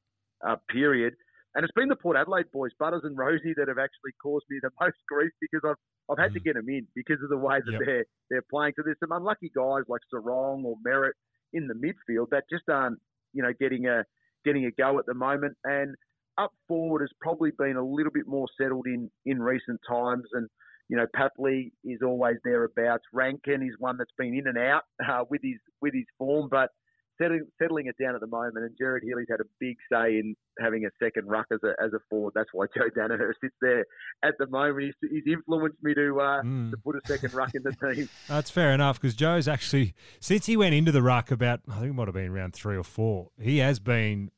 uh, 0.46 0.56
period. 0.70 1.14
And 1.54 1.64
it's 1.64 1.72
been 1.72 1.88
the 1.88 1.96
Port 1.96 2.18
Adelaide 2.18 2.52
boys, 2.52 2.72
Butters 2.78 3.00
and 3.04 3.16
Rozee, 3.16 3.56
that 3.56 3.68
have 3.68 3.78
actually 3.78 4.12
caused 4.22 4.44
me 4.50 4.58
the 4.60 4.70
most 4.80 4.96
grief 5.08 5.32
because 5.40 5.62
I've 5.64 5.80
I've 6.10 6.22
had 6.22 6.30
mm. 6.30 6.34
to 6.34 6.40
get 6.40 6.54
them 6.54 6.68
in 6.68 6.86
because 6.94 7.22
of 7.22 7.30
the 7.30 7.38
way 7.38 7.58
that 7.64 7.72
yep. 7.72 7.80
they're 7.84 8.04
they're 8.30 8.48
playing. 8.50 8.74
So 8.76 8.82
there's 8.84 9.00
some 9.00 9.12
unlucky 9.12 9.50
guys 9.54 9.84
like 9.88 10.02
Serong 10.12 10.64
or 10.64 10.76
Merrett 10.86 11.16
in 11.52 11.68
the 11.68 11.74
midfield 11.74 12.28
that 12.30 12.44
just 12.50 12.68
aren't 12.68 12.98
you 13.32 13.42
know 13.42 13.52
getting 13.58 13.86
a 13.86 14.04
getting 14.46 14.64
a 14.64 14.70
go 14.70 14.98
at 14.98 15.06
the 15.06 15.14
moment. 15.14 15.56
And 15.64 15.94
up 16.38 16.52
forward 16.68 17.00
has 17.00 17.10
probably 17.20 17.50
been 17.58 17.76
a 17.76 17.84
little 17.84 18.12
bit 18.12 18.26
more 18.26 18.46
settled 18.60 18.86
in 18.86 19.10
in 19.26 19.40
recent 19.40 19.80
times. 19.88 20.24
And 20.32 20.48
you 20.88 20.96
know, 20.96 21.06
Papley 21.16 21.72
is 21.84 22.00
always 22.04 22.36
thereabouts. 22.44 23.04
Rankine 23.12 23.62
is 23.62 23.74
one 23.78 23.96
that's 23.98 24.12
been 24.16 24.34
in 24.34 24.46
and 24.46 24.58
out 24.58 24.82
uh, 25.06 25.24
with 25.28 25.42
his 25.42 25.58
with 25.80 25.94
his 25.94 26.06
form, 26.18 26.48
but 26.50 26.70
settling, 27.20 27.46
settling 27.60 27.86
it 27.86 27.96
down 28.02 28.14
at 28.14 28.20
the 28.20 28.26
moment. 28.26 28.58
And 28.58 28.70
Jared 28.78 29.02
Healy's 29.02 29.26
had 29.30 29.40
a 29.40 29.48
big 29.58 29.76
say 29.90 30.18
in 30.18 30.34
having 30.60 30.84
a 30.84 30.90
second 31.02 31.26
ruck 31.26 31.46
as 31.52 31.58
a, 31.64 31.72
as 31.82 31.92
a 31.92 31.98
forward. 32.08 32.32
That's 32.34 32.48
why 32.52 32.66
Joe 32.76 32.88
Daniher 32.96 33.32
sits 33.40 33.54
there 33.60 33.84
at 34.22 34.34
the 34.38 34.46
moment. 34.46 34.92
He's, 35.00 35.10
he's 35.10 35.32
influenced 35.34 35.82
me 35.82 35.94
to 35.94 36.20
uh, 36.20 36.42
mm. 36.42 36.70
to 36.70 36.76
put 36.78 36.96
a 36.96 37.00
second 37.06 37.34
ruck 37.34 37.54
in 37.54 37.62
the 37.62 37.72
team. 37.94 38.08
That's 38.28 38.50
fair 38.50 38.72
enough 38.72 39.00
because 39.00 39.14
Joe's 39.14 39.48
actually 39.48 39.94
since 40.20 40.46
he 40.46 40.56
went 40.56 40.74
into 40.74 40.92
the 40.92 41.02
ruck 41.02 41.30
about 41.30 41.60
I 41.68 41.80
think 41.80 41.90
it 41.90 41.94
might 41.94 42.08
have 42.08 42.14
been 42.14 42.30
around 42.30 42.54
three 42.54 42.76
or 42.76 42.84
four. 42.84 43.30
He 43.40 43.58
has 43.58 43.78
been 43.78 44.30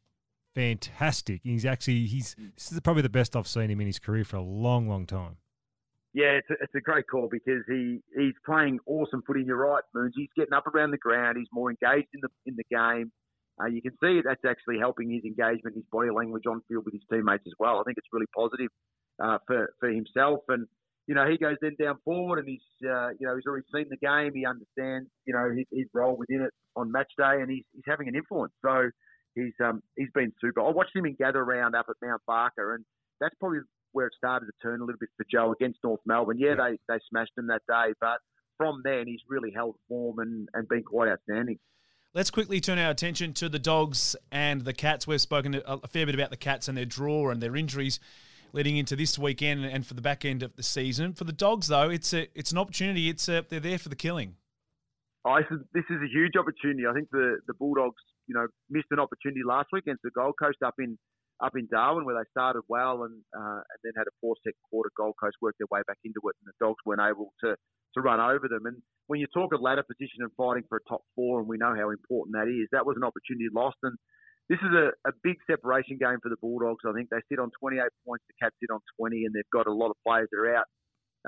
fantastic. 0.59 1.40
He's 1.44 1.64
actually 1.64 2.07
he's 2.07 2.35
this 2.57 2.73
is 2.73 2.81
probably 2.81 3.03
the 3.03 3.09
best 3.09 3.37
I've 3.37 3.47
seen 3.47 3.71
him 3.71 3.81
in 3.81 3.87
his 3.87 4.01
career 4.01 4.25
for 4.25 4.37
a 4.37 4.42
long, 4.42 4.88
long 4.88 5.07
time. 5.07 5.37
Yeah, 6.14 6.38
it's 6.40 6.51
a, 6.51 6.55
it's 6.55 6.75
a 6.75 6.81
great 6.81 7.05
call 7.09 7.29
because 7.31 7.62
he, 7.68 8.01
he's 8.16 8.35
playing 8.44 8.81
awesome 8.87 9.23
footy. 9.25 9.44
You're 9.44 9.59
right, 9.59 9.85
Moons. 9.94 10.14
He's 10.16 10.31
getting 10.37 10.55
up 10.55 10.66
around 10.66 10.90
the 10.90 10.99
ground. 10.99 11.37
He's 11.38 11.49
more 11.53 11.71
engaged 11.71 12.09
in 12.12 12.21
the 12.23 12.29
in 12.47 12.57
the 12.57 12.64
game. 12.75 13.12
Uh, 13.61 13.66
you 13.66 13.83
can 13.83 13.92
see 14.03 14.21
that's 14.25 14.44
actually 14.44 14.79
helping 14.79 15.11
his 15.11 15.23
engagement, 15.25 15.77
his 15.77 15.85
body 15.92 16.11
language 16.11 16.44
on 16.49 16.61
field 16.68 16.85
with 16.85 16.94
his 16.94 17.03
teammates 17.11 17.44
as 17.47 17.53
well. 17.59 17.79
I 17.79 17.83
think 17.85 17.99
it's 17.99 18.09
really 18.12 18.31
positive 18.35 18.71
uh, 19.23 19.38
for 19.47 19.71
for 19.79 19.88
himself. 19.88 20.40
And 20.49 20.66
you 21.07 21.14
know, 21.14 21.29
he 21.29 21.38
goes 21.38 21.57
then 21.61 21.77
down 21.81 21.99
forward, 22.05 22.40
and 22.40 22.49
he's 22.49 22.66
uh, 22.83 23.11
you 23.21 23.29
know 23.29 23.37
he's 23.37 23.47
already 23.47 23.66
seen 23.73 23.87
the 23.90 23.97
game. 23.97 24.33
He 24.35 24.44
understands 24.44 25.09
you 25.25 25.35
know 25.35 25.51
his, 25.55 25.66
his 25.71 25.87
role 25.94 26.16
within 26.16 26.42
it 26.42 26.53
on 26.75 26.90
match 26.90 27.12
day, 27.16 27.42
and 27.42 27.49
he's 27.49 27.64
he's 27.75 27.87
having 27.87 28.09
an 28.09 28.16
influence. 28.16 28.53
So 28.64 28.90
he's 29.38 29.55
um 29.64 29.83
he's 29.96 30.11
been 30.14 30.33
super. 30.40 30.61
I 30.61 30.70
watched 30.70 30.94
him 30.94 31.07
in 31.07 31.14
gather 31.14 31.40
around 31.40 31.74
up 31.74 31.87
at 31.88 31.96
Mount 32.03 32.22
Barker, 32.27 32.74
and 32.74 32.85
that's 33.20 33.35
probably 33.40 33.61
where 33.92 34.07
it 34.07 34.12
started 34.16 34.46
to 34.46 34.53
turn 34.62 34.81
a 34.81 34.85
little 34.85 34.98
bit 34.98 35.09
for 35.16 35.24
Joe 35.31 35.53
against 35.53 35.79
North 35.83 36.01
Melbourne. 36.07 36.38
Yeah, 36.38 36.51
yeah. 36.51 36.70
they 36.70 36.79
they 36.88 36.98
smashed 37.11 37.33
him 37.37 37.46
that 37.48 37.62
day, 37.68 37.94
but 38.01 38.18
from 38.57 38.83
then 38.85 39.07
he's 39.07 39.20
really 39.29 39.51
held 39.51 39.77
form 39.88 40.18
and, 40.18 40.48
and 40.53 40.68
been 40.68 40.83
quite 40.83 41.09
outstanding. 41.09 41.59
Let's 42.14 42.31
quickly 42.31 42.61
turn 42.61 42.79
our 42.79 42.90
attention 42.90 43.35
to 43.35 43.48
the 43.48 43.59
dogs 43.59 44.16
and 44.33 44.62
the 44.62 44.72
cats. 44.72 45.07
We've 45.07 45.20
spoken 45.20 45.61
a 45.64 45.87
fair 45.87 46.07
bit 46.07 46.14
about 46.14 46.31
the 46.31 46.38
cats 46.38 46.66
and 46.66 46.77
their 46.77 46.87
draw 46.87 47.31
and 47.31 47.40
their 47.40 47.55
injuries 47.55 48.01
leading 48.53 48.77
into 48.79 48.96
this 48.96 49.18
weekend 49.18 49.64
and 49.64 49.87
for 49.87 49.94
the 49.94 50.01
back 50.01 50.24
end 50.24 50.42
of 50.42 50.57
the 50.57 50.62
season. 50.62 51.12
For 51.12 51.24
the 51.24 51.33
dogs, 51.33 51.68
though, 51.68 51.90
it's 51.90 52.12
a 52.12 52.27
it's 52.38 52.51
an 52.51 52.59
opportunity. 52.59 53.09
It's 53.09 53.29
a, 53.29 53.44
they're 53.48 53.61
there 53.61 53.79
for 53.79 53.88
the 53.88 53.96
killing. 53.96 54.37
I 55.24 55.42
this 55.74 55.85
is 55.90 55.98
a 56.03 56.09
huge 56.09 56.37
opportunity. 56.38 56.87
I 56.87 56.94
think 56.94 57.11
the 57.11 57.38
the 57.46 57.55
Bulldogs, 57.55 58.03
you 58.29 58.35
know, 58.35 58.47
missed 58.71 58.93
an 58.93 59.01
opportunity 59.01 59.41
last 59.45 59.69
week 59.73 59.85
against 59.85 60.03
the 60.05 60.14
Gold 60.14 60.35
Coast 60.38 60.59
up 60.64 60.75
in 60.79 60.99
up 61.41 61.55
in 61.57 61.69
Darwin 61.71 62.05
where 62.05 62.19
they 62.19 62.29
started 62.31 62.62
well 62.69 63.05
and 63.05 63.14
uh, 63.35 63.62
and 63.64 63.79
then 63.83 63.93
had 63.97 64.07
a 64.07 64.14
poor 64.21 64.37
second 64.45 64.61
quarter. 64.71 64.91
Gold 64.97 65.14
Coast 65.19 65.37
worked 65.41 65.59
their 65.59 65.71
way 65.71 65.81
back 65.87 65.99
into 66.05 66.21
it, 66.29 66.37
and 66.38 66.47
the 66.47 66.57
Dogs 66.61 66.79
weren't 66.85 67.03
able 67.03 67.33
to 67.43 67.57
to 67.95 68.01
run 68.01 68.21
over 68.21 68.47
them. 68.49 68.67
And 68.67 68.83
when 69.07 69.21
you 69.21 69.27
talk 69.33 69.55
of 69.55 69.61
ladder 69.61 69.83
position 69.83 70.21
and 70.21 70.31
fighting 70.37 70.64
for 70.69 70.79
a 70.79 70.88
top 70.88 71.03
four, 71.17 71.41
and 71.41 71.49
we 71.49 71.57
know 71.57 71.75
how 71.75 71.91
important 71.91 72.37
that 72.37 72.49
is, 72.49 72.69
that 72.73 72.85
was 72.85 72.97
an 72.97 73.05
opportunity 73.05 73.49
lost. 73.53 73.81
And 73.83 73.97
this 74.49 74.59
is 74.61 74.73
a, 74.73 74.93
a 75.09 75.12
big 75.23 75.37
separation 75.49 75.97
game 75.97 76.21
for 76.23 76.29
the 76.29 76.41
Bulldogs. 76.41 76.85
I 76.87 76.93
think 76.93 77.09
they 77.09 77.25
sit 77.29 77.38
on 77.38 77.51
28 77.61 77.81
points, 78.07 78.25
the 78.29 78.37
Cats 78.41 78.57
sit 78.61 78.73
on 78.73 78.81
20, 79.01 79.25
and 79.25 79.35
they've 79.35 79.53
got 79.53 79.67
a 79.67 79.73
lot 79.73 79.88
of 79.88 79.97
players 80.07 80.29
that 80.33 80.38
are 80.38 80.57
out 80.57 80.69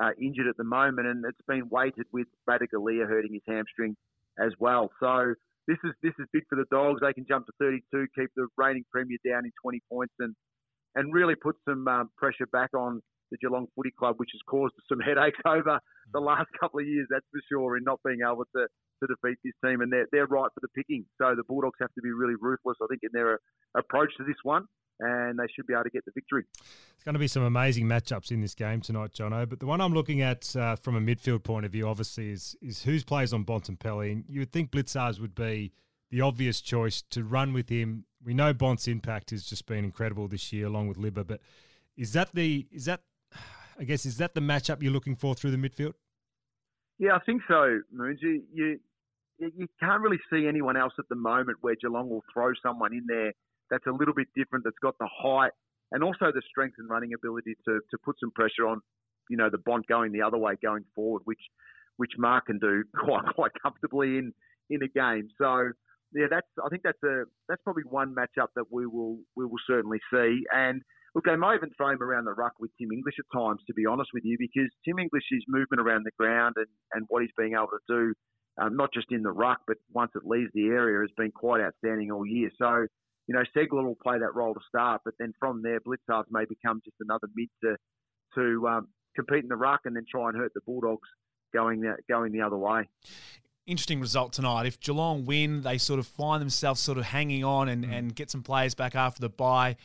uh, 0.00 0.10
injured 0.20 0.46
at 0.46 0.56
the 0.56 0.64
moment, 0.64 1.06
and 1.08 1.24
it's 1.24 1.40
been 1.46 1.68
weighted 1.70 2.06
with 2.12 2.26
Ratugolea 2.48 3.08
hurting 3.08 3.32
his 3.32 3.42
hamstring 3.46 3.96
as 4.38 4.52
well. 4.58 4.90
So 5.00 5.34
this 5.70 5.78
is 5.84 5.94
this 6.02 6.12
is 6.18 6.26
big 6.32 6.42
for 6.48 6.56
the 6.56 6.66
Dogs. 6.70 7.00
They 7.00 7.12
can 7.12 7.24
jump 7.28 7.46
to 7.46 7.52
32, 7.60 8.06
keep 8.18 8.30
the 8.34 8.48
reigning 8.56 8.84
premier 8.90 9.18
down 9.24 9.44
in 9.44 9.52
20 9.62 9.80
points, 9.90 10.14
and 10.18 10.34
and 10.96 11.14
really 11.14 11.36
put 11.36 11.54
some 11.68 11.86
um, 11.86 12.10
pressure 12.18 12.46
back 12.50 12.70
on 12.74 13.00
the 13.30 13.38
Geelong 13.38 13.66
Footy 13.74 13.90
Club, 13.90 14.16
which 14.18 14.30
has 14.32 14.40
caused 14.46 14.74
some 14.88 15.00
headaches 15.00 15.38
over 15.46 15.80
the 16.12 16.20
last 16.20 16.48
couple 16.58 16.80
of 16.80 16.86
years. 16.86 17.06
That's 17.10 17.26
for 17.30 17.40
sure 17.48 17.76
in 17.76 17.84
not 17.84 18.00
being 18.04 18.20
able 18.24 18.44
to 18.56 18.66
to 18.66 19.06
defeat 19.06 19.38
this 19.42 19.54
team, 19.64 19.80
and 19.80 19.92
they're 19.92 20.06
they're 20.12 20.26
right 20.26 20.50
for 20.52 20.60
the 20.60 20.68
picking. 20.68 21.04
So 21.20 21.34
the 21.34 21.44
Bulldogs 21.44 21.78
have 21.80 21.92
to 21.94 22.02
be 22.02 22.10
really 22.10 22.34
ruthless, 22.40 22.76
I 22.82 22.86
think, 22.88 23.00
in 23.02 23.10
their 23.12 23.38
approach 23.74 24.10
to 24.18 24.24
this 24.24 24.36
one 24.42 24.66
and 25.00 25.38
they 25.38 25.46
should 25.54 25.66
be 25.66 25.72
able 25.72 25.84
to 25.84 25.90
get 25.90 26.04
the 26.04 26.12
victory. 26.14 26.44
It's 26.94 27.04
going 27.04 27.14
to 27.14 27.18
be 27.18 27.28
some 27.28 27.42
amazing 27.42 27.86
matchups 27.86 28.30
in 28.30 28.40
this 28.40 28.54
game 28.54 28.80
tonight, 28.80 29.12
Jono. 29.12 29.48
But 29.48 29.60
the 29.60 29.66
one 29.66 29.80
I'm 29.80 29.94
looking 29.94 30.20
at 30.20 30.54
uh, 30.54 30.76
from 30.76 30.96
a 30.96 31.00
midfield 31.00 31.42
point 31.42 31.64
of 31.66 31.72
view, 31.72 31.88
obviously, 31.88 32.30
is 32.30 32.56
is 32.60 32.82
who's 32.82 33.02
plays 33.02 33.32
on 33.32 33.44
Bontempelli. 33.44 34.12
And 34.12 34.24
you 34.28 34.40
would 34.40 34.52
think 34.52 34.70
Blicavs 34.70 35.20
would 35.20 35.34
be 35.34 35.72
the 36.10 36.20
obvious 36.20 36.60
choice 36.60 37.02
to 37.10 37.24
run 37.24 37.52
with 37.52 37.68
him. 37.68 38.04
We 38.22 38.34
know 38.34 38.52
Bont's 38.52 38.86
impact 38.86 39.30
has 39.30 39.44
just 39.44 39.66
been 39.66 39.84
incredible 39.84 40.28
this 40.28 40.52
year, 40.52 40.66
along 40.66 40.88
with 40.88 40.98
Libba. 40.98 41.26
But 41.26 41.40
is 41.96 42.12
that 42.12 42.34
the 42.34 42.66
is 42.70 42.84
that 42.84 43.00
I 43.78 43.84
guess 43.84 44.04
is 44.04 44.18
that 44.18 44.34
the 44.34 44.40
matchup 44.40 44.82
you're 44.82 44.92
looking 44.92 45.16
for 45.16 45.34
through 45.34 45.52
the 45.52 45.56
midfield? 45.56 45.94
Yeah, 46.98 47.14
I 47.14 47.20
think 47.24 47.42
so, 47.48 47.80
Moons. 47.92 48.18
You, 48.20 48.42
you 48.52 48.78
you 49.38 49.66
can't 49.80 50.02
really 50.02 50.20
see 50.30 50.46
anyone 50.46 50.76
else 50.76 50.92
at 50.98 51.06
the 51.08 51.16
moment 51.16 51.58
where 51.62 51.74
Geelong 51.80 52.10
will 52.10 52.24
throw 52.32 52.52
someone 52.62 52.92
in 52.92 53.04
there 53.06 53.32
that's 53.70 53.86
a 53.86 53.92
little 53.92 54.12
bit 54.12 54.28
different, 54.36 54.64
that's 54.64 54.78
got 54.82 54.98
the 54.98 55.08
height 55.10 55.52
and 55.92 56.04
also 56.04 56.26
the 56.32 56.42
strength 56.48 56.76
and 56.78 56.88
running 56.88 57.12
ability 57.14 57.54
to 57.64 57.80
to 57.90 57.98
put 58.04 58.16
some 58.20 58.30
pressure 58.32 58.66
on, 58.66 58.80
you 59.28 59.36
know, 59.36 59.48
the 59.50 59.58
Bont 59.58 59.86
going 59.86 60.12
the 60.12 60.22
other 60.22 60.38
way 60.38 60.54
going 60.62 60.84
forward, 60.94 61.22
which 61.24 61.40
which 61.96 62.12
Mark 62.18 62.46
can 62.46 62.58
do 62.58 62.84
quite 63.04 63.24
quite 63.34 63.52
comfortably 63.62 64.18
in 64.18 64.32
in 64.68 64.82
a 64.82 64.88
game. 64.88 65.28
So 65.38 65.70
yeah, 66.12 66.26
that's 66.30 66.46
I 66.64 66.68
think 66.68 66.82
that's 66.82 67.02
a 67.04 67.24
that's 67.48 67.62
probably 67.62 67.84
one 67.84 68.14
matchup 68.14 68.48
that 68.56 68.64
we 68.70 68.86
will 68.86 69.18
we 69.36 69.44
will 69.44 69.62
certainly 69.66 70.00
see. 70.12 70.42
And 70.54 70.82
look, 71.14 71.24
they 71.24 71.36
might 71.36 71.56
even 71.56 71.70
throw 71.76 71.90
him 71.90 72.02
around 72.02 72.24
the 72.24 72.32
ruck 72.32 72.54
with 72.60 72.70
Tim 72.78 72.92
English 72.92 73.16
at 73.18 73.26
times, 73.36 73.60
to 73.66 73.74
be 73.74 73.86
honest 73.86 74.10
with 74.12 74.24
you, 74.24 74.36
because 74.38 74.70
Tim 74.84 74.98
English's 74.98 75.44
movement 75.48 75.80
around 75.80 76.04
the 76.04 76.12
ground 76.18 76.54
and, 76.56 76.66
and 76.92 77.06
what 77.08 77.22
he's 77.22 77.32
being 77.36 77.54
able 77.54 77.68
to 77.68 77.84
do, 77.88 78.14
um, 78.60 78.76
not 78.76 78.92
just 78.92 79.06
in 79.10 79.22
the 79.22 79.32
ruck, 79.32 79.60
but 79.66 79.76
once 79.92 80.12
it 80.14 80.22
leaves 80.24 80.50
the 80.54 80.66
area, 80.66 81.00
has 81.00 81.10
been 81.16 81.32
quite 81.32 81.60
outstanding 81.60 82.10
all 82.10 82.26
year. 82.26 82.50
So, 82.58 82.86
you 83.26 83.34
know, 83.34 83.42
Segler 83.56 83.84
will 83.84 83.98
play 84.02 84.18
that 84.18 84.34
role 84.34 84.54
to 84.54 84.60
start, 84.68 85.02
but 85.04 85.14
then 85.18 85.32
from 85.38 85.62
there, 85.62 85.80
Blicavs 85.80 86.26
may 86.30 86.44
become 86.48 86.80
just 86.84 86.96
another 87.00 87.28
mid 87.34 87.48
to 87.64 87.76
to 88.36 88.68
um, 88.68 88.88
compete 89.16 89.42
in 89.42 89.48
the 89.48 89.56
ruck 89.56 89.80
and 89.86 89.96
then 89.96 90.04
try 90.08 90.28
and 90.28 90.38
hurt 90.38 90.52
the 90.54 90.60
Bulldogs 90.64 91.08
going 91.52 91.80
the, 91.80 91.96
going 92.08 92.30
the 92.30 92.42
other 92.42 92.56
way 92.56 92.88
interesting 93.66 94.00
result 94.00 94.32
tonight. 94.32 94.66
If 94.66 94.80
Geelong 94.80 95.24
win, 95.24 95.62
they 95.62 95.78
sort 95.78 96.00
of 96.00 96.06
find 96.06 96.40
themselves 96.40 96.80
sort 96.80 96.98
of 96.98 97.04
hanging 97.04 97.44
on 97.44 97.68
and, 97.68 97.84
mm. 97.84 97.92
and 97.92 98.14
get 98.14 98.30
some 98.30 98.42
players 98.42 98.74
back 98.74 98.94
after 98.94 99.20
the 99.20 99.28
bye. 99.28 99.76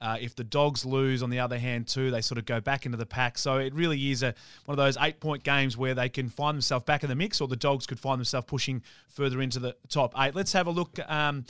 Uh, 0.00 0.16
if 0.20 0.34
the 0.34 0.44
Dogs 0.44 0.84
lose, 0.84 1.22
on 1.22 1.30
the 1.30 1.40
other 1.40 1.58
hand, 1.58 1.88
too, 1.88 2.10
they 2.10 2.20
sort 2.20 2.38
of 2.38 2.44
go 2.44 2.60
back 2.60 2.86
into 2.86 2.96
the 2.96 3.06
pack. 3.06 3.38
So 3.38 3.56
it 3.58 3.74
really 3.74 4.10
is 4.10 4.22
a 4.22 4.34
one 4.64 4.72
of 4.72 4.76
those 4.76 4.96
eight 5.00 5.20
point 5.20 5.42
games 5.42 5.76
where 5.76 5.94
they 5.94 6.08
can 6.08 6.28
find 6.28 6.54
themselves 6.56 6.84
back 6.84 7.02
in 7.02 7.08
the 7.08 7.16
mix, 7.16 7.40
or 7.40 7.48
the 7.48 7.56
Dogs 7.56 7.86
could 7.86 7.98
find 7.98 8.18
themselves 8.18 8.46
pushing 8.46 8.82
further 9.08 9.40
into 9.40 9.58
the 9.58 9.76
top 9.88 10.14
eight. 10.18 10.34
Let's 10.34 10.52
have 10.52 10.66
a 10.66 10.70
look. 10.70 10.98
Um, 11.10 11.44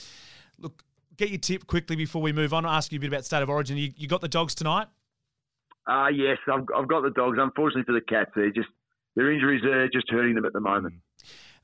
look, 0.58 0.82
get 1.16 1.30
your 1.30 1.38
tip 1.38 1.66
quickly 1.66 1.96
before 1.96 2.22
we 2.22 2.32
move 2.32 2.54
on. 2.54 2.64
I'll 2.64 2.74
ask 2.74 2.92
you 2.92 2.98
a 2.98 3.00
bit 3.00 3.08
about 3.08 3.24
state 3.24 3.42
of 3.42 3.50
origin. 3.50 3.76
You, 3.76 3.92
you 3.96 4.08
got 4.08 4.20
the 4.20 4.28
Dogs 4.28 4.54
tonight? 4.54 4.88
Uh, 5.86 6.08
yes, 6.08 6.38
I've, 6.52 6.66
I've 6.76 6.88
got 6.88 7.02
the 7.02 7.10
Dogs. 7.10 7.38
Unfortunately 7.40 7.84
for 7.84 7.92
the 7.92 8.00
Cats, 8.00 8.30
they're 8.34 8.50
just 8.50 8.68
their 9.16 9.32
injuries 9.32 9.64
are 9.64 9.88
just 9.88 10.08
hurting 10.10 10.34
them 10.34 10.44
at 10.44 10.52
the 10.52 10.60
moment. 10.60 10.94
Mm. 10.94 11.00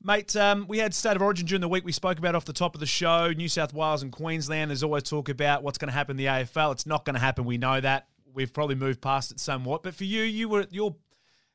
Mate, 0.06 0.36
um, 0.36 0.66
we 0.68 0.78
had 0.78 0.92
State 0.92 1.16
of 1.16 1.22
Origin 1.22 1.46
during 1.46 1.62
the 1.62 1.68
week. 1.68 1.82
We 1.82 1.90
spoke 1.90 2.18
about 2.18 2.34
off 2.34 2.44
the 2.44 2.52
top 2.52 2.74
of 2.74 2.80
the 2.80 2.86
show. 2.86 3.32
New 3.32 3.48
South 3.48 3.72
Wales 3.72 4.02
and 4.02 4.12
Queensland. 4.12 4.70
There's 4.70 4.82
always 4.82 5.04
talk 5.04 5.30
about 5.30 5.62
what's 5.62 5.78
going 5.78 5.88
to 5.88 5.94
happen 5.94 6.12
in 6.12 6.16
the 6.18 6.26
AFL. 6.26 6.72
It's 6.72 6.84
not 6.84 7.06
going 7.06 7.14
to 7.14 7.20
happen. 7.20 7.46
We 7.46 7.56
know 7.56 7.80
that. 7.80 8.08
We've 8.34 8.52
probably 8.52 8.74
moved 8.74 9.00
past 9.00 9.30
it 9.30 9.40
somewhat. 9.40 9.82
But 9.82 9.94
for 9.94 10.04
you, 10.04 10.22
you 10.22 10.50
were 10.50 10.66
you're 10.70 10.94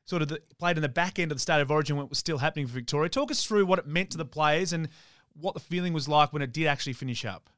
sort 0.04 0.22
of 0.22 0.28
the, 0.28 0.42
played 0.58 0.76
in 0.76 0.82
the 0.82 0.88
back 0.88 1.20
end 1.20 1.30
of 1.30 1.36
the 1.36 1.40
State 1.40 1.60
of 1.60 1.70
Origin 1.70 1.94
when 1.94 2.06
it 2.06 2.08
was 2.08 2.18
still 2.18 2.38
happening 2.38 2.66
for 2.66 2.72
Victoria. 2.72 3.08
Talk 3.08 3.30
us 3.30 3.46
through 3.46 3.66
what 3.66 3.78
it 3.78 3.86
meant 3.86 4.10
to 4.10 4.18
the 4.18 4.24
players 4.24 4.72
and 4.72 4.88
what 5.34 5.54
the 5.54 5.60
feeling 5.60 5.92
was 5.92 6.08
like 6.08 6.32
when 6.32 6.42
it 6.42 6.52
did 6.52 6.66
actually 6.66 6.94
finish 6.94 7.24
up. 7.24 7.50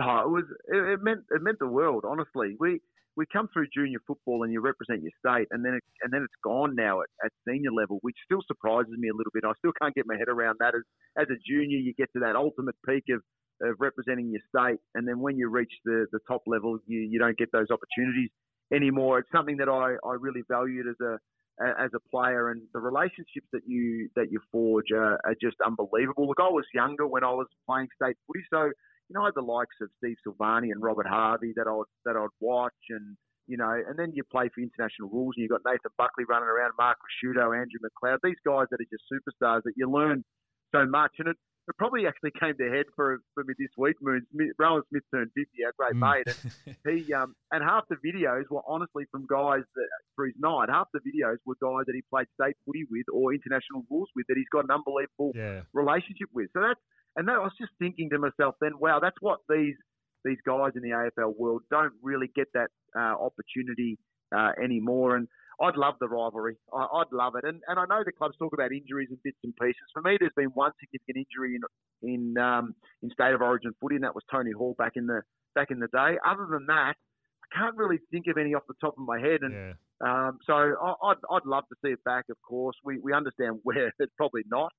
Oh, 0.00 0.20
it 0.20 0.28
was 0.28 0.44
it, 0.68 0.92
it 0.92 1.02
meant 1.02 1.24
it 1.32 1.42
meant 1.42 1.58
the 1.58 1.66
world. 1.66 2.04
Honestly, 2.06 2.54
we 2.60 2.80
we 3.16 3.24
come 3.32 3.48
through 3.52 3.66
junior 3.74 3.98
football 4.06 4.44
and 4.44 4.52
you 4.52 4.60
represent 4.60 5.02
your 5.02 5.12
state, 5.18 5.48
and 5.50 5.64
then 5.64 5.74
it, 5.74 5.84
and 6.02 6.12
then 6.12 6.22
it's 6.22 6.40
gone 6.44 6.74
now 6.74 7.00
at, 7.00 7.08
at 7.24 7.32
senior 7.46 7.72
level, 7.72 7.98
which 8.02 8.16
still 8.24 8.40
surprises 8.46 8.94
me 8.96 9.08
a 9.08 9.14
little 9.14 9.32
bit. 9.34 9.44
I 9.44 9.52
still 9.58 9.72
can't 9.80 9.94
get 9.94 10.06
my 10.06 10.16
head 10.16 10.28
around 10.28 10.56
that. 10.60 10.74
As 10.74 10.82
as 11.18 11.26
a 11.30 11.38
junior, 11.46 11.78
you 11.78 11.92
get 11.94 12.08
to 12.14 12.20
that 12.20 12.36
ultimate 12.36 12.76
peak 12.86 13.04
of 13.10 13.22
of 13.62 13.76
representing 13.78 14.30
your 14.30 14.40
state, 14.48 14.80
and 14.94 15.06
then 15.06 15.20
when 15.20 15.36
you 15.36 15.48
reach 15.48 15.72
the 15.84 16.06
the 16.12 16.20
top 16.28 16.42
level, 16.46 16.78
you 16.86 17.00
you 17.00 17.18
don't 17.18 17.36
get 17.36 17.50
those 17.52 17.68
opportunities 17.70 18.30
anymore. 18.72 19.18
It's 19.18 19.30
something 19.34 19.58
that 19.58 19.68
I 19.68 19.96
I 20.06 20.14
really 20.18 20.42
valued 20.48 20.86
as 20.86 20.96
a 21.04 21.18
as 21.60 21.90
a 21.94 22.00
player, 22.10 22.50
and 22.50 22.62
the 22.72 22.80
relationships 22.80 23.46
that 23.52 23.62
you 23.66 24.08
that 24.16 24.30
you 24.30 24.40
forge 24.50 24.90
are, 24.92 25.20
are 25.24 25.34
just 25.40 25.56
unbelievable. 25.64 26.26
Look, 26.26 26.38
I 26.40 26.48
was 26.48 26.64
younger 26.72 27.06
when 27.06 27.24
I 27.24 27.30
was 27.30 27.46
playing 27.68 27.88
state 28.00 28.16
footy, 28.26 28.44
so 28.52 28.70
you 29.10 29.18
know, 29.18 29.28
the 29.34 29.42
likes 29.42 29.74
of 29.82 29.90
Steve 29.98 30.16
Silvagni 30.26 30.70
and 30.70 30.80
Robert 30.80 31.06
Harvey 31.06 31.52
that 31.56 31.66
I'd 31.66 31.90
that 32.04 32.16
I'd 32.16 32.34
watch, 32.38 32.78
and 32.90 33.16
you 33.48 33.56
know, 33.56 33.70
and 33.70 33.98
then 33.98 34.12
you 34.14 34.22
play 34.22 34.48
for 34.54 34.60
international 34.62 35.10
rules, 35.10 35.34
and 35.36 35.42
you've 35.42 35.50
got 35.50 35.62
Nathan 35.66 35.90
Buckley 35.98 36.24
running 36.28 36.48
around, 36.48 36.72
Mark 36.78 36.98
Ricciuto, 37.02 37.50
Andrew 37.50 37.82
McLeod, 37.82 38.18
these 38.22 38.38
guys 38.46 38.66
that 38.70 38.78
are 38.78 38.90
just 38.90 39.02
superstars 39.10 39.62
that 39.64 39.72
you 39.76 39.90
learn 39.90 40.22
so 40.72 40.86
much, 40.86 41.10
and 41.18 41.26
it, 41.26 41.36
it 41.66 41.76
probably 41.76 42.06
actually 42.06 42.30
came 42.38 42.54
to 42.56 42.70
head 42.70 42.86
for 42.94 43.18
for 43.34 43.42
me 43.42 43.54
this 43.58 43.74
week. 43.76 43.96
Moon 44.00 44.24
Rohan 44.56 44.82
Smith 44.90 45.02
turned 45.12 45.32
fifty, 45.34 45.66
our 45.66 45.74
great 45.74 45.98
mm. 45.98 46.06
mate, 46.06 46.30
and 46.66 46.76
he 46.86 47.12
um 47.12 47.34
and 47.50 47.64
half 47.64 47.90
the 47.90 47.98
videos 47.98 48.46
were 48.48 48.62
honestly 48.68 49.06
from 49.10 49.26
guys 49.26 49.66
that 49.74 49.88
for 50.14 50.26
his 50.26 50.38
night. 50.38 50.70
Half 50.70 50.86
the 50.94 51.00
videos 51.00 51.42
were 51.44 51.58
guys 51.58 51.82
that 51.90 51.98
he 51.98 52.02
played 52.14 52.30
state 52.40 52.54
footy 52.64 52.86
with 52.88 53.10
or 53.12 53.34
international 53.34 53.82
rules 53.90 54.08
with 54.14 54.26
that 54.28 54.38
he's 54.38 54.50
got 54.52 54.62
an 54.62 54.70
unbelievable 54.70 55.34
yeah. 55.34 55.66
relationship 55.74 56.30
with. 56.32 56.46
So 56.54 56.62
that's 56.62 56.80
and 57.16 57.28
that, 57.28 57.36
I 57.36 57.38
was 57.38 57.52
just 57.58 57.72
thinking 57.78 58.10
to 58.10 58.18
myself 58.18 58.54
then, 58.60 58.72
wow, 58.78 59.00
that's 59.00 59.16
what 59.20 59.40
these 59.48 59.74
these 60.24 60.38
guys 60.46 60.72
in 60.76 60.82
the 60.82 60.90
AFL 60.90 61.36
world 61.36 61.62
don't 61.70 61.94
really 62.02 62.30
get 62.34 62.48
that 62.52 62.68
uh, 62.94 63.14
opportunity 63.18 63.98
uh, 64.36 64.50
anymore. 64.62 65.16
And 65.16 65.28
I'd 65.62 65.76
love 65.76 65.94
the 66.00 66.08
rivalry. 66.08 66.56
I, 66.74 66.86
would 66.92 67.12
love 67.12 67.34
it. 67.36 67.44
And 67.44 67.60
and 67.68 67.78
I 67.78 67.84
know 67.84 68.02
the 68.04 68.12
clubs 68.12 68.36
talk 68.38 68.52
about 68.52 68.72
injuries 68.72 69.08
and 69.10 69.22
bits 69.22 69.38
and 69.44 69.54
pieces. 69.60 69.82
For 69.92 70.02
me, 70.02 70.16
there's 70.18 70.32
been 70.36 70.50
one 70.54 70.72
significant 70.80 71.26
injury 71.26 71.56
in 71.56 71.62
in 72.02 72.38
um, 72.38 72.74
in 73.02 73.10
state 73.10 73.34
of 73.34 73.42
origin 73.42 73.72
footy, 73.80 73.96
and 73.96 74.04
that 74.04 74.14
was 74.14 74.24
Tony 74.30 74.52
Hall 74.52 74.74
back 74.78 74.92
in 74.96 75.06
the 75.06 75.22
back 75.54 75.70
in 75.70 75.80
the 75.80 75.88
day. 75.88 76.16
Other 76.26 76.46
than 76.50 76.66
that, 76.66 76.94
I 76.96 77.58
can't 77.58 77.76
really 77.76 77.98
think 78.10 78.26
of 78.28 78.38
any 78.38 78.54
off 78.54 78.62
the 78.68 78.74
top 78.80 78.94
of 78.96 79.04
my 79.04 79.20
head. 79.20 79.40
And 79.42 79.54
yeah. 79.54 80.28
um, 80.28 80.38
so 80.46 80.54
I, 80.54 80.94
I'd 81.04 81.20
I'd 81.30 81.46
love 81.46 81.64
to 81.68 81.76
see 81.84 81.92
it 81.92 82.02
back. 82.04 82.26
Of 82.30 82.36
course, 82.46 82.76
we 82.84 82.98
we 82.98 83.12
understand 83.12 83.60
where 83.62 83.92
it's 83.98 84.12
probably 84.16 84.42
not. 84.50 84.72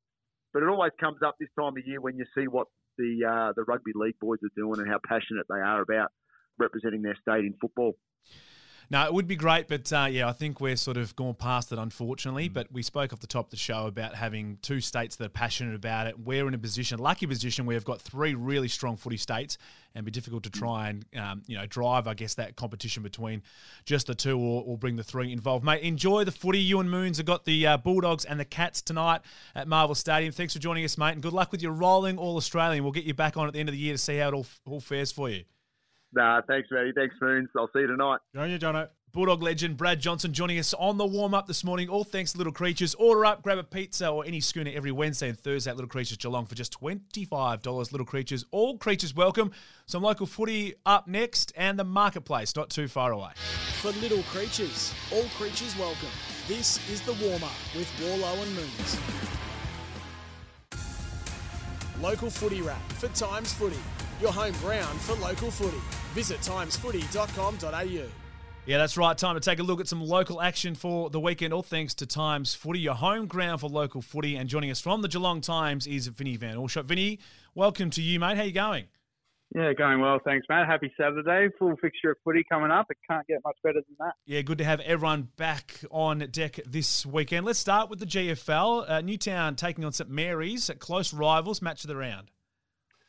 But 0.53 0.63
it 0.63 0.69
always 0.69 0.91
comes 0.99 1.19
up 1.25 1.35
this 1.39 1.49
time 1.57 1.77
of 1.77 1.85
year 1.85 2.01
when 2.01 2.17
you 2.17 2.25
see 2.35 2.47
what 2.47 2.67
the 2.97 3.25
uh, 3.27 3.53
the 3.55 3.63
rugby 3.63 3.91
league 3.95 4.19
boys 4.19 4.39
are 4.43 4.55
doing 4.55 4.79
and 4.79 4.89
how 4.89 4.99
passionate 5.07 5.45
they 5.49 5.59
are 5.59 5.81
about 5.81 6.11
representing 6.57 7.01
their 7.01 7.17
state 7.21 7.45
in 7.45 7.53
football. 7.59 7.93
No, 8.91 9.05
it 9.05 9.13
would 9.13 9.25
be 9.25 9.37
great, 9.37 9.69
but 9.69 9.91
uh, 9.93 10.09
yeah, 10.11 10.27
I 10.27 10.33
think 10.33 10.59
we're 10.59 10.75
sort 10.75 10.97
of 10.97 11.15
gone 11.15 11.33
past 11.33 11.71
it, 11.71 11.79
unfortunately. 11.79 12.49
Mm. 12.49 12.53
But 12.53 12.73
we 12.73 12.83
spoke 12.83 13.13
off 13.13 13.21
the 13.21 13.27
top 13.27 13.45
of 13.45 13.51
the 13.51 13.55
show 13.55 13.87
about 13.87 14.15
having 14.15 14.57
two 14.61 14.81
states 14.81 15.15
that 15.15 15.25
are 15.27 15.29
passionate 15.29 15.75
about 15.75 16.07
it. 16.07 16.19
We're 16.19 16.45
in 16.45 16.53
a 16.53 16.57
position, 16.57 16.99
lucky 16.99 17.25
position, 17.25 17.65
where 17.65 17.77
we've 17.77 17.85
got 17.85 18.01
three 18.01 18.33
really 18.33 18.67
strong 18.67 18.97
footy 18.97 19.15
states, 19.15 19.57
and 19.95 20.03
be 20.03 20.11
difficult 20.11 20.43
to 20.43 20.49
mm. 20.49 20.59
try 20.59 20.89
and 20.89 21.05
um, 21.15 21.41
you 21.47 21.57
know 21.57 21.65
drive, 21.67 22.05
I 22.05 22.15
guess, 22.15 22.33
that 22.35 22.57
competition 22.57 23.01
between 23.01 23.43
just 23.85 24.07
the 24.07 24.13
two, 24.13 24.37
or, 24.37 24.61
or, 24.67 24.77
bring 24.77 24.97
the 24.97 25.05
three 25.05 25.31
involved. 25.31 25.63
Mate, 25.63 25.83
enjoy 25.83 26.25
the 26.25 26.31
footy. 26.33 26.59
You 26.59 26.81
and 26.81 26.91
Moons 26.91 27.15
have 27.15 27.25
got 27.25 27.45
the 27.45 27.67
uh, 27.67 27.77
Bulldogs 27.77 28.25
and 28.25 28.41
the 28.41 28.45
Cats 28.45 28.81
tonight 28.81 29.21
at 29.55 29.69
Marvel 29.69 29.95
Stadium. 29.95 30.33
Thanks 30.33 30.51
for 30.51 30.59
joining 30.59 30.83
us, 30.83 30.97
mate, 30.97 31.13
and 31.13 31.21
good 31.21 31.31
luck 31.31 31.53
with 31.53 31.61
your 31.61 31.71
rolling 31.71 32.17
All 32.17 32.35
Australian. 32.35 32.83
We'll 32.83 32.91
get 32.91 33.05
you 33.05 33.13
back 33.13 33.37
on 33.37 33.47
at 33.47 33.53
the 33.53 33.61
end 33.61 33.69
of 33.69 33.73
the 33.73 33.79
year 33.79 33.93
to 33.93 33.97
see 33.97 34.17
how 34.17 34.27
it 34.27 34.33
all, 34.33 34.47
all 34.65 34.81
fares 34.81 35.13
for 35.13 35.29
you. 35.29 35.45
Nah, 36.13 36.41
thanks, 36.47 36.67
Matty. 36.71 36.91
Thanks, 36.95 37.15
Moons. 37.21 37.49
I'll 37.57 37.69
see 37.73 37.79
you 37.79 37.87
tonight. 37.87 38.19
Go 38.35 38.41
on 38.41 38.51
you, 38.51 38.59
Jono. 38.59 38.89
Bulldog 39.13 39.43
legend 39.43 39.75
Brad 39.75 39.99
Johnson 39.99 40.31
joining 40.31 40.57
us 40.57 40.73
on 40.73 40.97
the 40.97 41.05
warm 41.05 41.33
up 41.33 41.45
this 41.45 41.65
morning. 41.65 41.89
All 41.89 42.05
thanks 42.05 42.31
to 42.31 42.37
Little 42.37 42.53
Creatures. 42.53 42.95
Order 42.95 43.25
up, 43.25 43.43
grab 43.43 43.57
a 43.57 43.63
pizza 43.63 44.07
or 44.07 44.23
any 44.25 44.39
schooner 44.39 44.71
every 44.73 44.93
Wednesday 44.93 45.27
and 45.27 45.37
Thursday 45.37 45.69
at 45.69 45.75
Little 45.75 45.89
Creatures 45.89 46.15
Geelong 46.17 46.45
for 46.45 46.55
just 46.55 46.79
$25. 46.79 47.91
Little 47.91 48.05
Creatures, 48.05 48.45
all 48.51 48.77
creatures 48.77 49.13
welcome. 49.13 49.51
Some 49.85 50.01
local 50.01 50.25
footy 50.25 50.75
up 50.85 51.09
next 51.09 51.51
and 51.57 51.77
the 51.77 51.83
marketplace 51.83 52.55
not 52.55 52.69
too 52.69 52.87
far 52.87 53.11
away. 53.11 53.31
For 53.81 53.91
Little 53.99 54.23
Creatures, 54.23 54.93
all 55.13 55.25
creatures 55.37 55.77
welcome. 55.77 56.07
This 56.47 56.79
is 56.89 57.01
the 57.01 57.13
warm 57.25 57.43
up 57.43 57.51
with 57.75 57.91
Warlow 58.01 58.41
and 58.41 58.55
Moons. 58.55 58.97
Local 62.01 62.29
footy 62.29 62.61
wrap 62.61 62.91
for 62.93 63.09
Times 63.09 63.51
Footy, 63.53 63.75
your 64.21 64.31
home 64.31 64.53
ground 64.61 64.99
for 65.01 65.15
local 65.15 65.51
footy. 65.51 65.81
Visit 66.13 66.39
timesfooty.com.au. 66.39 68.09
Yeah, 68.67 68.77
that's 68.77 68.95
right. 68.95 69.17
Time 69.17 69.33
to 69.33 69.41
take 69.41 69.57
a 69.57 69.63
look 69.63 69.79
at 69.79 69.87
some 69.87 70.03
local 70.03 70.39
action 70.39 70.75
for 70.75 71.09
the 71.09 71.19
weekend. 71.19 71.51
All 71.51 71.63
thanks 71.63 71.95
to 71.95 72.05
Times 72.05 72.53
Footy, 72.53 72.79
your 72.79 72.93
home 72.93 73.25
ground 73.25 73.61
for 73.61 73.67
local 73.67 74.03
footy. 74.03 74.35
And 74.35 74.47
joining 74.47 74.69
us 74.69 74.79
from 74.79 75.01
the 75.01 75.07
Geelong 75.07 75.41
Times 75.41 75.87
is 75.87 76.05
Vinny 76.07 76.37
Van 76.37 76.57
Allshot. 76.57 76.85
Vinny, 76.85 77.19
welcome 77.55 77.89
to 77.89 78.03
you, 78.03 78.19
mate. 78.19 78.37
How 78.37 78.43
you 78.43 78.51
going? 78.51 78.85
Yeah, 79.55 79.73
going 79.73 79.99
well. 79.99 80.19
Thanks, 80.23 80.45
Matt. 80.47 80.67
Happy 80.67 80.93
Saturday. 80.95 81.49
Full 81.57 81.75
fixture 81.81 82.11
of 82.11 82.17
footy 82.23 82.45
coming 82.47 82.69
up. 82.69 82.85
It 82.91 82.97
can't 83.09 83.25
get 83.27 83.39
much 83.43 83.57
better 83.63 83.81
than 83.81 83.95
that. 83.99 84.13
Yeah, 84.25 84.41
good 84.43 84.59
to 84.59 84.63
have 84.63 84.79
everyone 84.81 85.29
back 85.35 85.83
on 85.89 86.19
deck 86.31 86.59
this 86.65 87.03
weekend. 87.03 87.47
Let's 87.47 87.59
start 87.59 87.89
with 87.89 87.99
the 87.99 88.05
GFL. 88.05 88.89
Uh, 88.89 89.01
Newtown 89.01 89.55
taking 89.55 89.83
on 89.83 89.91
St 89.91 90.09
Mary's, 90.09 90.69
at 90.69 90.79
close 90.79 91.13
rivals, 91.13 91.63
match 91.63 91.83
of 91.83 91.87
the 91.87 91.97
round. 91.97 92.29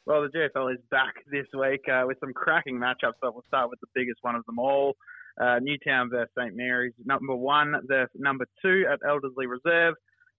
Well, 0.05 0.23
the 0.23 0.37
GFL 0.37 0.75
is 0.75 0.81
back 0.91 1.15
this 1.31 1.47
week 1.55 1.83
uh, 1.89 2.03
with 2.07 2.19
some 2.21 2.33
cracking 2.33 2.79
matchups, 2.79 3.21
but 3.21 3.35
we'll 3.35 3.45
start 3.47 3.71
with 3.71 3.81
the 3.81 3.87
biggest 3.95 4.19
one 4.23 4.35
of 4.35 4.45
them 4.47 4.59
all. 4.59 4.97
Uh, 5.41 5.59
Newtown 5.63 6.11
versus 6.11 6.29
St 6.37 6.55
Mary's, 6.57 6.93
number 7.05 7.35
one 7.35 7.75
versus 7.87 8.11
number 8.17 8.45
two 8.61 8.85
at 8.93 8.99
Elderslie 9.09 9.47
Reserve. 9.47 9.95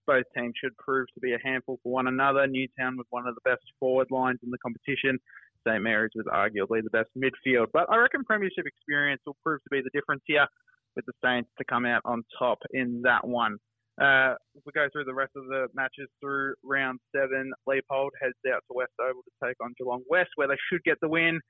Both 0.06 0.24
teams 0.36 0.52
should 0.62 0.76
prove 0.76 1.06
to 1.14 1.20
be 1.20 1.32
a 1.32 1.38
handful 1.42 1.80
for 1.82 1.92
one 1.92 2.06
another. 2.06 2.46
Newtown 2.46 2.98
with 2.98 3.06
one 3.10 3.26
of 3.26 3.34
the 3.34 3.40
best 3.44 3.62
forward 3.80 4.08
lines 4.10 4.38
in 4.44 4.50
the 4.50 4.58
competition. 4.58 5.18
St 5.66 5.82
Mary's 5.82 6.12
with 6.14 6.26
arguably 6.26 6.82
the 6.84 6.90
best 6.92 7.08
midfield. 7.16 7.68
But 7.72 7.90
I 7.90 7.96
reckon 7.96 8.22
premiership 8.22 8.66
experience 8.66 9.22
will 9.24 9.36
prove 9.42 9.62
to 9.62 9.70
be 9.70 9.80
the 9.80 9.90
difference 9.98 10.22
here. 10.26 10.46
with 10.94 11.06
the 11.06 11.12
Saints 11.24 11.50
to 11.58 11.64
come 11.64 11.86
out 11.86 12.02
on 12.04 12.22
top 12.38 12.58
in 12.72 13.00
that 13.02 13.26
one. 13.26 13.56
Uh, 14.00 14.34
if 14.56 14.62
we 14.66 14.72
go 14.72 14.88
through 14.92 15.04
the 15.04 15.14
rest 15.14 15.32
of 15.36 15.46
the 15.46 15.68
matches 15.74 16.08
through 16.20 16.54
round 16.64 16.98
seven, 17.14 17.52
Leopold 17.66 18.12
heads 18.20 18.34
out 18.52 18.62
to 18.66 18.74
West 18.74 18.92
Oval 19.00 19.22
to 19.22 19.46
take 19.46 19.56
on 19.62 19.72
Geelong 19.78 20.02
West, 20.08 20.30
where 20.34 20.48
they 20.48 20.58
should 20.68 20.82
get 20.84 20.98
the 21.00 21.08
win. 21.08 21.40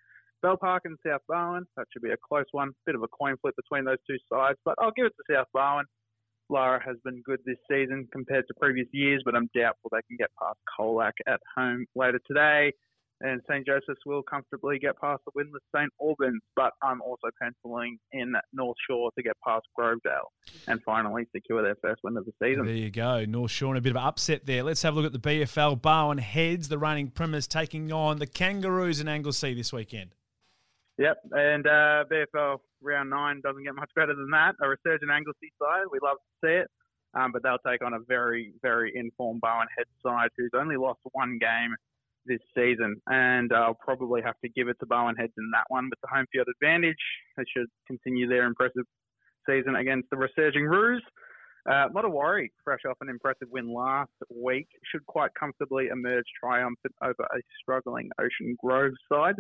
Bell 0.43 0.59
Park 0.59 0.83
and 0.85 0.99
South 1.07 1.23
Barwon, 1.31 1.65
that 1.77 1.87
should 1.91 2.03
be 2.03 2.11
a 2.11 2.17
close 2.29 2.45
one. 2.53 2.73
Bit 2.85 2.97
of 2.97 3.03
a 3.03 3.09
coin 3.09 3.37
flip 3.41 3.55
between 3.57 3.85
those 3.85 3.97
two 4.07 4.19
sides, 4.31 4.59
but 4.65 4.75
I'll 4.79 4.93
give 4.95 5.07
it 5.07 5.15
to 5.17 5.35
South 5.35 5.47
Barwon. 5.55 5.85
Lara 6.51 6.83
has 6.85 6.97
been 7.03 7.23
good 7.25 7.41
this 7.47 7.57
season 7.71 8.07
compared 8.13 8.47
to 8.49 8.55
previous 8.61 8.89
years, 8.93 9.23
but 9.25 9.35
I'm 9.35 9.49
doubtful 9.57 9.91
they 9.91 10.03
can 10.07 10.19
get 10.19 10.29
past 10.39 10.59
Colac 10.79 11.13
at 11.27 11.41
home 11.57 11.87
later 11.97 12.21
today. 12.27 12.73
And 13.21 13.41
St. 13.49 13.65
Joseph's 13.65 14.01
will 14.05 14.23
comfortably 14.23 14.79
get 14.79 14.99
past 15.01 15.23
the 15.25 15.33
winless 15.33 15.61
St. 15.75 15.91
Albans, 16.01 16.43
but 16.57 16.73
I'm 16.83 17.01
also 17.01 17.29
penciling 17.41 17.99
in 18.13 18.35
North 18.53 18.77
Shore 18.89 19.11
to 19.17 19.23
get 19.23 19.35
past 19.47 19.67
Grovedale 19.79 20.29
and 20.67 20.81
finally 20.85 21.27
secure 21.35 21.63
their 21.63 21.77
first 21.81 22.01
win 22.03 22.17
of 22.17 22.25
the 22.25 22.33
season. 22.43 22.67
There 22.67 22.75
you 22.75 22.91
go. 22.91 23.25
North 23.25 23.53
Shore 23.53 23.73
in 23.73 23.79
a 23.79 23.81
bit 23.81 23.91
of 23.91 23.97
an 23.97 24.03
upset 24.03 24.47
there. 24.47 24.63
Let's 24.63 24.83
have 24.83 24.95
a 24.95 25.01
look 25.01 25.07
at 25.07 25.13
the 25.13 25.29
BFL. 25.29 25.81
Barwon 25.81 26.19
heads, 26.19 26.69
the 26.69 26.79
reigning 26.79 27.11
premiers, 27.11 27.47
taking 27.47 27.93
on 27.93 28.19
the 28.19 28.27
Kangaroos 28.27 29.01
in 29.01 29.09
Anglesea 29.09 29.55
this 29.55 29.73
weekend. 29.73 30.11
Yep, 30.99 31.17
and 31.33 31.67
uh, 31.67 32.05
BFL 32.11 32.59
round 32.81 33.11
nine 33.11 33.41
doesn't 33.43 33.65
get 33.65 33.75
much 33.75 33.91
better 33.97 34.15
than 34.15 34.31
that. 34.31 34.55
A 34.63 34.69
resurgent 34.69 35.11
Anglesea 35.11 35.51
side, 35.61 35.87
we 35.91 35.99
love 36.03 36.19
to 36.19 36.47
see 36.47 36.53
it, 36.55 36.69
um, 37.15 37.33
but 37.33 37.43
they'll 37.43 37.59
take 37.67 37.85
on 37.85 37.95
a 37.95 37.99
very, 38.07 38.53
very 38.63 38.93
informed 38.95 39.41
Barwon 39.41 39.67
head 39.77 39.87
side 40.05 40.29
who's 40.37 40.53
only 40.57 40.77
lost 40.77 41.01
one 41.13 41.39
game 41.41 41.75
this 42.27 42.41
season, 42.57 42.97
and 43.09 43.53
I'll 43.53 43.79
probably 43.85 44.23
have 44.23 44.39
to 44.45 44.51
give 44.51 44.69
it 44.69 44.77
to 44.81 44.87
Barwon 44.87 45.17
Heads 45.19 45.33
in 45.39 45.51
that 45.53 45.65
one 45.69 45.89
with 45.91 46.01
the 46.03 46.09
home 46.13 46.27
field 46.33 46.47
advantage. 46.49 46.97
They 47.37 47.45
should 47.57 47.67
continue 47.87 48.29
their 48.29 48.45
impressive 48.45 48.85
season 49.49 49.77
against 49.77 50.09
the 50.11 50.17
resurging 50.17 50.65
Roos. 50.65 51.03
Uh, 51.71 51.89
a 51.95 52.09
worry, 52.09 52.53
fresh 52.63 52.81
off 52.89 52.99
an 53.01 53.09
impressive 53.09 53.49
win 53.51 53.73
last 53.73 54.11
week, 54.31 54.69
should 54.91 55.05
quite 55.07 55.31
comfortably 55.39 55.89
emerge 55.89 56.25
triumphant 56.39 56.95
over 57.03 57.23
a 57.23 57.41
struggling 57.61 58.11
Ocean 58.21 58.55
Grove 58.63 58.93
side. 59.11 59.37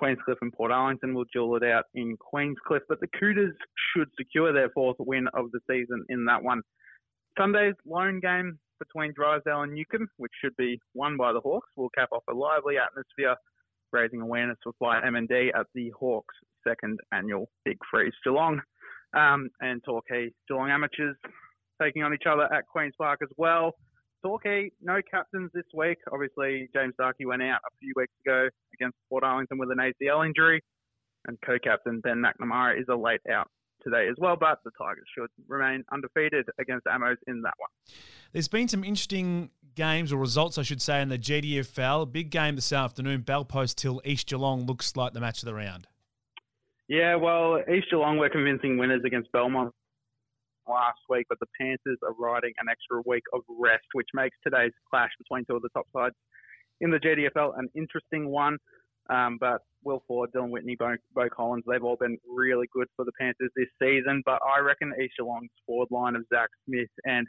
Queenscliff 0.00 0.36
and 0.40 0.52
Portarlington 0.56 1.12
will 1.12 1.26
duel 1.34 1.56
it 1.56 1.64
out 1.64 1.84
in 1.94 2.16
Queenscliff, 2.16 2.80
but 2.88 3.00
the 3.00 3.08
Cooters 3.20 3.54
should 3.94 4.08
secure 4.18 4.52
their 4.52 4.70
fourth 4.70 4.96
win 4.98 5.28
of 5.34 5.50
the 5.52 5.60
season 5.68 6.02
in 6.08 6.24
that 6.24 6.42
one. 6.42 6.62
Sunday's 7.38 7.74
lone 7.86 8.20
game 8.20 8.58
between 8.82 9.12
Drysdale 9.14 9.62
and 9.62 9.74
Newcomb, 9.74 10.08
which 10.16 10.32
should 10.42 10.56
be 10.56 10.80
won 10.94 11.16
by 11.16 11.32
the 11.32 11.40
Hawks, 11.40 11.68
will 11.76 11.90
cap 11.90 12.08
off 12.12 12.24
a 12.30 12.34
lively 12.34 12.76
atmosphere, 12.78 13.36
raising 13.92 14.20
awareness 14.20 14.58
for 14.62 14.72
Fight 14.78 15.04
MND 15.04 15.48
at 15.54 15.66
the 15.74 15.90
Hawks' 15.90 16.34
second 16.66 16.98
annual 17.12 17.48
Big 17.64 17.78
Freeze 17.90 18.14
Geelong. 18.24 18.60
Um, 19.14 19.50
and 19.60 19.82
Torquay 19.84 20.32
Geelong 20.48 20.70
amateurs 20.70 21.16
taking 21.80 22.02
on 22.02 22.14
each 22.14 22.26
other 22.26 22.52
at 22.52 22.66
Queen's 22.66 22.94
Park 22.96 23.20
as 23.22 23.28
well. 23.36 23.72
Torquay, 24.24 24.70
no 24.80 25.00
captains 25.10 25.50
this 25.52 25.66
week. 25.74 25.98
Obviously, 26.10 26.68
James 26.74 26.94
Starkey 26.94 27.26
went 27.26 27.42
out 27.42 27.60
a 27.66 27.76
few 27.80 27.92
weeks 27.96 28.14
ago 28.24 28.48
against 28.74 28.96
Portarlington 29.12 29.58
with 29.58 29.70
an 29.70 29.78
ACL 29.78 30.24
injury, 30.24 30.62
and 31.26 31.36
co-captain 31.44 32.00
Ben 32.00 32.22
McNamara 32.22 32.80
is 32.80 32.86
a 32.88 32.96
late 32.96 33.20
out 33.30 33.48
today 33.82 34.08
as 34.08 34.16
well. 34.18 34.36
But 34.36 34.58
the 34.64 34.70
Tigers 34.78 35.06
should 35.16 35.30
remain 35.48 35.84
undefeated 35.92 36.46
against 36.58 36.86
Amos 36.92 37.18
in 37.26 37.42
that 37.42 37.54
one. 37.58 37.70
There's 38.32 38.48
been 38.48 38.68
some 38.68 38.84
interesting 38.84 39.50
games 39.74 40.12
or 40.12 40.16
results, 40.16 40.58
I 40.58 40.62
should 40.62 40.82
say, 40.82 41.00
in 41.02 41.08
the 41.08 41.18
GDFL. 41.18 42.10
Big 42.10 42.30
game 42.30 42.56
this 42.56 42.72
afternoon. 42.72 43.22
Bellpost 43.22 43.80
Hill 43.80 44.00
East 44.04 44.28
Geelong 44.28 44.66
looks 44.66 44.96
like 44.96 45.12
the 45.12 45.20
match 45.20 45.42
of 45.42 45.46
the 45.46 45.54
round. 45.54 45.86
Yeah, 46.88 47.16
well, 47.16 47.62
East 47.72 47.86
Geelong 47.90 48.18
were 48.18 48.28
convincing 48.28 48.76
winners 48.76 49.02
against 49.06 49.32
Belmont 49.32 49.72
last 50.68 50.98
week, 51.08 51.26
but 51.28 51.38
the 51.40 51.46
Panthers 51.58 51.98
are 52.02 52.12
riding 52.18 52.52
an 52.60 52.68
extra 52.70 53.02
week 53.06 53.22
of 53.32 53.40
rest, 53.48 53.86
which 53.92 54.08
makes 54.14 54.36
today's 54.44 54.72
clash 54.90 55.10
between 55.18 55.44
two 55.44 55.56
of 55.56 55.62
the 55.62 55.70
top 55.70 55.86
sides 55.92 56.14
in 56.82 56.90
the 56.90 56.98
GDFL 56.98 57.58
an 57.58 57.68
interesting 57.74 58.28
one. 58.28 58.58
Um, 59.10 59.38
but 59.40 59.62
Will 59.84 60.02
Ford, 60.06 60.30
Dylan 60.34 60.50
Whitney, 60.50 60.76
Bo, 60.76 60.94
Bo, 61.14 61.28
Collins, 61.28 61.64
they've 61.66 61.82
all 61.82 61.96
been 61.96 62.18
really 62.28 62.68
good 62.72 62.86
for 62.96 63.04
the 63.04 63.12
Panthers 63.20 63.50
this 63.56 63.68
season. 63.80 64.22
But 64.24 64.40
I 64.42 64.60
reckon 64.60 64.92
East 65.02 65.14
Geelong's 65.18 65.50
forward 65.66 65.88
line 65.90 66.14
of 66.14 66.24
Zach 66.32 66.48
Smith 66.66 66.90
and 67.04 67.26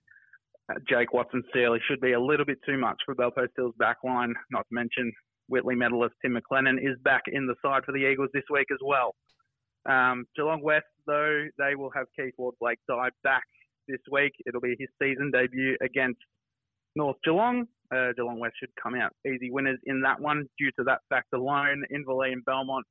uh, 0.69 0.75
Jake 0.87 1.13
Watson 1.13 1.43
Searley 1.53 1.79
should 1.87 1.99
be 1.99 2.13
a 2.13 2.19
little 2.19 2.45
bit 2.45 2.59
too 2.65 2.77
much 2.77 2.97
for 3.05 3.15
Bellpost 3.15 3.49
Hill's 3.57 3.75
back 3.77 3.97
line, 4.03 4.33
not 4.51 4.67
to 4.69 4.73
mention 4.73 5.11
Whitley 5.49 5.75
medalist 5.75 6.15
Tim 6.21 6.37
McLennan 6.37 6.77
is 6.77 6.97
back 7.03 7.23
in 7.27 7.47
the 7.47 7.55
side 7.61 7.83
for 7.85 7.91
the 7.91 8.05
Eagles 8.09 8.29
this 8.33 8.43
week 8.49 8.67
as 8.71 8.79
well. 8.83 9.15
Um, 9.85 10.25
Geelong 10.35 10.61
West, 10.61 10.85
though, 11.05 11.47
they 11.57 11.75
will 11.75 11.91
have 11.95 12.05
Keith 12.17 12.33
Ward 12.37 12.55
Blake 12.61 12.79
die 12.87 13.09
back 13.23 13.43
this 13.87 13.99
week. 14.11 14.31
It'll 14.45 14.61
be 14.61 14.75
his 14.79 14.89
season 15.01 15.31
debut 15.31 15.75
against 15.81 16.19
North 16.95 17.17
Geelong. 17.23 17.65
Uh, 17.93 18.11
Geelong 18.15 18.39
West 18.39 18.55
should 18.59 18.69
come 18.81 18.95
out 18.95 19.11
easy 19.27 19.51
winners 19.51 19.79
in 19.85 20.01
that 20.01 20.19
one 20.19 20.47
due 20.57 20.71
to 20.77 20.83
that 20.85 20.99
fact 21.09 21.27
alone. 21.33 21.83
Inverleigh 21.91 22.33
and 22.33 22.45
Belmont, 22.45 22.85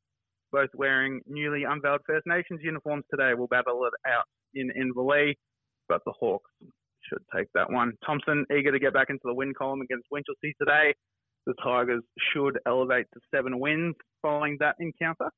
both 0.52 0.70
wearing 0.74 1.20
newly 1.26 1.64
unveiled 1.64 2.00
First 2.06 2.26
Nations 2.26 2.60
uniforms 2.62 3.04
today, 3.10 3.34
will 3.34 3.48
battle 3.48 3.84
it 3.86 4.10
out 4.10 4.24
in 4.54 4.70
Inverleigh, 4.70 5.34
but 5.88 6.02
the 6.06 6.12
Hawks 6.12 6.50
should 7.08 7.22
take 7.34 7.48
that 7.54 7.70
one. 7.70 7.92
Thomson 8.06 8.44
eager 8.56 8.70
to 8.70 8.78
get 8.78 8.92
back 8.92 9.10
into 9.10 9.22
the 9.24 9.34
win 9.34 9.52
column 9.54 9.80
against 9.80 10.06
Winchelsea 10.12 10.52
today. 10.60 10.94
The 11.46 11.54
Tigers 11.62 12.02
should 12.32 12.58
elevate 12.66 13.06
to 13.14 13.20
seven 13.34 13.58
wins 13.58 13.96
following 14.20 14.56
that 14.60 14.76
encounter. 14.78 15.28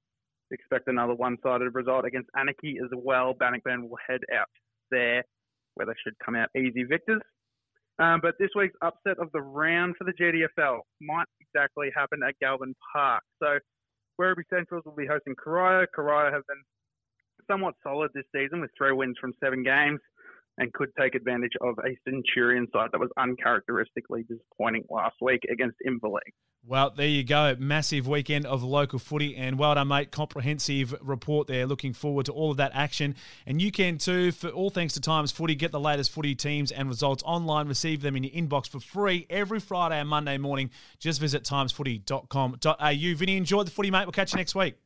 Expect 0.50 0.88
another 0.88 1.14
one-sided 1.14 1.74
result 1.74 2.04
against 2.04 2.28
Anakie 2.36 2.76
as 2.84 2.90
well. 2.94 3.32
Bannockburn 3.32 3.88
will 3.88 3.96
head 4.06 4.20
out 4.36 4.48
there, 4.90 5.24
where 5.74 5.86
they 5.86 5.94
should 6.04 6.14
come 6.24 6.36
out 6.36 6.50
easy 6.54 6.84
victors. 6.84 7.22
Um, 7.98 8.20
but 8.20 8.34
this 8.38 8.50
week's 8.56 8.74
upset 8.82 9.18
of 9.18 9.30
the 9.32 9.40
round 9.40 9.94
for 9.96 10.04
the 10.04 10.12
GDFL 10.12 10.78
might 11.00 11.26
exactly 11.40 11.90
happen 11.94 12.20
at 12.26 12.34
Galvin 12.40 12.74
Park. 12.92 13.22
So 13.40 13.58
Werribee 14.20 14.42
Centrals 14.50 14.84
will 14.84 14.96
be 14.96 15.06
hosting 15.06 15.34
Corio. 15.36 15.86
Corio 15.94 16.32
have 16.32 16.42
been 16.48 16.62
somewhat 17.48 17.74
solid 17.82 18.10
this 18.14 18.24
season 18.34 18.60
with 18.60 18.70
three 18.76 18.92
wins 18.92 19.16
from 19.20 19.32
seven 19.42 19.62
games 19.62 20.00
and 20.58 20.72
could 20.72 20.90
take 20.98 21.14
advantage 21.14 21.52
of 21.60 21.78
a 21.78 21.96
Centurion 22.08 22.66
side 22.72 22.90
that 22.92 23.00
was 23.00 23.10
uncharacteristically 23.16 24.24
disappointing 24.24 24.84
last 24.90 25.16
week 25.20 25.40
against 25.50 25.76
Inverleigh. 25.86 26.20
Well, 26.66 26.92
there 26.96 27.06
you 27.06 27.24
go. 27.24 27.54
Massive 27.58 28.08
weekend 28.08 28.46
of 28.46 28.62
local 28.62 28.98
footy, 28.98 29.36
and 29.36 29.58
well 29.58 29.74
done, 29.74 29.88
mate. 29.88 30.10
Comprehensive 30.10 30.94
report 31.02 31.46
there. 31.46 31.66
Looking 31.66 31.92
forward 31.92 32.24
to 32.26 32.32
all 32.32 32.50
of 32.50 32.56
that 32.56 32.72
action. 32.72 33.16
And 33.46 33.60
you 33.60 33.70
can 33.70 33.98
too, 33.98 34.32
for 34.32 34.48
all 34.48 34.70
thanks 34.70 34.94
to 34.94 35.00
Times 35.00 35.30
Footy, 35.30 35.54
get 35.54 35.72
the 35.72 35.80
latest 35.80 36.10
footy 36.10 36.34
teams 36.34 36.72
and 36.72 36.88
results 36.88 37.22
online. 37.24 37.68
Receive 37.68 38.00
them 38.00 38.16
in 38.16 38.24
your 38.24 38.32
inbox 38.32 38.66
for 38.68 38.80
free 38.80 39.26
every 39.28 39.60
Friday 39.60 40.00
and 40.00 40.08
Monday 40.08 40.38
morning. 40.38 40.70
Just 40.98 41.20
visit 41.20 41.42
timesfooty.com.au. 41.44 43.16
Vinny, 43.16 43.36
enjoy 43.36 43.62
the 43.62 43.70
footy, 43.70 43.90
mate. 43.90 44.06
We'll 44.06 44.12
catch 44.12 44.32
you 44.32 44.38
next 44.38 44.54
week. 44.54 44.76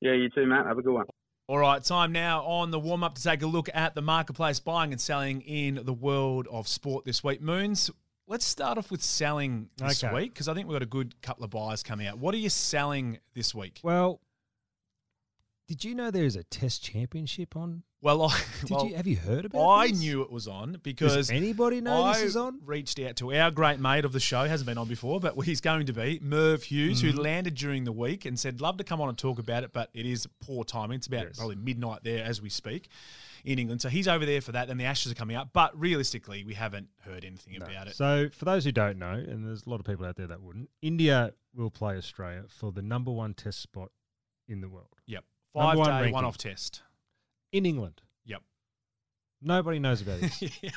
Yeah, 0.00 0.14
you 0.14 0.30
too, 0.30 0.46
Matt. 0.46 0.64
Have 0.64 0.78
a 0.78 0.82
good 0.82 0.94
one. 0.94 1.06
All 1.50 1.58
right, 1.58 1.82
time 1.82 2.12
now 2.12 2.44
on 2.44 2.70
the 2.70 2.78
warm 2.78 3.02
up 3.02 3.16
to 3.16 3.22
take 3.24 3.42
a 3.42 3.46
look 3.48 3.68
at 3.74 3.96
the 3.96 4.00
marketplace 4.02 4.60
buying 4.60 4.92
and 4.92 5.00
selling 5.00 5.40
in 5.40 5.80
the 5.82 5.92
world 5.92 6.46
of 6.48 6.68
sport 6.68 7.04
this 7.04 7.24
week. 7.24 7.42
Moons, 7.42 7.90
let's 8.28 8.44
start 8.44 8.78
off 8.78 8.88
with 8.92 9.02
selling 9.02 9.68
this 9.76 10.04
Okay. 10.04 10.14
week 10.14 10.32
because 10.32 10.46
I 10.46 10.54
think 10.54 10.68
we've 10.68 10.76
got 10.76 10.84
a 10.84 10.86
good 10.86 11.20
couple 11.22 11.42
of 11.42 11.50
buyers 11.50 11.82
coming 11.82 12.06
out. 12.06 12.18
What 12.18 12.36
are 12.36 12.38
you 12.38 12.50
selling 12.50 13.18
this 13.34 13.52
week? 13.52 13.80
Well, 13.82 14.20
did 15.66 15.82
you 15.82 15.92
know 15.92 16.12
there 16.12 16.22
is 16.22 16.36
a 16.36 16.44
Test 16.44 16.84
Championship 16.84 17.56
on? 17.56 17.82
Well, 18.02 18.22
I, 18.22 18.40
Did 18.62 18.70
well, 18.70 18.86
you 18.86 18.94
have 18.96 19.06
you 19.06 19.16
heard 19.16 19.44
about? 19.44 19.58
It? 19.60 19.66
I 19.68 19.88
this? 19.88 20.00
knew 20.00 20.22
it 20.22 20.32
was 20.32 20.48
on 20.48 20.78
because 20.82 21.14
Does 21.14 21.30
anybody 21.30 21.82
know 21.82 22.04
I 22.04 22.14
this 22.14 22.22
is 22.30 22.36
on? 22.36 22.60
reached 22.64 22.98
out 22.98 23.16
to 23.16 23.34
our 23.34 23.50
great 23.50 23.78
mate 23.78 24.06
of 24.06 24.12
the 24.12 24.20
show, 24.20 24.44
hasn't 24.46 24.66
been 24.66 24.78
on 24.78 24.88
before, 24.88 25.20
but 25.20 25.34
he's 25.44 25.60
going 25.60 25.84
to 25.86 25.92
be 25.92 26.18
Merv 26.22 26.62
Hughes, 26.62 27.02
Mm-hmm. 27.02 27.16
who 27.16 27.22
landed 27.22 27.54
during 27.56 27.84
the 27.84 27.92
week 27.92 28.24
and 28.24 28.38
said, 28.38 28.60
"Love 28.62 28.78
to 28.78 28.84
come 28.84 29.00
on 29.02 29.10
and 29.10 29.18
talk 29.18 29.38
about 29.38 29.64
it, 29.64 29.72
but 29.74 29.90
it 29.92 30.06
is 30.06 30.26
poor 30.40 30.64
timing. 30.64 30.96
It's 30.96 31.06
about 31.08 31.26
Yes. 31.26 31.36
probably 31.36 31.56
midnight 31.56 32.00
there 32.02 32.24
as 32.24 32.40
we 32.40 32.48
speak." 32.48 32.88
In 33.42 33.58
England, 33.58 33.80
so 33.80 33.88
he's 33.88 34.06
over 34.06 34.26
there 34.26 34.42
for 34.42 34.52
that, 34.52 34.68
and 34.68 34.78
the 34.78 34.84
Ashes 34.84 35.12
are 35.12 35.14
coming 35.14 35.34
up. 35.34 35.54
But 35.54 35.78
realistically, 35.78 36.44
we 36.44 36.52
haven't 36.52 36.88
heard 37.04 37.24
anything 37.24 37.56
No. 37.58 37.64
about 37.64 37.86
it. 37.86 37.96
So, 37.96 38.28
for 38.28 38.44
those 38.44 38.66
who 38.66 38.72
don't 38.72 38.98
know, 38.98 39.12
and 39.14 39.46
there's 39.46 39.64
a 39.64 39.70
lot 39.70 39.80
of 39.80 39.86
people 39.86 40.04
out 40.04 40.16
there 40.16 40.26
that 40.26 40.42
wouldn't, 40.42 40.68
India 40.82 41.32
will 41.54 41.70
play 41.70 41.96
Australia 41.96 42.44
for 42.48 42.70
the 42.70 42.82
number 42.82 43.10
one 43.10 43.32
Test 43.32 43.60
spot 43.62 43.92
in 44.46 44.60
the 44.60 44.68
world 44.68 44.94
Yep, 45.06 45.24
five 45.54 45.78
one 45.78 45.86
day 45.86 45.92
ranking. 45.92 46.12
one 46.12 46.24
off 46.26 46.36
test. 46.36 46.82
In 47.52 47.66
England. 47.66 48.00
Yep. 48.24 48.42
Nobody 49.42 49.78
knows 49.78 50.00
about 50.02 50.20
this. 50.20 50.42
yeah. 50.62 50.70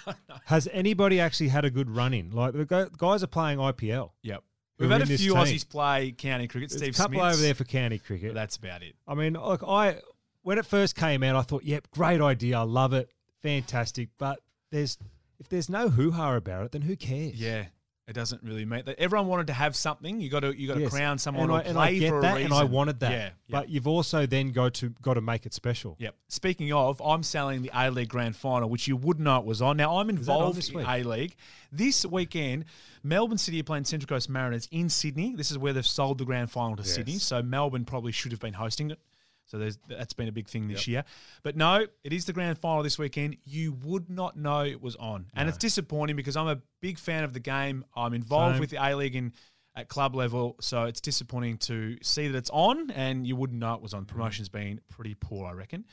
Has 0.46 0.68
anybody 0.72 1.20
actually 1.20 1.50
had 1.50 1.66
a 1.66 1.70
good 1.70 1.90
run 1.90 2.14
in? 2.14 2.32
Like 2.32 2.54
the 2.54 2.90
guys 2.98 3.24
are 3.24 3.28
playing 3.28 3.60
IPL. 3.60 4.12
Yep. 4.22 4.44
We've 4.80 4.90
had 4.90 5.02
a 5.02 5.06
few 5.06 5.18
team. 5.18 5.36
Aussies 5.36 5.68
play 5.68 6.12
county 6.12 6.48
cricket. 6.48 6.70
There's 6.70 6.82
Steve 6.82 6.96
a 6.96 6.98
couple 6.98 7.20
Smiths, 7.20 7.36
over 7.36 7.44
there 7.44 7.54
for 7.54 7.64
county 7.64 8.00
cricket. 8.00 8.34
that's 8.34 8.58
about 8.58 8.82
it. 8.82 8.96
I 9.08 9.14
mean, 9.14 9.34
look, 9.34 9.64
I 9.66 9.98
when 10.42 10.58
it 10.58 10.66
first 10.66 10.96
came 10.96 11.24
out, 11.24 11.36
I 11.36 11.42
thought, 11.42 11.64
yep, 11.64 11.88
great 11.92 12.22
idea, 12.22 12.60
I 12.60 12.64
love 12.64 12.94
it, 12.94 13.10
fantastic. 13.42 14.10
But 14.18 14.40
there's 14.72 14.98
if 15.40 15.50
there's 15.50 15.70
no 15.70 15.90
hoo 15.90 16.12
ha 16.12 16.36
about 16.36 16.66
it, 16.66 16.72
then 16.72 16.82
who 16.82 16.96
cares? 16.96 17.36
Yeah. 17.36 17.66
It 18.08 18.14
doesn't 18.14 18.44
really 18.44 18.66
mean 18.66 18.84
that 18.86 19.00
everyone 19.00 19.28
wanted 19.28 19.48
to 19.48 19.54
have 19.54 19.76
something. 19.76 20.20
You 20.20 20.30
got 20.30 20.42
to 20.42 20.52
you 20.60 20.68
got 20.68 20.74
to 20.76 20.82
Yes. 20.82 20.92
crown 20.92 21.18
someone 21.18 21.44
and 21.44 21.52
or 21.52 21.56
I, 21.56 21.62
play 21.62 21.70
and 21.70 21.80
I 21.80 21.94
get 21.98 22.10
for 22.10 22.20
a 22.20 22.22
that, 22.22 22.36
reason. 22.36 22.52
and 22.52 22.54
I 22.54 22.64
wanted 22.66 23.00
that. 23.00 23.12
Yeah, 23.12 23.30
But 23.50 23.70
you've 23.70 23.88
also 23.88 24.26
then 24.26 24.52
go 24.52 24.70
to 24.70 24.90
got 25.02 25.14
to 25.14 25.22
make 25.22 25.46
it 25.46 25.54
special. 25.54 25.96
Yep. 26.00 26.16
Speaking 26.28 26.74
of, 26.74 27.02
I'm 27.02 27.24
selling 27.24 27.62
the 27.62 27.72
A 27.74 27.90
League 27.92 28.10
Grand 28.10 28.36
Final, 28.36 28.70
which 28.70 28.88
you 28.88 28.98
would 28.98 29.20
know 29.20 29.38
it 29.40 29.46
was 29.46 29.62
on. 29.62 29.78
Now 29.78 29.98
I'm 30.00 30.10
involved 30.10 30.70
in 30.70 30.78
week? 30.78 30.88
A 30.88 31.04
League 31.04 31.36
this 31.72 32.06
weekend. 32.06 32.66
Melbourne 33.04 33.38
City 33.38 33.60
are 33.60 33.64
playing 33.64 33.86
Central 33.86 34.08
Coast 34.08 34.30
Mariners 34.30 34.68
in 34.72 34.90
Sydney. 34.90 35.36
This 35.36 35.52
is 35.52 35.58
where 35.58 35.74
they've 35.74 35.86
sold 35.86 36.18
the 36.18 36.26
Grand 36.26 36.52
Final 36.52 36.76
to 36.78 36.84
Sydney, 36.84 37.18
so 37.20 37.42
Melbourne 37.42 37.86
probably 37.86 38.12
should 38.12 38.32
have 38.32 38.40
been 38.40 38.54
hosting 38.54 38.92
it. 38.92 39.00
So 39.46 39.58
there's, 39.58 39.78
that's 39.88 40.14
been 40.14 40.28
a 40.28 40.32
big 40.32 40.48
thing 40.48 40.68
this 40.68 40.88
year. 40.88 41.04
But 41.44 41.56
no, 41.56 41.86
it 42.04 42.14
is 42.14 42.26
the 42.26 42.34
grand 42.34 42.58
final 42.58 42.82
this 42.82 42.98
weekend. 42.98 43.38
You 43.46 43.74
would 43.84 44.10
not 44.10 44.36
know 44.38 44.64
it 44.64 44.82
was 44.82 44.96
on. 44.96 45.28
And 45.36 45.48
it's 45.50 45.58
disappointing 45.58 46.16
because 46.16 46.36
I'm 46.38 46.48
a 46.48 46.60
big 46.82 46.98
fan 46.98 47.24
of 47.24 47.34
the 47.34 47.40
game. 47.40 47.86
I'm 47.96 48.14
involved 48.14 48.56
Same. 48.56 48.60
with 48.62 48.70
the 48.72 48.78
A 48.84 48.96
League 48.96 49.16
in 49.16 49.34
at 49.76 49.88
club 49.90 50.16
level, 50.16 50.56
so 50.62 50.84
it's 50.84 51.02
disappointing 51.02 51.58
to 51.58 51.98
see 52.04 52.28
that 52.28 52.38
it's 52.38 52.50
on 52.52 52.92
and 52.92 53.26
you 53.26 53.36
wouldn't 53.36 53.60
know 53.60 53.74
it 53.74 53.82
was 53.82 53.94
on. 53.96 54.06
Mm. 54.06 54.08
Promotion's 54.08 54.48
been 54.50 54.80
pretty 54.90 55.16
poor, 55.16 55.48
I 55.48 55.54
reckon. 55.54 55.86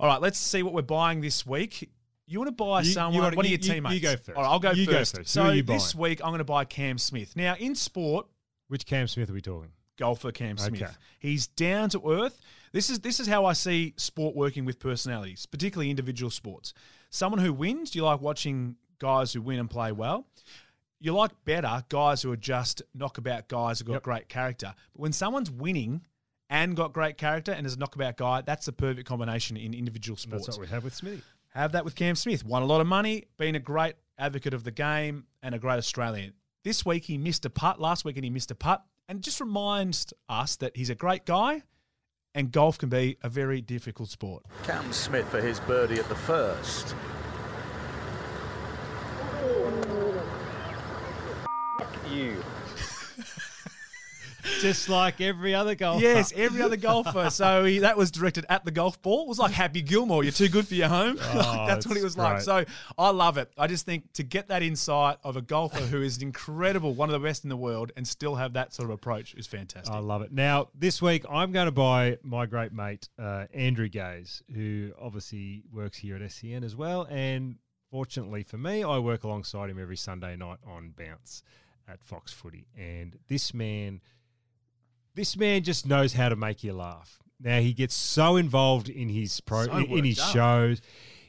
All 0.00 0.08
right, 0.08 0.20
let's 0.20 0.38
see 0.38 0.62
what 0.64 0.72
we're 0.72 0.82
buying 0.82 1.20
this 1.20 1.46
week. 1.46 1.88
You 2.26 2.40
want 2.40 2.48
to 2.48 2.52
buy 2.64 2.80
You- 2.80 2.88
you 2.88 2.92
someone? 2.92 3.22
wanna- 3.22 3.36
what 3.36 3.46
are 3.46 3.48
you- 3.48 3.58
your 3.62 3.76
you- 3.76 3.88
you 3.90 4.00
go 4.00 4.16
first. 4.16 4.30
All 4.30 4.42
right, 4.42 4.48
I'll 4.50 4.58
go 4.58 4.72
You 4.72 4.86
go 4.86 4.92
first. 4.92 5.16
first. 5.16 5.34
Who 5.34 5.40
So 5.40 5.42
are 5.44 5.54
you 5.54 5.62
this 5.62 5.94
week 5.94 6.20
I'm 6.20 6.30
going 6.30 6.38
to 6.38 6.44
buy 6.44 6.64
Cam 6.64 6.98
Smith. 6.98 7.36
Now 7.36 7.54
in 7.56 7.74
sport, 7.76 8.26
Which 8.68 8.86
Cam 8.86 9.06
Smith 9.06 9.30
are 9.30 9.34
we 9.34 9.40
talking? 9.40 9.70
golfer 9.98 10.32
Cam 10.32 10.56
Okay. 10.58 10.76
Smith. 10.78 10.98
He's 11.20 11.46
down 11.46 11.90
to 11.90 12.02
earth. 12.10 12.40
This 12.72 12.88
is 12.90 13.00
this 13.00 13.20
is 13.20 13.26
how 13.26 13.44
I 13.44 13.52
see 13.52 13.94
sport 13.96 14.34
working 14.34 14.64
with 14.64 14.78
personalities, 14.78 15.46
particularly 15.46 15.90
individual 15.90 16.30
sports. 16.30 16.72
Someone 17.10 17.40
who 17.40 17.52
wins, 17.52 17.94
you 17.94 18.02
like 18.04 18.20
watching 18.20 18.76
guys 18.98 19.32
who 19.32 19.42
win 19.42 19.58
and 19.58 19.68
play 19.68 19.92
well. 19.92 20.26
You 20.98 21.12
like 21.14 21.32
better 21.44 21.84
guys 21.88 22.22
who 22.22 22.30
are 22.32 22.36
just 22.36 22.80
knockabout 22.94 23.48
guys 23.48 23.80
who 23.80 23.84
got 23.86 23.94
Yep. 23.94 24.02
great 24.04 24.28
character. 24.28 24.74
But 24.94 25.00
when 25.00 25.12
someone's 25.12 25.50
winning 25.50 26.02
and 26.48 26.76
got 26.76 26.92
great 26.92 27.18
character 27.18 27.52
and 27.52 27.66
is 27.66 27.74
a 27.74 27.78
knockabout 27.78 28.16
guy, 28.16 28.40
that's 28.42 28.66
the 28.66 28.72
perfect 28.72 29.06
combination 29.08 29.56
in 29.56 29.74
individual 29.74 30.16
sports. 30.16 30.46
That's 30.46 30.58
what 30.58 30.66
we 30.66 30.70
have 30.72 30.84
with 30.84 30.94
Smithy. 30.94 31.22
Have 31.54 31.72
that 31.72 31.84
with 31.84 31.96
Cam 31.96 32.14
Smith. 32.14 32.44
Won 32.46 32.62
a 32.62 32.66
lot 32.66 32.80
of 32.80 32.86
money, 32.86 33.24
been 33.36 33.54
a 33.56 33.60
great 33.60 33.96
advocate 34.16 34.54
of 34.54 34.64
the 34.64 34.70
game, 34.70 35.26
and 35.42 35.54
a 35.54 35.58
great 35.58 35.76
Australian. 35.76 36.32
This 36.64 36.86
week 36.86 37.04
he 37.04 37.18
missed 37.18 37.44
a 37.44 37.50
putt. 37.50 37.80
Last 37.80 38.04
weekend 38.04 38.24
he 38.24 38.30
missed 38.30 38.50
a 38.50 38.54
putt. 38.54 38.82
And 39.08 39.18
it 39.18 39.22
just 39.22 39.40
reminds 39.40 40.14
us 40.28 40.56
that 40.56 40.76
he's 40.76 40.88
a 40.88 40.94
great 40.94 41.26
guy 41.26 41.64
and 42.34 42.50
golf 42.50 42.78
can 42.78 42.88
be 42.88 43.16
a 43.22 43.28
very 43.28 43.60
difficult 43.60 44.08
sport. 44.08 44.44
Cam 44.64 44.92
Smith 44.92 45.28
for 45.28 45.40
his 45.40 45.60
birdie 45.60 45.98
at 45.98 46.08
the 46.08 46.14
first. 46.14 46.94
You. 52.10 52.42
Just 54.62 54.88
like 54.88 55.20
every 55.20 55.56
other 55.56 55.74
golfer. 55.74 56.02
Yes, 56.02 56.32
every 56.36 56.62
other 56.62 56.76
golfer. 56.76 57.30
So 57.30 57.64
he, 57.64 57.80
that 57.80 57.96
was 57.96 58.12
directed 58.12 58.46
at 58.48 58.64
the 58.64 58.70
golf 58.70 59.02
ball. 59.02 59.24
It 59.24 59.28
was 59.28 59.38
like 59.40 59.50
Happy 59.50 59.82
Gilmore. 59.82 60.22
You're 60.22 60.32
too 60.32 60.48
good 60.48 60.68
for 60.68 60.74
your 60.74 60.88
home. 60.88 61.16
Like, 61.16 61.26
that's 61.68 61.86
what 61.86 61.96
it's 61.96 62.04
was 62.04 62.16
like. 62.16 62.42
So 62.42 62.64
I 62.96 63.10
love 63.10 63.38
it. 63.38 63.52
I 63.58 63.66
just 63.66 63.84
think 63.84 64.12
to 64.12 64.22
get 64.22 64.48
that 64.48 64.62
insight 64.62 65.18
of 65.24 65.36
a 65.36 65.42
golfer 65.42 65.80
who 65.80 66.00
is 66.00 66.22
incredible, 66.22 66.94
one 66.94 67.08
of 67.08 67.12
the 67.12 67.26
best 67.26 67.42
in 67.42 67.50
the 67.50 67.56
world, 67.56 67.90
and 67.96 68.06
still 68.06 68.36
have 68.36 68.52
that 68.52 68.72
sort 68.72 68.88
of 68.88 68.94
approach 68.94 69.34
is 69.34 69.48
fantastic. 69.48 69.92
I 69.92 69.98
love 69.98 70.22
it. 70.22 70.32
Now, 70.32 70.68
this 70.74 71.02
week, 71.02 71.24
I'm 71.28 71.50
going 71.50 71.66
to 71.66 71.72
buy 71.72 72.18
my 72.22 72.46
great 72.46 72.72
mate, 72.72 73.08
uh, 73.18 73.46
Andrew 73.52 73.88
Gaze, 73.88 74.44
who 74.54 74.92
obviously 75.00 75.64
works 75.72 75.98
here 75.98 76.16
at 76.16 76.30
SEN 76.30 76.62
as 76.62 76.76
well. 76.76 77.06
And 77.10 77.56
fortunately 77.90 78.42
for 78.42 78.58
me, 78.58 78.84
I 78.84 78.98
work 78.98 79.24
alongside 79.24 79.70
him 79.70 79.78
every 79.80 79.96
Sunday 79.96 80.36
night 80.36 80.58
on 80.66 80.94
Bounce 80.96 81.42
at 81.88 82.02
Fox 82.02 82.32
Footy. 82.32 82.66
And 82.76 83.18
this 83.28 83.52
man, 83.52 84.00
this 85.14 85.36
man 85.36 85.62
just 85.62 85.86
knows 85.86 86.12
how 86.14 86.28
to 86.28 86.36
make 86.36 86.64
you 86.64 86.72
laugh. 86.72 87.18
Now, 87.40 87.58
he 87.60 87.72
gets 87.72 87.94
so 87.94 88.36
involved 88.36 88.88
in 88.88 89.08
his 89.08 89.40
pro, 89.40 89.64
So 89.64 89.76
in, 89.76 89.84
in 89.98 90.04
his 90.04 90.20
up. 90.20 90.32
shows, 90.32 90.80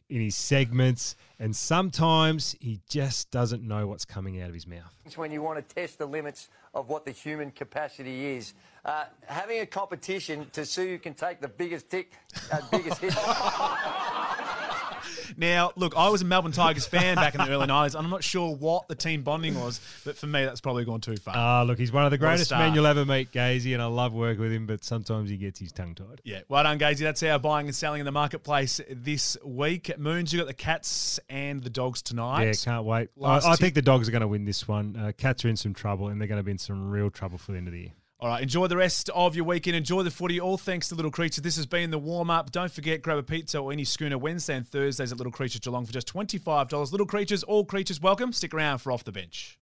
in 0.09 0.21
his 0.21 0.35
segments, 0.35 1.15
and 1.39 1.55
sometimes 1.55 2.55
he 2.59 2.79
just 2.87 3.31
doesn't 3.31 3.63
know 3.67 3.87
what's 3.87 4.05
coming 4.05 4.39
out 4.41 4.47
of 4.47 4.53
his 4.53 4.67
mouth. 4.67 4.93
It's 5.05 5.17
when 5.17 5.31
you 5.31 5.41
want 5.41 5.67
to 5.67 5.75
test 5.75 5.97
the 5.97 6.05
limits 6.05 6.49
of 6.73 6.87
what 6.87 7.03
the 7.05 7.11
human 7.11 7.51
capacity 7.51 8.35
is. 8.35 8.53
Uh, 8.85 9.05
having 9.25 9.59
a 9.61 9.65
competition 9.65 10.45
to 10.51 10.65
see 10.65 10.89
who 10.89 10.99
can 10.99 11.13
take 11.13 11.41
the 11.41 11.47
biggest 11.47 11.89
tick, 11.89 12.11
uh, 12.51 12.59
biggest 12.69 12.99
hit. 12.99 13.13
Now, 15.37 15.71
look, 15.75 15.95
I 15.95 16.09
was 16.09 16.21
a 16.21 16.25
Melbourne 16.25 16.51
Tigers 16.51 16.85
fan 16.85 17.15
back 17.15 17.35
in 17.35 17.41
the 17.41 17.49
early 17.49 17.67
90s. 17.67 17.95
and 17.95 18.05
I'm 18.05 18.09
not 18.09 18.23
sure 18.23 18.55
what 18.55 18.87
the 18.87 18.95
team 18.95 19.23
bonding 19.23 19.59
was, 19.59 19.79
but 20.05 20.17
for 20.17 20.27
me, 20.27 20.45
that's 20.45 20.61
probably 20.61 20.85
gone 20.85 21.01
too 21.01 21.17
far. 21.17 21.33
Ah, 21.35 21.63
look, 21.63 21.79
he's 21.79 21.91
one 21.91 22.05
of 22.05 22.11
the 22.11 22.17
greatest 22.17 22.51
men 22.51 22.73
you'll 22.73 22.85
ever 22.85 23.05
meet, 23.05 23.31
Gazy, 23.31 23.73
and 23.73 23.81
I 23.81 23.85
love 23.85 24.13
working 24.13 24.41
with 24.41 24.51
him, 24.51 24.65
but 24.65 24.83
sometimes 24.83 25.29
he 25.29 25.37
gets 25.37 25.59
his 25.59 25.71
tongue 25.71 25.95
tied. 25.95 26.21
yeah, 26.23 26.41
well 26.47 26.63
done, 26.63 26.79
Gazy. 26.79 26.99
That's 26.99 27.23
our 27.23 27.39
buying 27.39 27.67
and 27.67 27.75
selling 27.75 27.99
in 27.99 28.05
the 28.05 28.11
marketplace 28.11 28.79
this 28.89 29.37
week. 29.43 29.97
Moons, 29.97 30.33
you 30.33 30.39
got 30.39 30.47
the 30.47 30.53
Cats 30.53 31.19
and 31.29 31.63
the 31.63 31.69
Dogs 31.69 32.01
tonight. 32.01 32.45
Yeah, 32.45 32.53
can't 32.53 32.85
wait. 32.85 33.09
I, 33.23 33.55
think 33.55 33.73
the 33.73 33.81
dogs 33.81 34.07
are 34.07 34.11
going 34.11 34.21
to 34.21 34.27
win 34.27 34.45
this 34.45 34.67
one. 34.67 34.95
Uh, 34.95 35.11
Cats 35.17 35.43
are 35.45 35.49
in 35.49 35.57
some 35.57 35.73
trouble, 35.73 36.07
and 36.09 36.19
they're 36.19 36.27
going 36.27 36.39
to 36.39 36.43
be 36.43 36.51
in 36.51 36.57
some 36.57 36.89
real 36.89 37.09
trouble 37.09 37.37
for 37.37 37.51
the 37.51 37.57
end 37.57 37.67
of 37.67 37.73
the 37.73 37.79
year. 37.79 37.91
All 38.23 38.29
right, 38.29 38.41
enjoy 38.41 38.67
the 38.67 38.77
rest 38.77 39.09
of 39.09 39.35
your 39.35 39.43
weekend. 39.43 39.75
Enjoy 39.75 40.01
the 40.01 40.09
footy. 40.09 40.39
All 40.39 40.57
thanks 40.57 40.87
to 40.87 40.95
Little 40.95 41.11
Creatures. 41.11 41.41
This 41.41 41.57
has 41.57 41.65
been 41.65 41.91
the 41.91 41.99
warm 41.99 42.29
up. 42.29 42.53
Don't 42.53 42.71
forget, 42.71 43.01
grab 43.01 43.17
a 43.17 43.23
pizza 43.23 43.59
or 43.59 43.73
any 43.73 43.83
schooner 43.83 44.17
Wednesday 44.17 44.55
and 44.55 44.65
Thursdays 44.65 45.11
at 45.11 45.17
Little 45.17 45.33
Creatures 45.33 45.59
Geelong 45.59 45.85
for 45.85 45.91
just 45.91 46.07
$25. 46.07 46.91
Little 46.93 47.05
Creatures, 47.05 47.43
all 47.43 47.65
creatures 47.65 47.99
welcome. 47.99 48.31
Stick 48.31 48.53
around 48.53 48.77
for 48.77 48.93
Off 48.93 49.03
the 49.03 49.11
Bench. 49.11 49.51